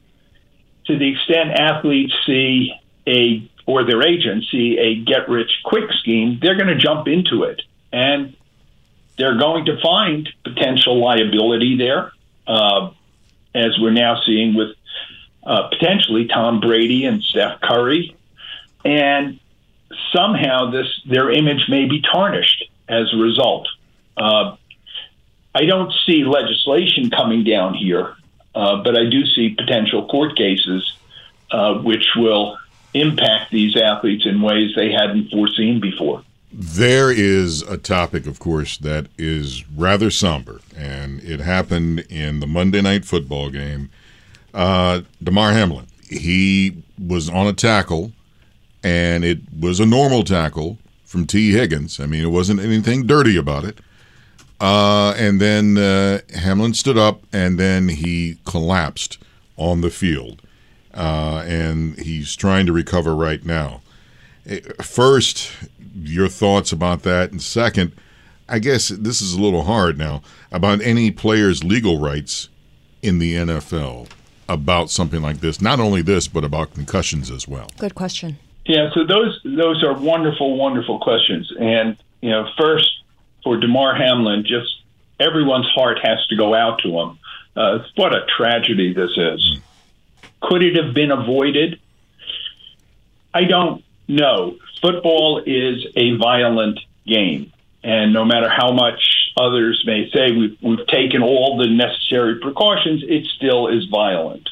to 0.86 0.98
the 0.98 1.12
extent 1.12 1.50
athletes 1.52 2.14
see 2.26 2.72
a 3.06 3.48
or 3.66 3.84
their 3.84 4.02
agents 4.02 4.50
see 4.50 4.78
a 4.78 4.96
get 4.96 5.28
rich 5.28 5.50
quick 5.64 5.90
scheme, 6.00 6.38
they're 6.42 6.56
going 6.56 6.68
to 6.68 6.76
jump 6.76 7.08
into 7.08 7.44
it. 7.44 7.62
And 7.92 8.36
they're 9.16 9.38
going 9.38 9.66
to 9.66 9.80
find 9.80 10.28
potential 10.42 10.98
liability 11.00 11.76
there, 11.76 12.12
uh, 12.46 12.90
as 13.54 13.78
we're 13.78 13.92
now 13.92 14.20
seeing 14.24 14.54
with 14.54 14.76
uh, 15.44 15.68
potentially 15.68 16.26
Tom 16.26 16.60
Brady 16.60 17.04
and 17.04 17.22
Steph 17.22 17.60
Curry. 17.60 18.16
And 18.84 19.38
somehow 20.12 20.70
this 20.70 20.86
their 21.06 21.30
image 21.30 21.68
may 21.68 21.86
be 21.86 22.02
tarnished 22.02 22.64
as 22.88 23.12
a 23.12 23.16
result. 23.16 23.68
Uh, 24.16 24.56
I 25.54 25.66
don't 25.66 25.92
see 26.04 26.24
legislation 26.24 27.10
coming 27.10 27.44
down 27.44 27.74
here, 27.74 28.16
uh, 28.54 28.82
but 28.82 28.96
I 28.96 29.04
do 29.08 29.24
see 29.26 29.50
potential 29.50 30.08
court 30.08 30.36
cases 30.36 30.96
uh, 31.50 31.74
which 31.74 32.06
will 32.16 32.58
impact 32.94 33.50
these 33.50 33.76
athletes 33.76 34.26
in 34.26 34.40
ways 34.40 34.72
they 34.74 34.90
hadn't 34.90 35.30
foreseen 35.30 35.80
before. 35.80 36.22
There 36.56 37.10
is 37.10 37.62
a 37.62 37.76
topic, 37.76 38.28
of 38.28 38.38
course, 38.38 38.78
that 38.78 39.08
is 39.18 39.68
rather 39.70 40.08
somber, 40.08 40.60
and 40.76 41.20
it 41.24 41.40
happened 41.40 42.06
in 42.08 42.38
the 42.38 42.46
Monday 42.46 42.80
night 42.80 43.04
football 43.04 43.50
game. 43.50 43.90
Uh, 44.54 45.00
Damar 45.20 45.50
Hamlin, 45.50 45.86
he 46.08 46.84
was 46.96 47.28
on 47.28 47.48
a 47.48 47.52
tackle, 47.52 48.12
and 48.84 49.24
it 49.24 49.40
was 49.58 49.80
a 49.80 49.86
normal 49.86 50.22
tackle 50.22 50.78
from 51.04 51.26
Tee 51.26 51.50
Higgins. 51.50 51.98
I 51.98 52.06
mean, 52.06 52.22
it 52.22 52.30
wasn't 52.30 52.60
anything 52.60 53.04
dirty 53.04 53.36
about 53.36 53.64
it. 53.64 53.78
Uh, 54.60 55.12
and 55.16 55.40
then 55.40 55.76
uh, 55.76 56.20
Hamlin 56.36 56.74
stood 56.74 56.96
up, 56.96 57.22
and 57.32 57.58
then 57.58 57.88
he 57.88 58.38
collapsed 58.44 59.18
on 59.56 59.80
the 59.80 59.90
field, 59.90 60.40
uh, 60.94 61.42
and 61.48 61.98
he's 61.98 62.36
trying 62.36 62.64
to 62.66 62.72
recover 62.72 63.12
right 63.16 63.44
now. 63.44 63.80
Eh, 64.46 64.60
first, 64.82 65.50
your 65.94 66.28
thoughts 66.28 66.72
about 66.72 67.02
that, 67.02 67.30
and 67.30 67.40
second, 67.40 67.92
I 68.48 68.58
guess 68.58 68.88
this 68.88 69.20
is 69.20 69.34
a 69.34 69.40
little 69.40 69.62
hard 69.62 69.96
now 69.98 70.22
about 70.52 70.80
any 70.82 71.10
player's 71.10 71.64
legal 71.64 71.98
rights 71.98 72.48
in 73.02 73.18
the 73.18 73.34
NFL 73.34 74.08
about 74.48 74.90
something 74.90 75.22
like 75.22 75.40
this. 75.40 75.60
Not 75.60 75.80
only 75.80 76.02
this, 76.02 76.28
but 76.28 76.44
about 76.44 76.74
concussions 76.74 77.30
as 77.30 77.48
well. 77.48 77.70
Good 77.78 77.94
question. 77.94 78.38
Yeah, 78.66 78.90
so 78.94 79.04
those 79.04 79.40
those 79.44 79.82
are 79.84 79.92
wonderful, 79.94 80.56
wonderful 80.56 80.98
questions. 80.98 81.52
And 81.58 81.96
you 82.20 82.30
know, 82.30 82.48
first 82.58 82.90
for 83.42 83.58
Damar 83.58 83.94
Hamlin, 83.94 84.44
just 84.46 84.82
everyone's 85.20 85.68
heart 85.74 85.98
has 86.02 86.26
to 86.28 86.36
go 86.36 86.54
out 86.54 86.80
to 86.82 86.88
him. 86.88 87.18
Uh, 87.56 87.78
what 87.94 88.14
a 88.14 88.26
tragedy 88.36 88.92
this 88.92 89.10
is. 89.16 89.58
Could 90.40 90.62
it 90.62 90.82
have 90.82 90.94
been 90.94 91.10
avoided? 91.10 91.78
I 93.32 93.44
don't 93.44 93.83
know. 94.08 94.56
Football 94.80 95.42
is 95.46 95.86
a 95.96 96.16
violent 96.16 96.80
game, 97.06 97.52
and 97.82 98.12
no 98.12 98.24
matter 98.24 98.48
how 98.48 98.72
much 98.72 99.32
others 99.36 99.82
may 99.86 100.10
say 100.10 100.32
we've, 100.32 100.56
we've 100.62 100.86
taken 100.86 101.22
all 101.22 101.56
the 101.56 101.68
necessary 101.68 102.38
precautions, 102.40 103.02
it 103.06 103.26
still 103.26 103.68
is 103.68 103.86
violent. 103.86 104.48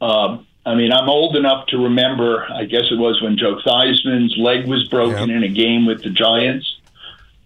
Um, 0.00 0.46
I 0.66 0.74
mean, 0.74 0.92
I'm 0.92 1.08
old 1.08 1.36
enough 1.36 1.66
to 1.68 1.84
remember, 1.84 2.46
I 2.50 2.64
guess 2.64 2.84
it 2.90 2.98
was 2.98 3.20
when 3.22 3.36
Joe 3.36 3.60
Theismann's 3.64 4.36
leg 4.36 4.66
was 4.66 4.88
broken 4.88 5.30
in 5.30 5.42
a 5.42 5.48
game 5.48 5.86
with 5.86 6.02
the 6.02 6.10
Giants. 6.10 6.80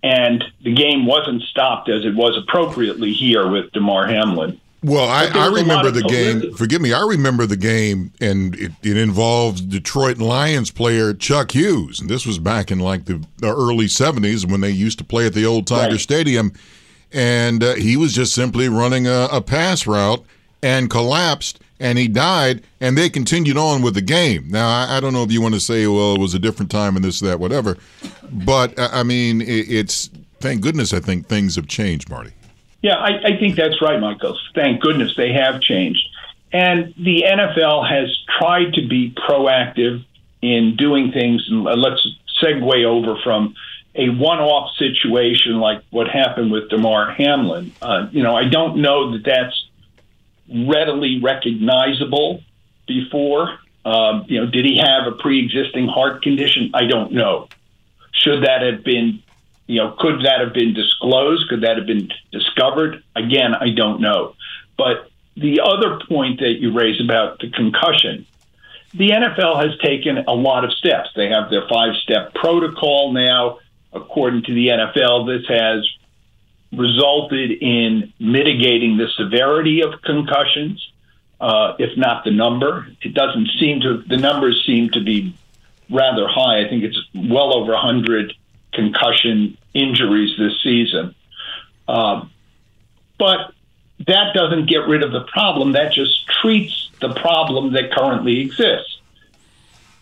And 0.03 0.45
the 0.63 0.73
game 0.73 1.07
wasn't 1.07 1.43
stopped 1.43 1.89
as 1.89 2.05
it 2.05 2.15
was 2.15 2.37
appropriately 2.37 3.13
here 3.13 3.49
with 3.49 3.73
Damar 3.73 4.07
Hamlin. 4.07 4.61
Well, 4.83 5.09
I, 5.09 5.27
I 5.27 5.47
remember 5.49 5.91
the 5.91 6.05
game. 6.05 6.55
Forgive 6.55 6.81
me. 6.81 6.93
I 6.93 7.05
remember 7.05 7.47
the 7.47 7.57
game, 7.57 8.13
and 8.21 8.55
it, 8.55 8.71
it 8.83 8.97
involved 8.97 9.71
Detroit 9.71 10.19
Lions 10.19 10.71
player 10.71 11.13
Chuck 11.15 11.51
Hughes, 11.51 12.01
and 12.01 12.09
this 12.09 12.25
was 12.25 12.39
back 12.39 12.71
in 12.71 12.79
like 12.79 13.07
the, 13.07 13.25
the 13.39 13.49
early 13.49 13.87
'70s 13.87 14.49
when 14.49 14.61
they 14.61 14.71
used 14.71 14.99
to 14.99 15.05
play 15.05 15.27
at 15.27 15.35
the 15.35 15.45
old 15.45 15.67
Tiger 15.67 15.93
right. 15.93 16.01
Stadium, 16.01 16.53
and 17.13 17.65
uh, 17.65 17.75
he 17.75 17.97
was 17.97 18.13
just 18.13 18.33
simply 18.35 18.69
running 18.69 19.09
a, 19.09 19.29
a 19.33 19.41
pass 19.41 19.85
route 19.85 20.25
and 20.63 20.89
collapsed, 20.89 21.59
and 21.81 21.99
he 21.99 22.07
died, 22.07 22.63
and 22.81 22.97
they 22.97 23.09
continued 23.09 23.57
on 23.57 23.83
with 23.83 23.95
the 23.95 24.01
game. 24.01 24.49
Now, 24.49 24.69
I, 24.69 24.99
I, 24.99 25.01
don't 25.01 25.13
know 25.13 25.25
if 25.25 25.33
you 25.33 25.43
want 25.43 25.55
to 25.55 25.61
say, 25.61 25.89
well, 25.89 26.15
it 26.15 26.21
was 26.21 26.35
a 26.35 26.39
different 26.39 26.71
time 26.71 26.95
and 26.95 27.05
this, 27.05 27.19
that, 27.21 27.41
whatever, 27.41 27.77
but 28.31 28.79
uh, 28.79 28.91
I 28.93 29.03
mean, 29.03 29.41
it, 29.41 29.69
it's 29.69 30.09
thank 30.39 30.61
goodness. 30.61 30.93
I 30.93 31.01
think 31.01 31.27
things 31.27 31.57
have 31.57 31.67
changed, 31.67 32.09
Marty. 32.09 32.31
Yeah, 32.81 32.95
I, 32.95 33.33
I 33.35 33.39
think 33.39 33.57
that's 33.57 33.83
right, 33.83 34.01
Michael. 34.01 34.39
Thank 34.55 34.81
goodness 34.81 35.15
they 35.17 35.33
have 35.33 35.61
changed. 35.61 36.07
And 36.53 36.95
the 36.97 37.25
NFL 37.27 37.89
has 37.89 38.17
tried 38.39 38.75
to 38.75 38.87
be 38.87 39.13
proactive 39.13 40.05
in 40.41 40.77
doing 40.77 41.13
things. 41.13 41.47
And 41.49 41.65
let's 41.65 42.07
segue 42.43 42.85
over 42.85 43.21
from 43.23 43.55
a 43.95 44.09
one-off 44.11 44.77
situation 44.77 45.59
like 45.59 45.83
what 45.91 46.09
happened 46.09 46.53
with 46.53 46.71
Damar 46.71 47.11
Hamlin. 47.11 47.73
Uh, 47.83 48.07
you 48.13 48.23
know, 48.23 48.37
I 48.37 48.45
don't 48.49 48.81
know 48.81 49.13
that 49.13 49.25
that's 49.25 49.69
readily 50.49 51.21
recognizable 51.21 52.43
before. 52.87 53.59
Um, 53.85 54.25
you 54.29 54.41
know, 54.41 54.51
did 54.51 54.65
he 54.65 54.79
have 54.79 55.07
a 55.07 55.13
pre-existing 55.13 55.89
heart 55.89 56.23
condition? 56.23 56.71
I 56.75 56.87
don't 56.87 57.13
know. 57.13 57.49
Should 58.13 58.45
that 58.45 58.63
have 58.63 58.85
been 58.85 59.23
you 59.69 59.77
know, 59.77 59.95
could 59.99 60.25
that 60.25 60.41
have 60.41 60.55
been 60.55 60.73
disclosed? 60.73 61.49
Could 61.49 61.61
that 61.61 61.77
have 61.77 61.87
been 61.87 62.11
discovered? 62.33 63.05
Again, 63.15 63.55
I 63.55 63.69
don't 63.69 64.01
know. 64.01 64.35
But 64.77 65.11
the 65.37 65.61
other 65.61 66.01
point 66.09 66.41
that 66.41 66.55
you 66.59 66.73
raise 66.73 67.01
about 67.01 67.39
the 67.39 67.51
concussion, 67.51 68.27
the 68.95 69.11
NFL 69.11 69.63
has 69.63 69.79
taken 69.81 70.25
a 70.27 70.33
lot 70.33 70.65
of 70.65 70.73
steps. 70.73 71.11
They 71.15 71.29
have 71.29 71.51
their 71.51 71.69
five 71.69 71.95
step 71.97 72.35
protocol 72.35 73.13
now. 73.13 73.59
According 73.93 74.45
to 74.45 74.55
the 74.55 74.69
NFL, 74.69 75.27
this 75.27 75.47
has 75.49 75.87
resulted 76.73 77.51
in 77.51 78.13
mitigating 78.19 78.97
the 78.97 79.09
severity 79.17 79.83
of 79.83 80.01
concussions, 80.03 80.93
uh, 81.41 81.75
if 81.79 81.97
not 81.99 82.25
the 82.25 82.31
number. 82.31 82.89
It 83.03 83.13
doesn't 83.13 83.51
seem 83.61 83.81
to, 83.81 84.03
the 84.07 84.17
numbers 84.17 84.65
seem 84.67 84.91
to 84.91 85.01
be 85.01 85.35
rather 85.91 86.27
high. 86.27 86.61
I 86.65 86.69
think 86.69 86.85
it's 86.85 86.99
well 87.15 87.55
over 87.55 87.73
100 87.73 88.33
concussion 88.73 89.58
injuries 89.75 90.37
this 90.39 90.61
season. 90.63 91.15
Um, 91.87 92.31
but 93.19 93.53
that 94.07 94.35
doesn't 94.35 94.67
get 94.67 94.87
rid 94.87 95.03
of 95.03 95.13
the 95.13 95.23
problem. 95.23 95.73
That 95.73 95.93
just 95.93 96.27
treats 96.27 96.91
the 97.01 97.13
problem 97.15 97.73
that 97.73 97.93
currently 97.93 98.41
exists. 98.41 99.01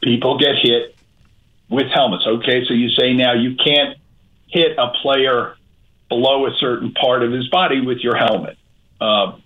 People 0.02 0.38
get 0.38 0.56
hit 0.56 0.94
with 1.68 1.86
helmets. 1.88 2.26
Okay, 2.26 2.64
so 2.66 2.74
you 2.74 2.90
say 2.90 3.14
now 3.14 3.32
you 3.32 3.56
can't 3.56 3.98
hit 4.48 4.76
a 4.78 4.88
player 5.02 5.56
below 6.08 6.46
a 6.46 6.54
certain 6.54 6.92
part 6.92 7.22
of 7.22 7.32
his 7.32 7.48
body 7.48 7.80
with 7.80 7.98
your 7.98 8.16
helmet. 8.16 8.56
Uh, 9.00 9.36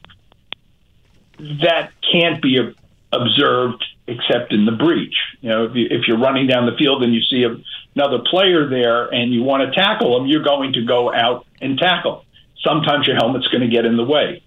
that 1.39 1.93
can't 2.13 2.43
be 2.43 2.75
observed 3.13 3.85
except 4.11 4.53
in 4.53 4.67
the 4.67 4.73
breach. 4.73 5.15
You 5.41 5.49
know, 5.49 5.65
if, 5.65 5.75
you, 5.75 5.87
if 5.91 6.09
you're 6.09 6.19
running 6.19 6.47
down 6.47 6.67
the 6.67 6.77
field 6.77 7.03
and 7.03 7.15
you 7.15 7.23
see 7.23 7.45
a, 7.45 7.57
another 7.95 8.19
player 8.31 8.69
there 8.69 9.07
and 9.07 9.33
you 9.33 9.43
want 9.43 9.63
to 9.63 9.73
tackle 9.73 10.21
him, 10.21 10.27
you're 10.27 10.43
going 10.43 10.73
to 10.75 10.85
go 10.85 11.13
out 11.13 11.47
and 11.61 11.79
tackle. 11.79 12.25
Sometimes 12.63 13.07
your 13.07 13.17
helmet's 13.17 13.49
going 13.49 13.63
to 13.63 13.69
get 13.69 13.87
in 13.87 13.97
the 13.97 14.05
way. 14.05 14.43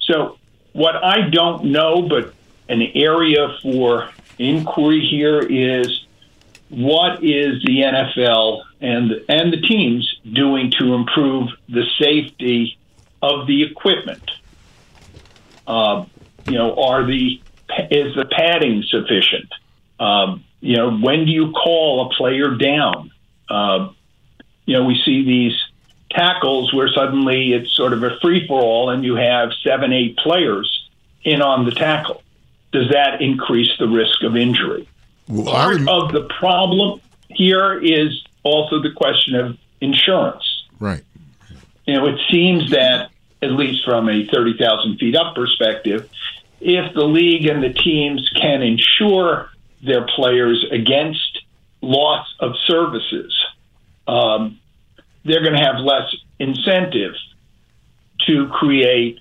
So, 0.00 0.38
what 0.72 0.96
I 0.96 1.28
don't 1.28 1.64
know, 1.64 2.02
but 2.08 2.32
an 2.68 2.82
area 2.94 3.58
for 3.60 4.08
inquiry 4.38 5.06
here 5.06 5.40
is 5.40 6.06
what 6.70 7.22
is 7.22 7.62
the 7.64 7.82
NFL 7.82 8.62
and 8.80 9.12
and 9.28 9.52
the 9.52 9.60
teams 9.60 10.20
doing 10.32 10.70
to 10.78 10.94
improve 10.94 11.50
the 11.68 11.84
safety 11.98 12.78
of 13.20 13.46
the 13.46 13.62
equipment? 13.64 14.30
Uh, 15.66 16.06
you 16.46 16.54
know, 16.54 16.74
are 16.82 17.04
the 17.04 17.40
is 17.90 18.14
the 18.14 18.24
padding 18.24 18.82
sufficient? 18.82 19.52
Um, 19.98 20.44
you 20.60 20.76
know, 20.76 20.96
when 20.96 21.24
do 21.26 21.32
you 21.32 21.52
call 21.52 22.06
a 22.06 22.14
player 22.14 22.54
down? 22.54 23.10
Uh, 23.48 23.90
you 24.64 24.74
know, 24.74 24.84
we 24.84 25.00
see 25.04 25.24
these 25.24 25.54
tackles 26.10 26.72
where 26.72 26.88
suddenly 26.88 27.52
it's 27.52 27.72
sort 27.72 27.92
of 27.92 28.02
a 28.02 28.18
free 28.20 28.46
for 28.46 28.60
all 28.60 28.90
and 28.90 29.04
you 29.04 29.16
have 29.16 29.50
seven, 29.64 29.92
eight 29.92 30.16
players 30.18 30.88
in 31.24 31.42
on 31.42 31.64
the 31.64 31.70
tackle. 31.72 32.22
Does 32.72 32.90
that 32.90 33.20
increase 33.20 33.70
the 33.78 33.88
risk 33.88 34.22
of 34.22 34.36
injury? 34.36 34.88
Well, 35.28 35.46
Part 35.46 35.76
rem- 35.76 35.88
of 35.88 36.12
the 36.12 36.22
problem 36.38 37.00
here 37.28 37.78
is 37.78 38.24
also 38.42 38.80
the 38.80 38.92
question 38.92 39.34
of 39.34 39.58
insurance. 39.80 40.64
Right. 40.78 41.02
You 41.86 41.94
know, 41.94 42.06
it 42.06 42.20
seems 42.30 42.70
that, 42.70 43.10
at 43.40 43.52
least 43.52 43.84
from 43.84 44.08
a 44.08 44.26
30,000 44.26 44.98
feet 44.98 45.16
up 45.16 45.34
perspective, 45.34 46.08
if 46.62 46.94
the 46.94 47.04
league 47.04 47.46
and 47.46 47.62
the 47.62 47.72
teams 47.72 48.30
can 48.40 48.62
insure 48.62 49.50
their 49.82 50.06
players 50.06 50.64
against 50.70 51.42
loss 51.80 52.26
of 52.38 52.52
services, 52.66 53.36
um, 54.06 54.60
they're 55.24 55.42
going 55.42 55.56
to 55.56 55.64
have 55.64 55.80
less 55.80 56.14
incentive 56.38 57.14
to 58.26 58.48
create 58.48 59.18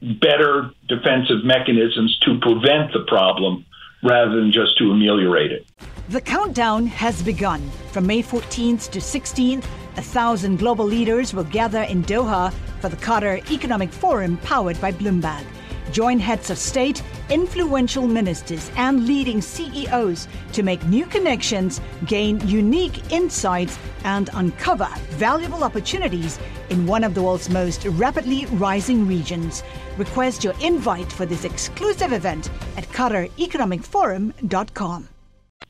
better 0.00 0.70
defensive 0.88 1.44
mechanisms 1.44 2.18
to 2.20 2.38
prevent 2.40 2.92
the 2.92 3.04
problem 3.08 3.64
rather 4.02 4.36
than 4.36 4.52
just 4.52 4.76
to 4.78 4.90
ameliorate 4.90 5.50
it. 5.50 5.66
The 6.10 6.20
countdown 6.20 6.86
has 6.86 7.22
begun. 7.22 7.68
From 7.92 8.06
May 8.06 8.22
14th 8.22 8.90
to 8.90 8.98
16th, 8.98 9.64
a 9.96 10.02
thousand 10.02 10.58
global 10.58 10.84
leaders 10.84 11.34
will 11.34 11.44
gather 11.44 11.82
in 11.82 12.04
Doha 12.04 12.52
for 12.80 12.88
the 12.88 12.96
Qatar 12.96 13.50
Economic 13.50 13.90
Forum 13.90 14.36
powered 14.38 14.80
by 14.80 14.92
Bloomberg. 14.92 15.44
Join 15.92 16.18
heads 16.18 16.50
of 16.50 16.58
state, 16.58 17.02
influential 17.30 18.06
ministers, 18.06 18.70
and 18.76 19.06
leading 19.06 19.40
CEOs 19.40 20.28
to 20.52 20.62
make 20.62 20.84
new 20.86 21.06
connections, 21.06 21.80
gain 22.06 22.46
unique 22.46 23.10
insights, 23.12 23.78
and 24.04 24.30
uncover 24.34 24.88
valuable 25.10 25.64
opportunities 25.64 26.38
in 26.70 26.86
one 26.86 27.02
of 27.04 27.14
the 27.14 27.22
world's 27.22 27.48
most 27.48 27.86
rapidly 27.86 28.44
rising 28.46 29.06
regions. 29.06 29.62
Request 29.96 30.42
your 30.44 30.54
invite 30.60 31.10
for 31.10 31.24
this 31.26 31.44
exclusive 31.44 32.12
event 32.12 32.50
at 32.76 32.84
QatarEconomicForum.com. 32.88 35.08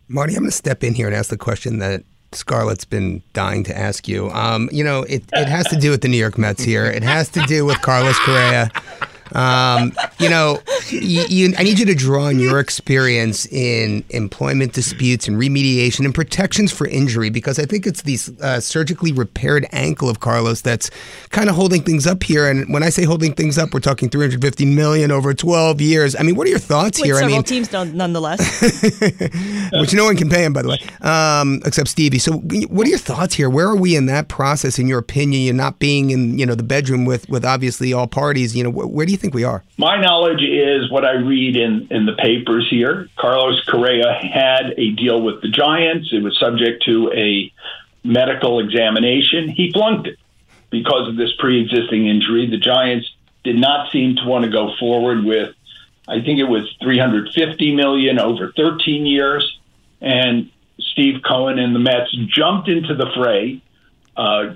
Marty, 0.09 0.35
I'm 0.35 0.41
going 0.41 0.51
to 0.51 0.57
step 0.57 0.83
in 0.83 0.95
here 0.95 1.07
and 1.07 1.15
ask 1.15 1.31
the 1.31 1.37
question 1.37 1.79
that 1.79 2.03
Scarlet's 2.33 2.85
been 2.85 3.23
dying 3.33 3.65
to 3.65 3.77
ask 3.77 4.07
you. 4.09 4.31
Um, 4.31 4.69
you 4.73 4.85
know, 4.85 5.03
it, 5.05 5.25
it 5.33 5.49
has 5.49 5.67
to 5.69 5.77
do 5.77 5.91
with 5.91 6.03
the 6.03 6.09
New 6.09 6.19
York 6.19 6.39
Mets 6.39 6.63
here. 6.63 6.85
It 6.85 7.03
has 7.03 7.29
to 7.31 7.41
do 7.43 7.65
with 7.65 7.81
Carlos 7.81 8.19
Correa. 8.21 8.71
Um, 9.35 9.93
you 10.19 10.29
know, 10.29 10.61
you, 10.91 11.25
you, 11.29 11.55
I 11.59 11.63
need 11.63 11.79
you 11.79 11.87
to 11.87 11.95
draw 11.95 12.25
on 12.25 12.39
your 12.39 12.59
experience 12.61 13.47
in 13.47 14.05
employment 14.11 14.73
disputes 14.73 15.29
and 15.29 15.37
remediation 15.37 16.05
and 16.05 16.15
protections 16.15 16.73
for 16.73 16.87
injury 16.87 17.31
because 17.31 17.59
I 17.59 17.65
think 17.65 17.87
it's 17.87 18.03
the 18.03 18.19
uh, 18.43 18.61
surgically 18.61 19.13
repaired 19.13 19.67
ankle 19.73 20.09
of 20.09 20.21
Carlos 20.21 20.61
that's 20.61 20.91
kind 21.31 21.49
of 21.49 21.55
holding 21.57 21.83
things 21.83 22.07
up 22.07 22.23
here. 22.23 22.49
And 22.49 22.73
when 22.73 22.83
I 22.83 22.89
say 22.91 23.05
holding 23.05 23.35
things 23.35 23.59
up, 23.59 23.75
we're 23.75 23.81
talking 23.81 24.09
350 24.09 24.65
million 24.67 25.11
over 25.11 25.35
12 25.35 25.81
years. 25.81 26.17
I 26.17 26.23
mean, 26.23 26.37
what 26.37 26.47
are 26.47 26.51
your 26.51 26.59
thoughts 26.59 26.99
With 26.99 27.07
here? 27.07 27.15
several 27.17 27.35
I 27.35 27.37
mean, 27.39 27.43
teams, 27.45 27.73
nonetheless. 27.73 28.39
which 29.73 29.95
no 29.95 30.05
one 30.05 30.17
can 30.17 30.29
pay 30.29 30.45
him, 30.45 30.53
by 30.53 30.63
the 30.63 30.69
way, 30.69 30.79
um, 31.03 31.61
except 31.65 31.89
Stevie. 31.89 32.19
So, 32.19 32.33
what 32.39 32.87
are 32.87 32.91
your 32.91 32.99
thoughts 32.99 33.35
here? 33.35 33.51
Where 33.51 33.69
are 33.69 33.77
we 33.77 33.97
in 33.97 34.07
that 34.07 34.29
process, 34.29 34.79
in 34.79 34.87
your 34.89 34.99
opinion? 34.99 35.43
You're 35.43 35.55
not 35.55 35.79
being 35.79 36.11
in, 36.11 36.39
you 36.39 36.47
know, 36.47 36.55
the 36.55 36.63
bedroom 36.63 37.05
with 37.05 37.29
with 37.29 37.45
obviously 37.45 37.93
all 37.93 38.07
parties. 38.07 38.57
You 38.57 38.65
know, 38.65 38.71
wh- 38.71 38.93
where 38.93 39.07
do 39.07 39.13
you 39.13 39.18
think 39.19 39.35
we 39.35 39.45
are? 39.45 39.63
My 39.77 40.01
knowledge 40.01 40.43
is 40.43 40.91
what 40.91 41.05
I 41.05 41.13
read 41.13 41.57
in, 41.57 41.89
in 41.91 42.07
the 42.07 42.15
papers 42.15 42.67
here. 42.71 43.09
Carlos 43.17 43.63
Correa 43.67 44.13
had 44.13 44.75
a 44.77 44.91
deal 44.93 45.21
with 45.21 45.43
the 45.43 45.49
Giants. 45.49 46.09
It 46.13 46.23
was 46.23 46.39
subject 46.39 46.85
to 46.85 47.13
a 47.13 47.53
medical 48.05 48.61
examination. 48.61 49.49
He 49.49 49.73
flunked 49.73 50.09
it 50.09 50.19
because 50.71 51.09
of 51.09 51.17
this 51.17 51.33
pre 51.39 51.61
existing 51.61 52.07
injury. 52.07 52.49
The 52.51 52.59
Giants 52.59 53.13
did 53.45 53.57
not 53.57 53.91
seem 53.93 54.17
to 54.17 54.25
want 54.25 54.45
to 54.45 54.51
go 54.51 54.75
forward 54.79 55.25
with, 55.25 55.55
I 56.07 56.21
think 56.21 56.39
it 56.39 56.49
was 56.49 56.69
350 56.83 57.75
million 57.75 58.19
over 58.19 58.53
13 58.57 59.07
years. 59.07 59.59
And 60.01 60.51
Steve 60.79 61.23
Cohen 61.27 61.59
and 61.59 61.75
the 61.75 61.81
Mets 61.81 62.15
jumped 62.29 62.69
into 62.69 62.95
the 62.95 63.11
fray, 63.17 63.63
uh, 64.17 64.55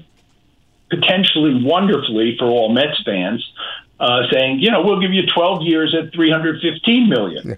potentially 0.91 1.63
wonderfully 1.65 2.37
for 2.39 2.47
all 2.47 2.73
Mets 2.73 3.03
fans 3.03 3.51
uh, 4.03 4.29
saying, 4.33 4.59
you 4.59 4.69
know, 4.69 4.83
we'll 4.83 5.01
give 5.01 5.13
you 5.13 5.23
12 5.33 5.63
years 5.63 5.95
at 5.95 6.13
315 6.13 7.09
million. 7.09 7.57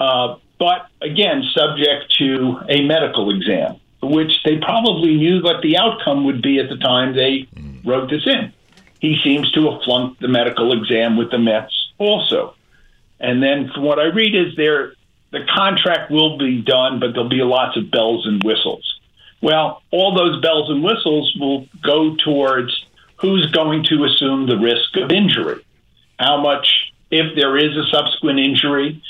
Uh, 0.00 0.36
but 0.58 0.86
again, 1.02 1.44
subject 1.52 2.16
to 2.18 2.58
a 2.70 2.82
medical 2.86 3.30
exam, 3.30 3.76
which 4.02 4.42
they 4.44 4.56
probably 4.56 5.16
knew 5.16 5.42
what 5.42 5.60
the 5.60 5.76
outcome 5.76 6.24
would 6.24 6.40
be 6.40 6.58
at 6.58 6.70
the 6.70 6.76
time 6.78 7.14
they 7.14 7.46
wrote 7.84 8.08
this 8.08 8.26
in. 8.26 8.52
He 8.98 9.20
seems 9.22 9.52
to 9.52 9.70
have 9.70 9.82
flunked 9.82 10.20
the 10.20 10.28
medical 10.28 10.72
exam 10.72 11.18
with 11.18 11.30
the 11.30 11.38
Mets 11.38 11.92
also. 11.98 12.54
And 13.20 13.42
then 13.42 13.70
from 13.74 13.82
what 13.82 13.98
I 13.98 14.06
read 14.06 14.34
is 14.34 14.56
there 14.56 14.94
the 15.32 15.44
contract 15.54 16.10
will 16.10 16.38
be 16.38 16.62
done, 16.62 16.98
but 16.98 17.12
there'll 17.12 17.28
be 17.28 17.42
lots 17.42 17.76
of 17.76 17.90
bells 17.90 18.26
and 18.26 18.42
whistles. 18.42 19.00
Well, 19.42 19.82
all 19.90 20.14
those 20.14 20.40
bells 20.40 20.70
and 20.70 20.82
whistles 20.82 21.36
will 21.38 21.66
go 21.82 22.16
towards 22.16 22.86
who's 23.20 23.50
going 23.50 23.84
to 23.84 24.04
assume 24.04 24.46
the 24.46 24.56
risk 24.56 24.96
of 24.96 25.10
injury? 25.10 25.64
How 26.18 26.40
much, 26.40 26.92
if 27.10 27.36
there 27.36 27.56
is 27.56 27.76
a 27.76 27.84
subsequent 27.90 28.38
injury, 28.40 29.02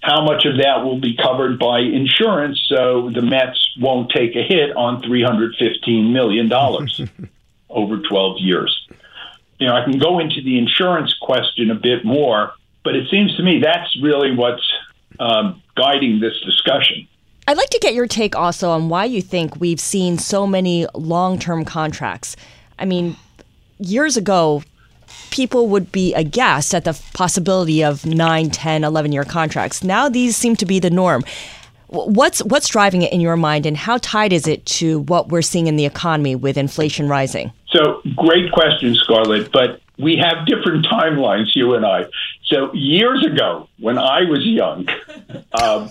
how 0.00 0.22
much 0.22 0.44
of 0.44 0.58
that 0.58 0.84
will 0.84 1.00
be 1.00 1.16
covered 1.16 1.58
by 1.58 1.80
insurance 1.80 2.60
so 2.68 3.10
the 3.14 3.22
Mets 3.22 3.76
won't 3.80 4.10
take 4.10 4.36
a 4.36 4.42
hit 4.42 4.76
on 4.76 5.02
$315 5.02 6.12
million 6.12 6.52
over 7.70 7.98
12 7.98 8.36
years? 8.40 8.88
You 9.58 9.68
know, 9.68 9.76
I 9.76 9.84
can 9.84 9.98
go 9.98 10.18
into 10.18 10.42
the 10.42 10.58
insurance 10.58 11.14
question 11.22 11.70
a 11.70 11.74
bit 11.74 12.04
more, 12.04 12.52
but 12.82 12.96
it 12.96 13.08
seems 13.10 13.34
to 13.36 13.42
me 13.42 13.60
that's 13.60 13.96
really 14.02 14.34
what's 14.34 14.68
um, 15.18 15.62
guiding 15.74 16.20
this 16.20 16.38
discussion. 16.44 17.08
I'd 17.46 17.56
like 17.56 17.70
to 17.70 17.78
get 17.78 17.94
your 17.94 18.06
take 18.06 18.34
also 18.34 18.70
on 18.70 18.88
why 18.88 19.04
you 19.04 19.20
think 19.22 19.60
we've 19.60 19.80
seen 19.80 20.18
so 20.18 20.46
many 20.46 20.86
long 20.94 21.38
term 21.38 21.64
contracts. 21.64 22.36
I 22.78 22.84
mean, 22.84 23.16
years 23.78 24.16
ago, 24.16 24.62
people 25.30 25.68
would 25.68 25.90
be 25.92 26.14
aghast 26.14 26.74
at 26.74 26.84
the 26.84 27.00
possibility 27.12 27.82
of 27.82 28.06
9, 28.06 28.50
10, 28.50 28.84
11 28.84 29.12
year 29.12 29.24
contracts. 29.24 29.82
Now 29.82 30.08
these 30.08 30.36
seem 30.36 30.56
to 30.56 30.66
be 30.66 30.78
the 30.78 30.90
norm. 30.90 31.24
What's 31.88 32.42
what's 32.42 32.68
driving 32.68 33.02
it 33.02 33.12
in 33.12 33.20
your 33.20 33.36
mind 33.36 33.66
and 33.66 33.76
how 33.76 33.98
tied 33.98 34.32
is 34.32 34.48
it 34.48 34.64
to 34.66 35.00
what 35.00 35.28
we're 35.28 35.42
seeing 35.42 35.66
in 35.66 35.76
the 35.76 35.84
economy 35.84 36.34
with 36.34 36.56
inflation 36.56 37.08
rising? 37.08 37.52
So, 37.68 38.00
great 38.16 38.50
question, 38.52 38.94
Scarlet, 38.94 39.52
but 39.52 39.80
we 39.98 40.16
have 40.16 40.46
different 40.46 40.86
timelines, 40.86 41.54
you 41.54 41.74
and 41.74 41.84
I. 41.84 42.06
So, 42.46 42.72
years 42.72 43.24
ago, 43.24 43.68
when 43.78 43.98
I 43.98 44.22
was 44.22 44.44
young, 44.44 44.88
um, 45.60 45.88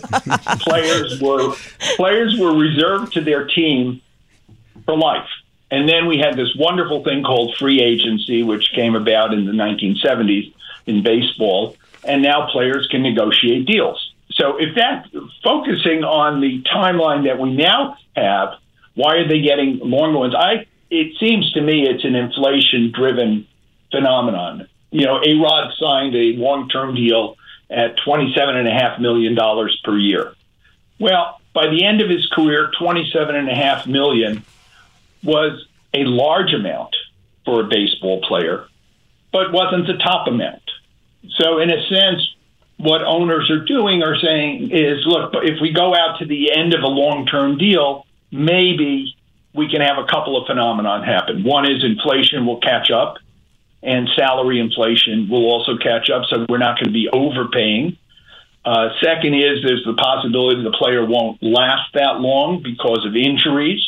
players 0.60 1.22
were 1.22 1.54
players 1.96 2.38
were 2.38 2.56
reserved 2.56 3.14
to 3.14 3.22
their 3.22 3.48
team 3.48 4.02
for 4.86 4.98
life. 4.98 5.28
And 5.72 5.90
then 5.90 6.06
we 6.08 6.18
had 6.18 6.38
this 6.38 6.56
wonderful 6.56 7.04
thing 7.04 7.24
called 7.24 7.56
free 7.58 7.82
agency, 7.82 8.44
which 8.44 8.72
came 8.74 8.96
about 8.96 9.34
in 9.34 9.46
the 9.46 9.52
1970s 9.52 10.54
in 10.86 11.02
baseball. 11.02 11.76
And 12.04 12.22
now 12.22 12.48
players 12.52 12.88
can 12.92 13.02
negotiate 13.02 13.66
deals. 13.66 14.14
So 14.34 14.58
if 14.58 14.76
that 14.76 15.08
focusing 15.44 16.04
on 16.04 16.42
the 16.42 16.62
timeline 16.64 17.26
that 17.26 17.40
we 17.40 17.54
now 17.54 17.98
have, 18.16 18.56
why 18.96 19.16
are 19.16 19.28
they 19.28 19.42
getting 19.42 19.80
longer 19.80 20.20
ones? 20.20 20.36
I 20.36 20.66
it 20.90 21.18
seems 21.20 21.52
to 21.54 21.62
me 21.62 21.88
it's 21.88 22.04
an 22.04 22.16
inflation 22.16 22.92
driven 22.92 23.48
phenomenon. 23.92 24.68
You 24.92 25.06
know, 25.06 25.22
A 25.26 25.34
Rod 25.36 25.74
signed 25.80 26.16
a 26.16 26.34
long 26.34 26.70
term 26.70 26.96
deal 26.96 27.36
at 27.70 27.98
twenty 27.98 28.34
seven 28.36 28.56
and 28.56 28.68
a 28.68 28.72
half 28.72 29.00
million 29.00 29.36
dollars 29.36 29.80
per 29.84 29.98
year. 29.98 30.34
Well, 31.00 31.40
by 31.54 31.68
the 31.68 31.84
end 31.84 32.02
of 32.02 32.10
his 32.10 32.28
career, 32.28 32.72
twenty 32.78 33.10
seven 33.12 33.36
and 33.36 33.50
a 33.50 33.56
half 33.56 33.88
million 33.88 34.44
was 35.24 35.66
a 35.94 36.04
large 36.06 36.54
amount 36.54 36.96
for 37.46 37.62
a 37.62 37.64
baseball 37.64 38.22
player, 38.22 38.68
but 39.32 39.52
wasn't 39.52 39.88
the 39.88 39.98
top 39.98 40.28
amount. 40.28 40.62
So, 41.38 41.60
in 41.60 41.70
a 41.70 41.88
sense, 41.88 42.22
what 42.78 43.02
owners 43.04 43.50
are 43.50 43.64
doing 43.64 44.04
are 44.04 44.18
saying 44.18 44.72
is, 44.72 45.06
look, 45.06 45.34
if 45.36 45.62
we 45.62 45.72
go 45.72 45.96
out 45.96 46.20
to 46.20 46.26
the 46.26 46.52
end 46.56 46.74
of 46.74 46.84
a 46.84 46.88
long 46.88 47.26
term 47.26 47.58
deal, 47.58 48.06
maybe 48.32 49.16
we 49.54 49.70
can 49.70 49.82
have 49.82 49.98
a 49.98 50.06
couple 50.06 50.40
of 50.40 50.48
phenomenon 50.48 51.04
happen. 51.04 51.44
One 51.44 51.70
is 51.70 51.84
inflation 51.84 52.46
will 52.46 52.60
catch 52.60 52.92
up, 52.92 53.18
and 53.82 54.10
salary 54.16 54.60
inflation 54.60 55.30
will 55.30 55.46
also 55.46 55.78
catch 55.78 56.10
up, 56.10 56.24
so 56.30 56.46
we're 56.50 56.58
not 56.58 56.78
going 56.78 56.88
to 56.88 56.92
be 56.92 57.10
overpaying. 57.12 57.98
Uh, 58.66 58.90
second 59.02 59.34
is 59.36 59.62
there's 59.64 59.84
the 59.86 59.94
possibility 59.94 60.64
the 60.64 60.72
player 60.72 61.06
won't 61.06 61.44
last 61.44 61.94
that 61.94 62.20
long 62.20 62.64
because 62.64 63.06
of 63.06 63.16
injuries, 63.16 63.82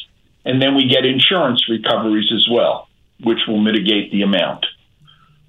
and 0.46 0.62
then 0.62 0.76
we 0.76 0.88
get 0.88 1.06
insurance 1.06 1.68
recoveries 1.68 2.32
as 2.32 2.48
well, 2.50 2.88
which 3.22 3.40
will 3.48 3.60
mitigate 3.60 4.12
the 4.12 4.22
amount. 4.22 4.66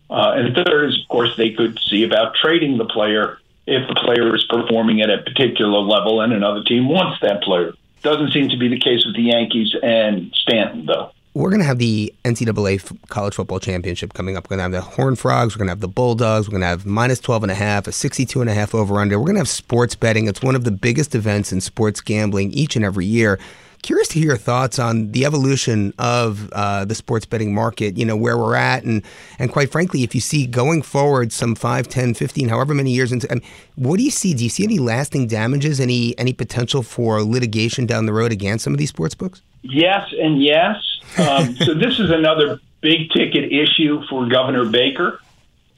Uh, 0.09 0.35
and 0.37 0.55
third 0.55 0.89
is, 0.89 1.01
of 1.01 1.09
course, 1.09 1.37
they 1.37 1.51
could 1.51 1.79
see 1.81 2.05
about 2.05 2.35
trading 2.35 2.79
the 2.79 2.85
player 2.85 3.39
if 3.67 3.87
the 3.89 3.95
player 3.95 4.35
is 4.35 4.45
performing 4.45 5.01
at 5.03 5.11
a 5.11 5.19
particular 5.19 5.81
level 5.81 6.21
and 6.21 6.33
another 6.33 6.63
team 6.63 6.89
wants 6.89 7.21
that 7.21 7.43
player. 7.43 7.75
Doesn't 8.03 8.33
seem 8.33 8.49
to 8.51 8.57
be 8.57 8.69
the 8.69 8.79
case 8.79 9.05
with 9.05 9.17
the 9.17 9.23
Yankees 9.23 9.75
and 9.83 10.33
Stanton, 10.35 10.87
though. 10.87 11.11
We're 11.35 11.51
going 11.51 11.61
to 11.61 11.67
have 11.67 11.79
the 11.79 12.15
NCAA 12.25 13.09
college 13.09 13.35
football 13.35 13.61
championship 13.61 14.15
coming 14.15 14.37
up. 14.39 14.45
We're 14.45 14.57
going 14.57 14.71
to 14.71 14.77
have 14.79 14.85
the 14.85 14.91
Horned 14.97 15.19
Frogs. 15.19 15.55
We're 15.55 15.59
going 15.59 15.67
to 15.67 15.73
have 15.73 15.81
the 15.81 15.89
Bulldogs. 15.89 16.49
We're 16.49 16.53
going 16.53 16.63
to 16.63 16.69
have 16.69 16.87
minus 16.87 17.19
12 17.21 17.43
and 17.43 17.53
a 17.53 17.55
half, 17.55 17.87
a 17.87 17.93
62 17.93 18.41
and 18.41 18.49
a 18.49 18.55
half 18.55 18.75
over 18.75 19.01
under. 19.01 19.19
We're 19.19 19.27
going 19.27 19.35
to 19.35 19.41
have 19.41 19.49
sports 19.49 19.95
betting. 19.95 20.29
It's 20.29 20.41
one 20.41 20.55
of 20.55 20.65
the 20.65 20.71
biggest 20.71 21.15
events 21.15 21.53
in 21.53 21.61
sports 21.61 22.01
gambling 22.01 22.53
each 22.53 22.75
and 22.75 22.85
every 22.85 23.05
year. 23.05 23.39
Curious 23.87 24.09
to 24.09 24.19
hear 24.19 24.31
your 24.31 24.37
thoughts 24.37 24.81
on 24.81 25.13
the 25.13 25.25
evolution 25.25 25.95
of 25.97 26.51
uh, 26.53 26.85
the 26.85 26.95
sports 26.97 27.25
betting 27.25 27.55
market, 27.55 27.97
you 27.97 28.05
know, 28.05 28.17
where 28.17 28.37
we're 28.37 28.57
at. 28.57 28.83
And, 28.83 29.05
and 29.39 29.53
quite 29.53 29.71
frankly, 29.71 30.03
if 30.03 30.13
you 30.13 30.21
see 30.21 30.45
going 30.45 30.83
forward 30.83 31.33
some 31.33 31.55
5, 31.55 31.87
10, 31.87 32.15
15, 32.15 32.49
however 32.49 32.75
many 32.75 32.91
years 32.91 33.13
into, 33.13 33.31
I 33.31 33.37
mean, 33.37 33.45
what 33.77 33.99
do 33.99 34.03
you 34.03 34.11
see? 34.11 34.35
Do 34.35 34.43
you 34.43 34.51
see 34.51 34.65
any 34.65 34.81
lasting 34.81 35.29
damages, 35.29 35.79
any, 35.79 36.19
any 36.19 36.33
potential 36.33 36.83
for 36.83 37.23
litigation 37.23 37.87
down 37.87 38.07
the 38.07 38.13
road 38.13 38.33
against 38.33 38.65
some 38.65 38.73
of 38.73 38.79
these 38.81 38.89
sports 38.89 39.15
books? 39.15 39.41
Yes, 39.63 40.13
and 40.21 40.43
yes. 40.43 40.83
Um, 41.17 41.55
so 41.61 41.73
this 41.73 42.01
is 42.01 42.11
another 42.11 42.59
big 42.81 43.11
ticket 43.11 43.53
issue 43.53 44.03
for 44.11 44.27
Governor 44.27 44.65
Baker. 44.65 45.21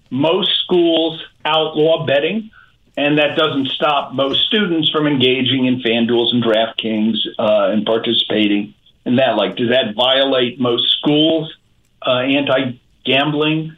Most 0.09 0.49
schools 0.65 1.23
outlaw 1.45 2.07
betting, 2.07 2.51
and 2.99 3.17
that 3.17 3.37
doesn't 3.37 3.69
stop 3.69 4.13
most 4.13 4.45
students 4.49 4.91
from 4.91 5.07
engaging 5.07 5.67
in 5.67 5.81
FanDuels 5.81 6.35
and 6.35 6.43
DraftKings 6.43 7.19
uh, 7.39 7.71
and 7.71 7.87
participating 7.87 8.75
in 9.07 9.15
that. 9.17 9.37
Like, 9.37 9.55
does 9.55 9.69
that 9.69 9.95
violate 9.95 10.59
most 10.59 10.91
schools' 10.99 11.57
uh, 12.05 12.19
anti-gambling 12.19 13.77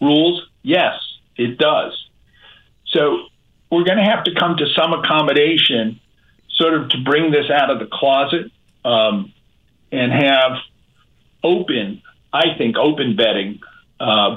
rules? 0.00 0.48
Yes, 0.62 0.94
it 1.36 1.58
does. 1.58 2.08
So 2.86 3.26
we're 3.70 3.84
going 3.84 3.98
to 3.98 4.04
have 4.04 4.24
to 4.24 4.34
come 4.34 4.56
to 4.56 4.66
some 4.74 4.94
accommodation, 4.94 6.00
sort 6.48 6.72
of, 6.72 6.88
to 6.88 7.04
bring 7.04 7.32
this 7.32 7.50
out 7.50 7.68
of 7.68 7.80
the 7.80 7.88
closet 7.92 8.50
um, 8.82 9.34
and 9.92 10.10
have 10.10 10.52
open, 11.42 12.00
I 12.32 12.56
think, 12.56 12.78
open 12.78 13.14
betting. 13.14 13.60
Uh, 14.00 14.36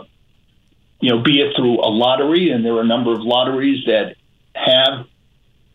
you 0.99 1.11
know, 1.11 1.23
be 1.23 1.39
it 1.39 1.55
through 1.55 1.80
a 1.80 1.88
lottery, 1.88 2.49
and 2.49 2.65
there 2.65 2.73
are 2.73 2.82
a 2.82 2.88
number 2.88 3.13
of 3.13 3.21
lotteries 3.21 3.86
that 3.86 4.16
have 4.58 5.05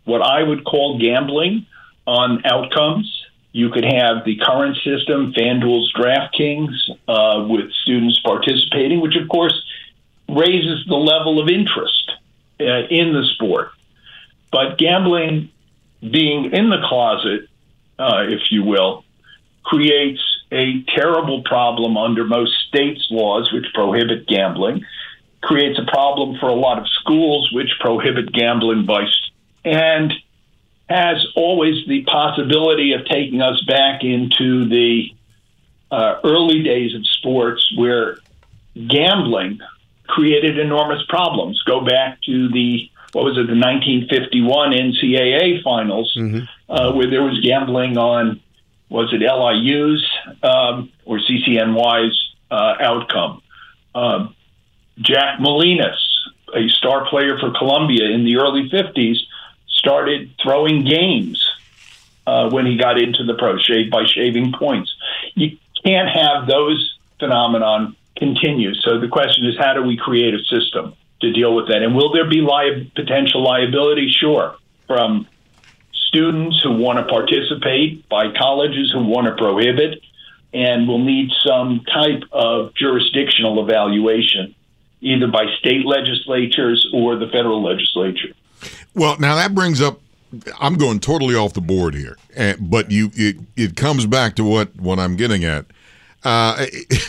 what 0.04 0.22
I 0.22 0.42
would 0.42 0.64
call 0.64 0.98
gambling 0.98 1.66
on 2.06 2.44
outcomes. 2.44 3.08
You 3.52 3.70
could 3.70 3.84
have 3.84 4.24
the 4.24 4.36
current 4.36 4.76
system, 4.78 5.32
FanDuel's 5.32 5.92
DraftKings, 5.92 6.72
uh, 7.06 7.46
with 7.48 7.70
students 7.82 8.18
participating, 8.20 9.00
which 9.00 9.16
of 9.16 9.28
course 9.28 9.54
raises 10.28 10.84
the 10.86 10.96
level 10.96 11.40
of 11.40 11.48
interest 11.48 12.12
uh, 12.60 12.86
in 12.88 13.12
the 13.12 13.24
sport. 13.34 13.72
But 14.50 14.78
gambling 14.78 15.50
being 16.00 16.52
in 16.52 16.70
the 16.70 16.80
closet, 16.84 17.48
uh, 17.98 18.24
if 18.26 18.50
you 18.50 18.64
will, 18.64 19.04
creates 19.62 20.20
a 20.50 20.82
terrible 20.94 21.42
problem 21.42 21.96
under 21.96 22.24
most 22.24 22.52
states' 22.68 23.06
laws, 23.10 23.52
which 23.52 23.66
prohibit 23.74 24.26
gambling 24.26 24.84
creates 25.42 25.78
a 25.78 25.84
problem 25.90 26.38
for 26.38 26.48
a 26.48 26.54
lot 26.54 26.78
of 26.78 26.86
schools 26.88 27.50
which 27.52 27.70
prohibit 27.80 28.32
gambling 28.32 28.86
by 28.86 29.04
and 29.64 30.12
has 30.88 31.26
always 31.36 31.86
the 31.86 32.02
possibility 32.04 32.92
of 32.92 33.04
taking 33.06 33.40
us 33.40 33.60
back 33.62 34.04
into 34.04 34.68
the 34.68 35.10
uh, 35.90 36.20
early 36.24 36.62
days 36.62 36.94
of 36.94 37.06
sports 37.06 37.72
where 37.76 38.16
gambling 38.88 39.60
created 40.06 40.58
enormous 40.58 41.02
problems. 41.08 41.62
Go 41.64 41.84
back 41.84 42.20
to 42.22 42.48
the 42.48 42.88
what 43.12 43.24
was 43.26 43.36
it, 43.36 43.46
the 43.46 43.54
1951 43.54 44.72
NCAA 44.72 45.62
finals, 45.62 46.14
mm-hmm. 46.16 46.44
uh, 46.70 46.92
where 46.94 47.10
there 47.10 47.22
was 47.22 47.38
gambling 47.40 47.98
on 47.98 48.40
was 48.88 49.12
it 49.12 49.20
LIU's 49.20 50.06
um, 50.42 50.90
or 51.04 51.18
CCNY's 51.18 52.34
uh, 52.50 52.74
outcome. 52.80 53.42
Um, 53.94 54.34
Jack 54.98 55.38
Molinas, 55.38 55.96
a 56.54 56.68
star 56.68 57.08
player 57.08 57.38
for 57.38 57.50
Columbia 57.52 58.10
in 58.10 58.24
the 58.24 58.36
early 58.36 58.68
50s, 58.68 59.16
started 59.68 60.30
throwing 60.42 60.84
games 60.84 61.44
uh, 62.26 62.50
when 62.50 62.66
he 62.66 62.76
got 62.76 63.00
into 63.00 63.24
the 63.24 63.34
pro 63.34 63.58
shave 63.58 63.90
by 63.90 64.04
shaving 64.04 64.52
points. 64.52 64.94
You 65.34 65.56
can't 65.84 66.08
have 66.08 66.46
those 66.46 66.98
phenomenon 67.18 67.96
continue. 68.16 68.74
So 68.74 69.00
the 69.00 69.08
question 69.08 69.46
is, 69.46 69.56
how 69.58 69.74
do 69.74 69.82
we 69.82 69.96
create 69.96 70.34
a 70.34 70.44
system 70.44 70.94
to 71.20 71.32
deal 71.32 71.54
with 71.54 71.68
that? 71.68 71.82
And 71.82 71.94
will 71.94 72.12
there 72.12 72.28
be 72.28 72.40
li- 72.40 72.90
potential 72.94 73.42
liability? 73.42 74.10
Sure, 74.10 74.56
from 74.86 75.26
students 75.92 76.60
who 76.62 76.72
want 76.76 76.98
to 76.98 77.04
participate, 77.04 78.08
by 78.08 78.32
colleges 78.32 78.92
who 78.92 79.04
want 79.04 79.26
to 79.26 79.34
prohibit, 79.34 80.00
and 80.52 80.86
we'll 80.86 80.98
need 80.98 81.30
some 81.44 81.80
type 81.84 82.22
of 82.30 82.74
jurisdictional 82.74 83.64
evaluation 83.64 84.54
either 85.02 85.26
by 85.26 85.44
state 85.58 85.84
legislatures 85.84 86.88
or 86.94 87.16
the 87.16 87.26
federal 87.26 87.62
legislature. 87.62 88.32
Well, 88.94 89.18
now 89.18 89.34
that 89.34 89.54
brings 89.54 89.82
up 89.82 90.00
I'm 90.60 90.76
going 90.76 91.00
totally 91.00 91.34
off 91.34 91.52
the 91.52 91.60
board 91.60 91.94
here, 91.94 92.16
but 92.58 92.90
you 92.90 93.10
it, 93.14 93.36
it 93.56 93.76
comes 93.76 94.06
back 94.06 94.36
to 94.36 94.44
what 94.44 94.74
what 94.76 94.98
I'm 94.98 95.16
getting 95.16 95.44
at. 95.44 95.66
Uh, 96.24 96.66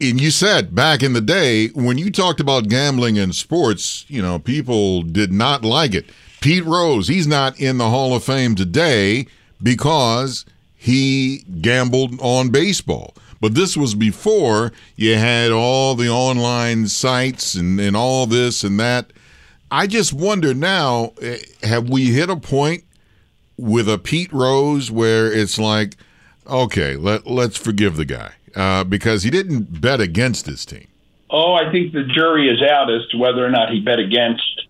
and 0.00 0.20
you 0.20 0.30
said 0.30 0.74
back 0.74 1.02
in 1.02 1.12
the 1.12 1.20
day 1.20 1.68
when 1.68 1.98
you 1.98 2.10
talked 2.10 2.40
about 2.40 2.68
gambling 2.68 3.16
in 3.16 3.32
sports, 3.32 4.04
you 4.08 4.20
know, 4.20 4.38
people 4.38 5.02
did 5.02 5.32
not 5.32 5.64
like 5.64 5.94
it. 5.94 6.10
Pete 6.40 6.64
Rose, 6.64 7.08
he's 7.08 7.26
not 7.26 7.58
in 7.60 7.78
the 7.78 7.88
Hall 7.88 8.14
of 8.14 8.24
Fame 8.24 8.54
today 8.54 9.26
because 9.62 10.44
he 10.76 11.44
gambled 11.60 12.20
on 12.20 12.50
baseball. 12.50 13.14
But 13.42 13.56
this 13.56 13.76
was 13.76 13.96
before 13.96 14.72
you 14.94 15.16
had 15.16 15.50
all 15.50 15.96
the 15.96 16.08
online 16.08 16.86
sites 16.86 17.56
and, 17.56 17.80
and 17.80 17.96
all 17.96 18.24
this 18.26 18.62
and 18.62 18.78
that. 18.78 19.12
I 19.68 19.88
just 19.88 20.12
wonder 20.12 20.54
now 20.54 21.14
eh, 21.20 21.38
have 21.64 21.90
we 21.90 22.12
hit 22.12 22.30
a 22.30 22.36
point 22.36 22.84
with 23.56 23.88
a 23.88 23.98
Pete 23.98 24.32
Rose 24.32 24.92
where 24.92 25.30
it's 25.30 25.58
like, 25.58 25.96
okay, 26.46 26.94
let, 26.94 27.26
let's 27.26 27.56
forgive 27.56 27.96
the 27.96 28.04
guy 28.04 28.34
uh, 28.54 28.84
because 28.84 29.24
he 29.24 29.30
didn't 29.30 29.80
bet 29.80 30.00
against 30.00 30.46
his 30.46 30.64
team? 30.64 30.86
Oh, 31.28 31.54
I 31.54 31.68
think 31.72 31.92
the 31.92 32.04
jury 32.04 32.48
is 32.48 32.62
out 32.62 32.92
as 32.92 33.08
to 33.08 33.16
whether 33.16 33.44
or 33.44 33.50
not 33.50 33.70
he 33.72 33.80
bet 33.80 33.98
against 33.98 34.66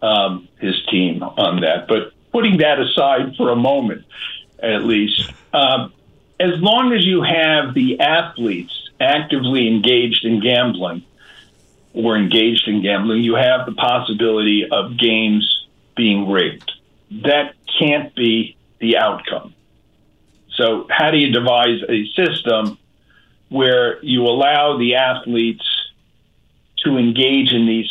um, 0.00 0.48
his 0.60 0.74
team 0.86 1.22
on 1.22 1.60
that. 1.60 1.88
But 1.88 2.14
putting 2.32 2.56
that 2.58 2.80
aside 2.80 3.36
for 3.36 3.50
a 3.50 3.56
moment, 3.56 4.06
at 4.62 4.84
least, 4.84 5.30
um, 5.52 5.92
as 6.40 6.60
long 6.60 6.92
as 6.92 7.04
you 7.04 7.22
have 7.22 7.74
the 7.74 8.00
athletes 8.00 8.90
actively 9.00 9.68
engaged 9.68 10.24
in 10.24 10.40
gambling 10.40 11.04
or 11.92 12.16
engaged 12.16 12.66
in 12.66 12.82
gambling, 12.82 13.22
you 13.22 13.34
have 13.34 13.66
the 13.66 13.72
possibility 13.72 14.68
of 14.70 14.96
games 14.98 15.66
being 15.96 16.28
rigged. 16.28 16.72
That 17.22 17.54
can't 17.78 18.14
be 18.14 18.56
the 18.80 18.96
outcome. 18.96 19.54
So, 20.56 20.86
how 20.88 21.10
do 21.10 21.18
you 21.18 21.32
devise 21.32 21.80
a 21.88 22.06
system 22.14 22.78
where 23.48 24.02
you 24.04 24.22
allow 24.24 24.78
the 24.78 24.96
athletes 24.96 25.64
to 26.78 26.96
engage 26.96 27.52
in 27.52 27.66
these 27.66 27.90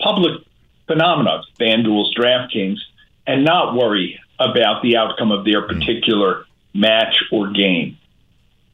public 0.00 0.42
phenomena, 0.86 1.42
FanDuel's, 1.58 2.14
DraftKings, 2.16 2.78
and 3.26 3.44
not 3.44 3.74
worry 3.74 4.20
about 4.38 4.82
the 4.82 4.96
outcome 4.96 5.32
of 5.32 5.44
their 5.44 5.62
mm-hmm. 5.62 5.78
particular 5.78 6.45
match, 6.76 7.16
or 7.32 7.50
game. 7.50 7.98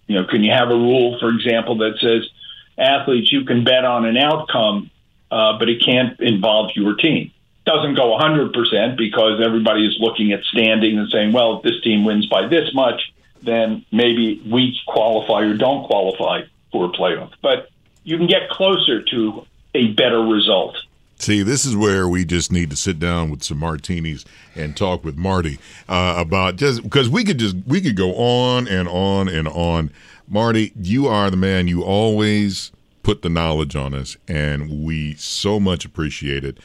You 0.07 0.17
know, 0.17 0.25
can 0.27 0.43
you 0.43 0.53
have 0.53 0.69
a 0.69 0.75
rule, 0.75 1.19
for 1.21 1.29
example, 1.31 1.79
that 1.79 1.99
says 2.01 2.29
athletes 2.77 3.33
you 3.33 3.45
can 3.45 3.65
bet 3.65 3.85
on 3.85 4.05
an 4.05 4.17
outcome, 4.17 4.91
uh, 5.31 5.59
but 5.59 5.69
it 5.69 5.85
can't 5.85 6.19
involve 6.21 6.71
your 6.75 6.95
team? 6.95 7.33
Doesn't 7.65 7.95
go 7.95 8.17
100% 8.19 8.97
because 8.97 9.41
everybody 9.45 9.87
is 9.87 9.97
looking 10.01 10.33
at 10.33 10.43
standing 10.45 10.99
and 10.99 11.09
saying, 11.09 11.33
well, 11.33 11.59
if 11.59 11.63
this 11.63 11.81
team 11.83 12.05
wins 12.05 12.27
by 12.27 12.49
this 12.49 12.75
much, 12.75 13.13
then 13.41 13.85
maybe 13.93 14.43
we 14.51 14.79
qualify 14.87 15.43
or 15.43 15.57
don't 15.57 15.85
qualify 15.87 16.43
for 16.73 16.87
a 16.87 16.89
playoff. 16.89 17.33
But 17.41 17.69
you 18.05 18.17
can 18.17 18.27
get 18.27 18.49
closer 18.51 19.03
to 19.03 19.47
a 19.75 19.89
better 19.93 20.21
result. 20.21 20.77
See, 21.23 21.45
this 21.45 21.65
is 21.65 21.77
where 21.77 22.09
we 22.09 22.25
just 22.25 22.51
need 22.51 22.69
to 22.71 22.77
sit 22.77 22.99
down 22.99 23.31
with 23.31 23.45
some 23.45 23.59
martinis 23.59 24.25
and 24.57 24.77
talk 24.77 25.05
with 25.05 25.17
Marty 25.17 25.61
uh, 25.89 26.17
about 26.19 26.57
just 26.57 26.83
because 26.83 27.09
we 27.09 27.23
could 27.23 27.39
just 27.39 27.55
we 27.65 27.81
could 27.81 27.95
go 27.95 28.13
on 28.17 28.67
and 28.67 28.89
on 28.89 29.29
and 29.29 29.47
on. 29.47 29.93
Marty, 30.27 30.73
you 30.75 31.07
are 31.07 31.31
the 31.31 31.37
man. 31.37 31.69
You 31.69 31.85
always 31.85 32.73
put 33.05 33.23
the 33.23 33.29
knowledge 33.29 33.77
on 33.77 33.95
us, 33.95 34.17
and 34.27 34.85
we 34.85 35.15
so 35.15 35.61
much 35.61 35.85
appreciate 35.85 36.45
it. 36.45 36.59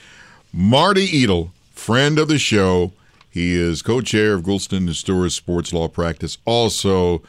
Marty 0.51 1.23
Edel, 1.23 1.51
friend 1.75 2.17
of 2.17 2.27
the 2.27 2.39
show. 2.39 2.93
He 3.29 3.53
is 3.53 3.83
co-chair 3.83 4.33
of 4.33 4.41
Goulston 4.41 4.87
and 4.87 4.95
Storrs 4.95 5.35
Sports 5.35 5.71
Law 5.71 5.87
Practice, 5.87 6.39
also 6.45 7.21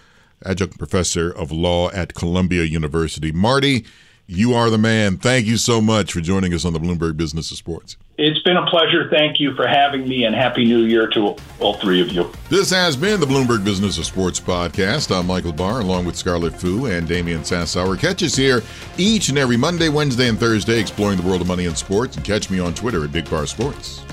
adjunct 0.47 0.79
professor 0.79 1.31
of 1.31 1.53
law 1.53 1.91
at 1.91 2.15
Columbia 2.15 2.65
University. 2.65 3.33
Marty 3.33 3.85
you 4.29 4.53
are 4.53 4.69
the 4.69 4.79
man. 4.79 5.17
Thank 5.17 5.47
you 5.47 5.57
so 5.57 5.81
much 5.81 6.13
for 6.13 6.21
joining 6.21 6.53
us 6.53 6.67
on 6.67 6.75
the 6.75 6.79
Bloomberg 6.79 7.17
Business 7.17 7.51
of 7.51 7.57
Sports. 7.57 7.97
It's 8.19 8.43
been 8.43 8.59
a 8.59 8.67
pleasure. 8.67 9.09
Thank 9.11 9.41
you 9.41 9.55
for 9.55 9.67
having 9.67 10.07
me, 10.07 10.25
and 10.25 10.35
Happy 10.35 10.65
New 10.65 10.81
Year 10.81 11.07
to 11.09 11.35
all 11.61 11.75
three 11.75 12.01
of 12.03 12.11
you. 12.11 12.31
This 12.51 12.69
has 12.71 12.95
been 12.95 13.21
the 13.21 13.27
Bloomberg 13.27 13.65
Business 13.65 13.97
of 13.97 14.05
Sports 14.05 14.39
podcast. 14.39 15.17
I'm 15.17 15.27
Michael 15.27 15.53
Barr, 15.53 15.81
along 15.81 16.05
with 16.05 16.15
Scarlet 16.17 16.55
Fu 16.55 16.87
and 16.87 17.09
Damian 17.09 17.41
Sassower. 17.41 17.99
Catch 17.99 18.23
us 18.23 18.37
here 18.37 18.63
each 18.99 19.31
and 19.31 19.39
every 19.39 19.57
Monday, 19.57 19.89
Wednesday, 19.89 20.29
and 20.29 20.39
Thursday, 20.39 20.79
exploring 20.79 21.17
the 21.17 21.27
world 21.27 21.41
of 21.41 21.47
money 21.47 21.65
and 21.65 21.79
sports. 21.79 22.17
And 22.17 22.25
catch 22.25 22.51
me 22.51 22.59
on 22.59 22.75
Twitter 22.75 23.05
at 23.05 23.13
Big 23.13 23.31
Bar 23.31 23.47
Sports. 23.47 24.05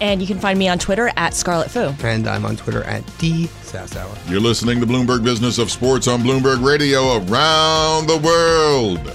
And 0.00 0.20
you 0.20 0.26
can 0.26 0.40
find 0.40 0.58
me 0.58 0.68
on 0.68 0.78
Twitter 0.78 1.12
at 1.16 1.34
Scarlet 1.34 1.70
Fu. 1.70 1.94
And 2.04 2.26
I'm 2.26 2.44
on 2.44 2.56
Twitter 2.56 2.82
at 2.84 3.04
D 3.18 3.46
Sassower. 3.62 4.18
You're 4.28 4.40
listening 4.40 4.80
to 4.80 4.86
Bloomberg 4.86 5.22
Business 5.22 5.58
of 5.58 5.70
Sports 5.70 6.08
on 6.08 6.22
Bloomberg 6.22 6.66
Radio 6.66 7.18
around 7.18 8.08
the 8.08 8.18
world. 8.18 9.14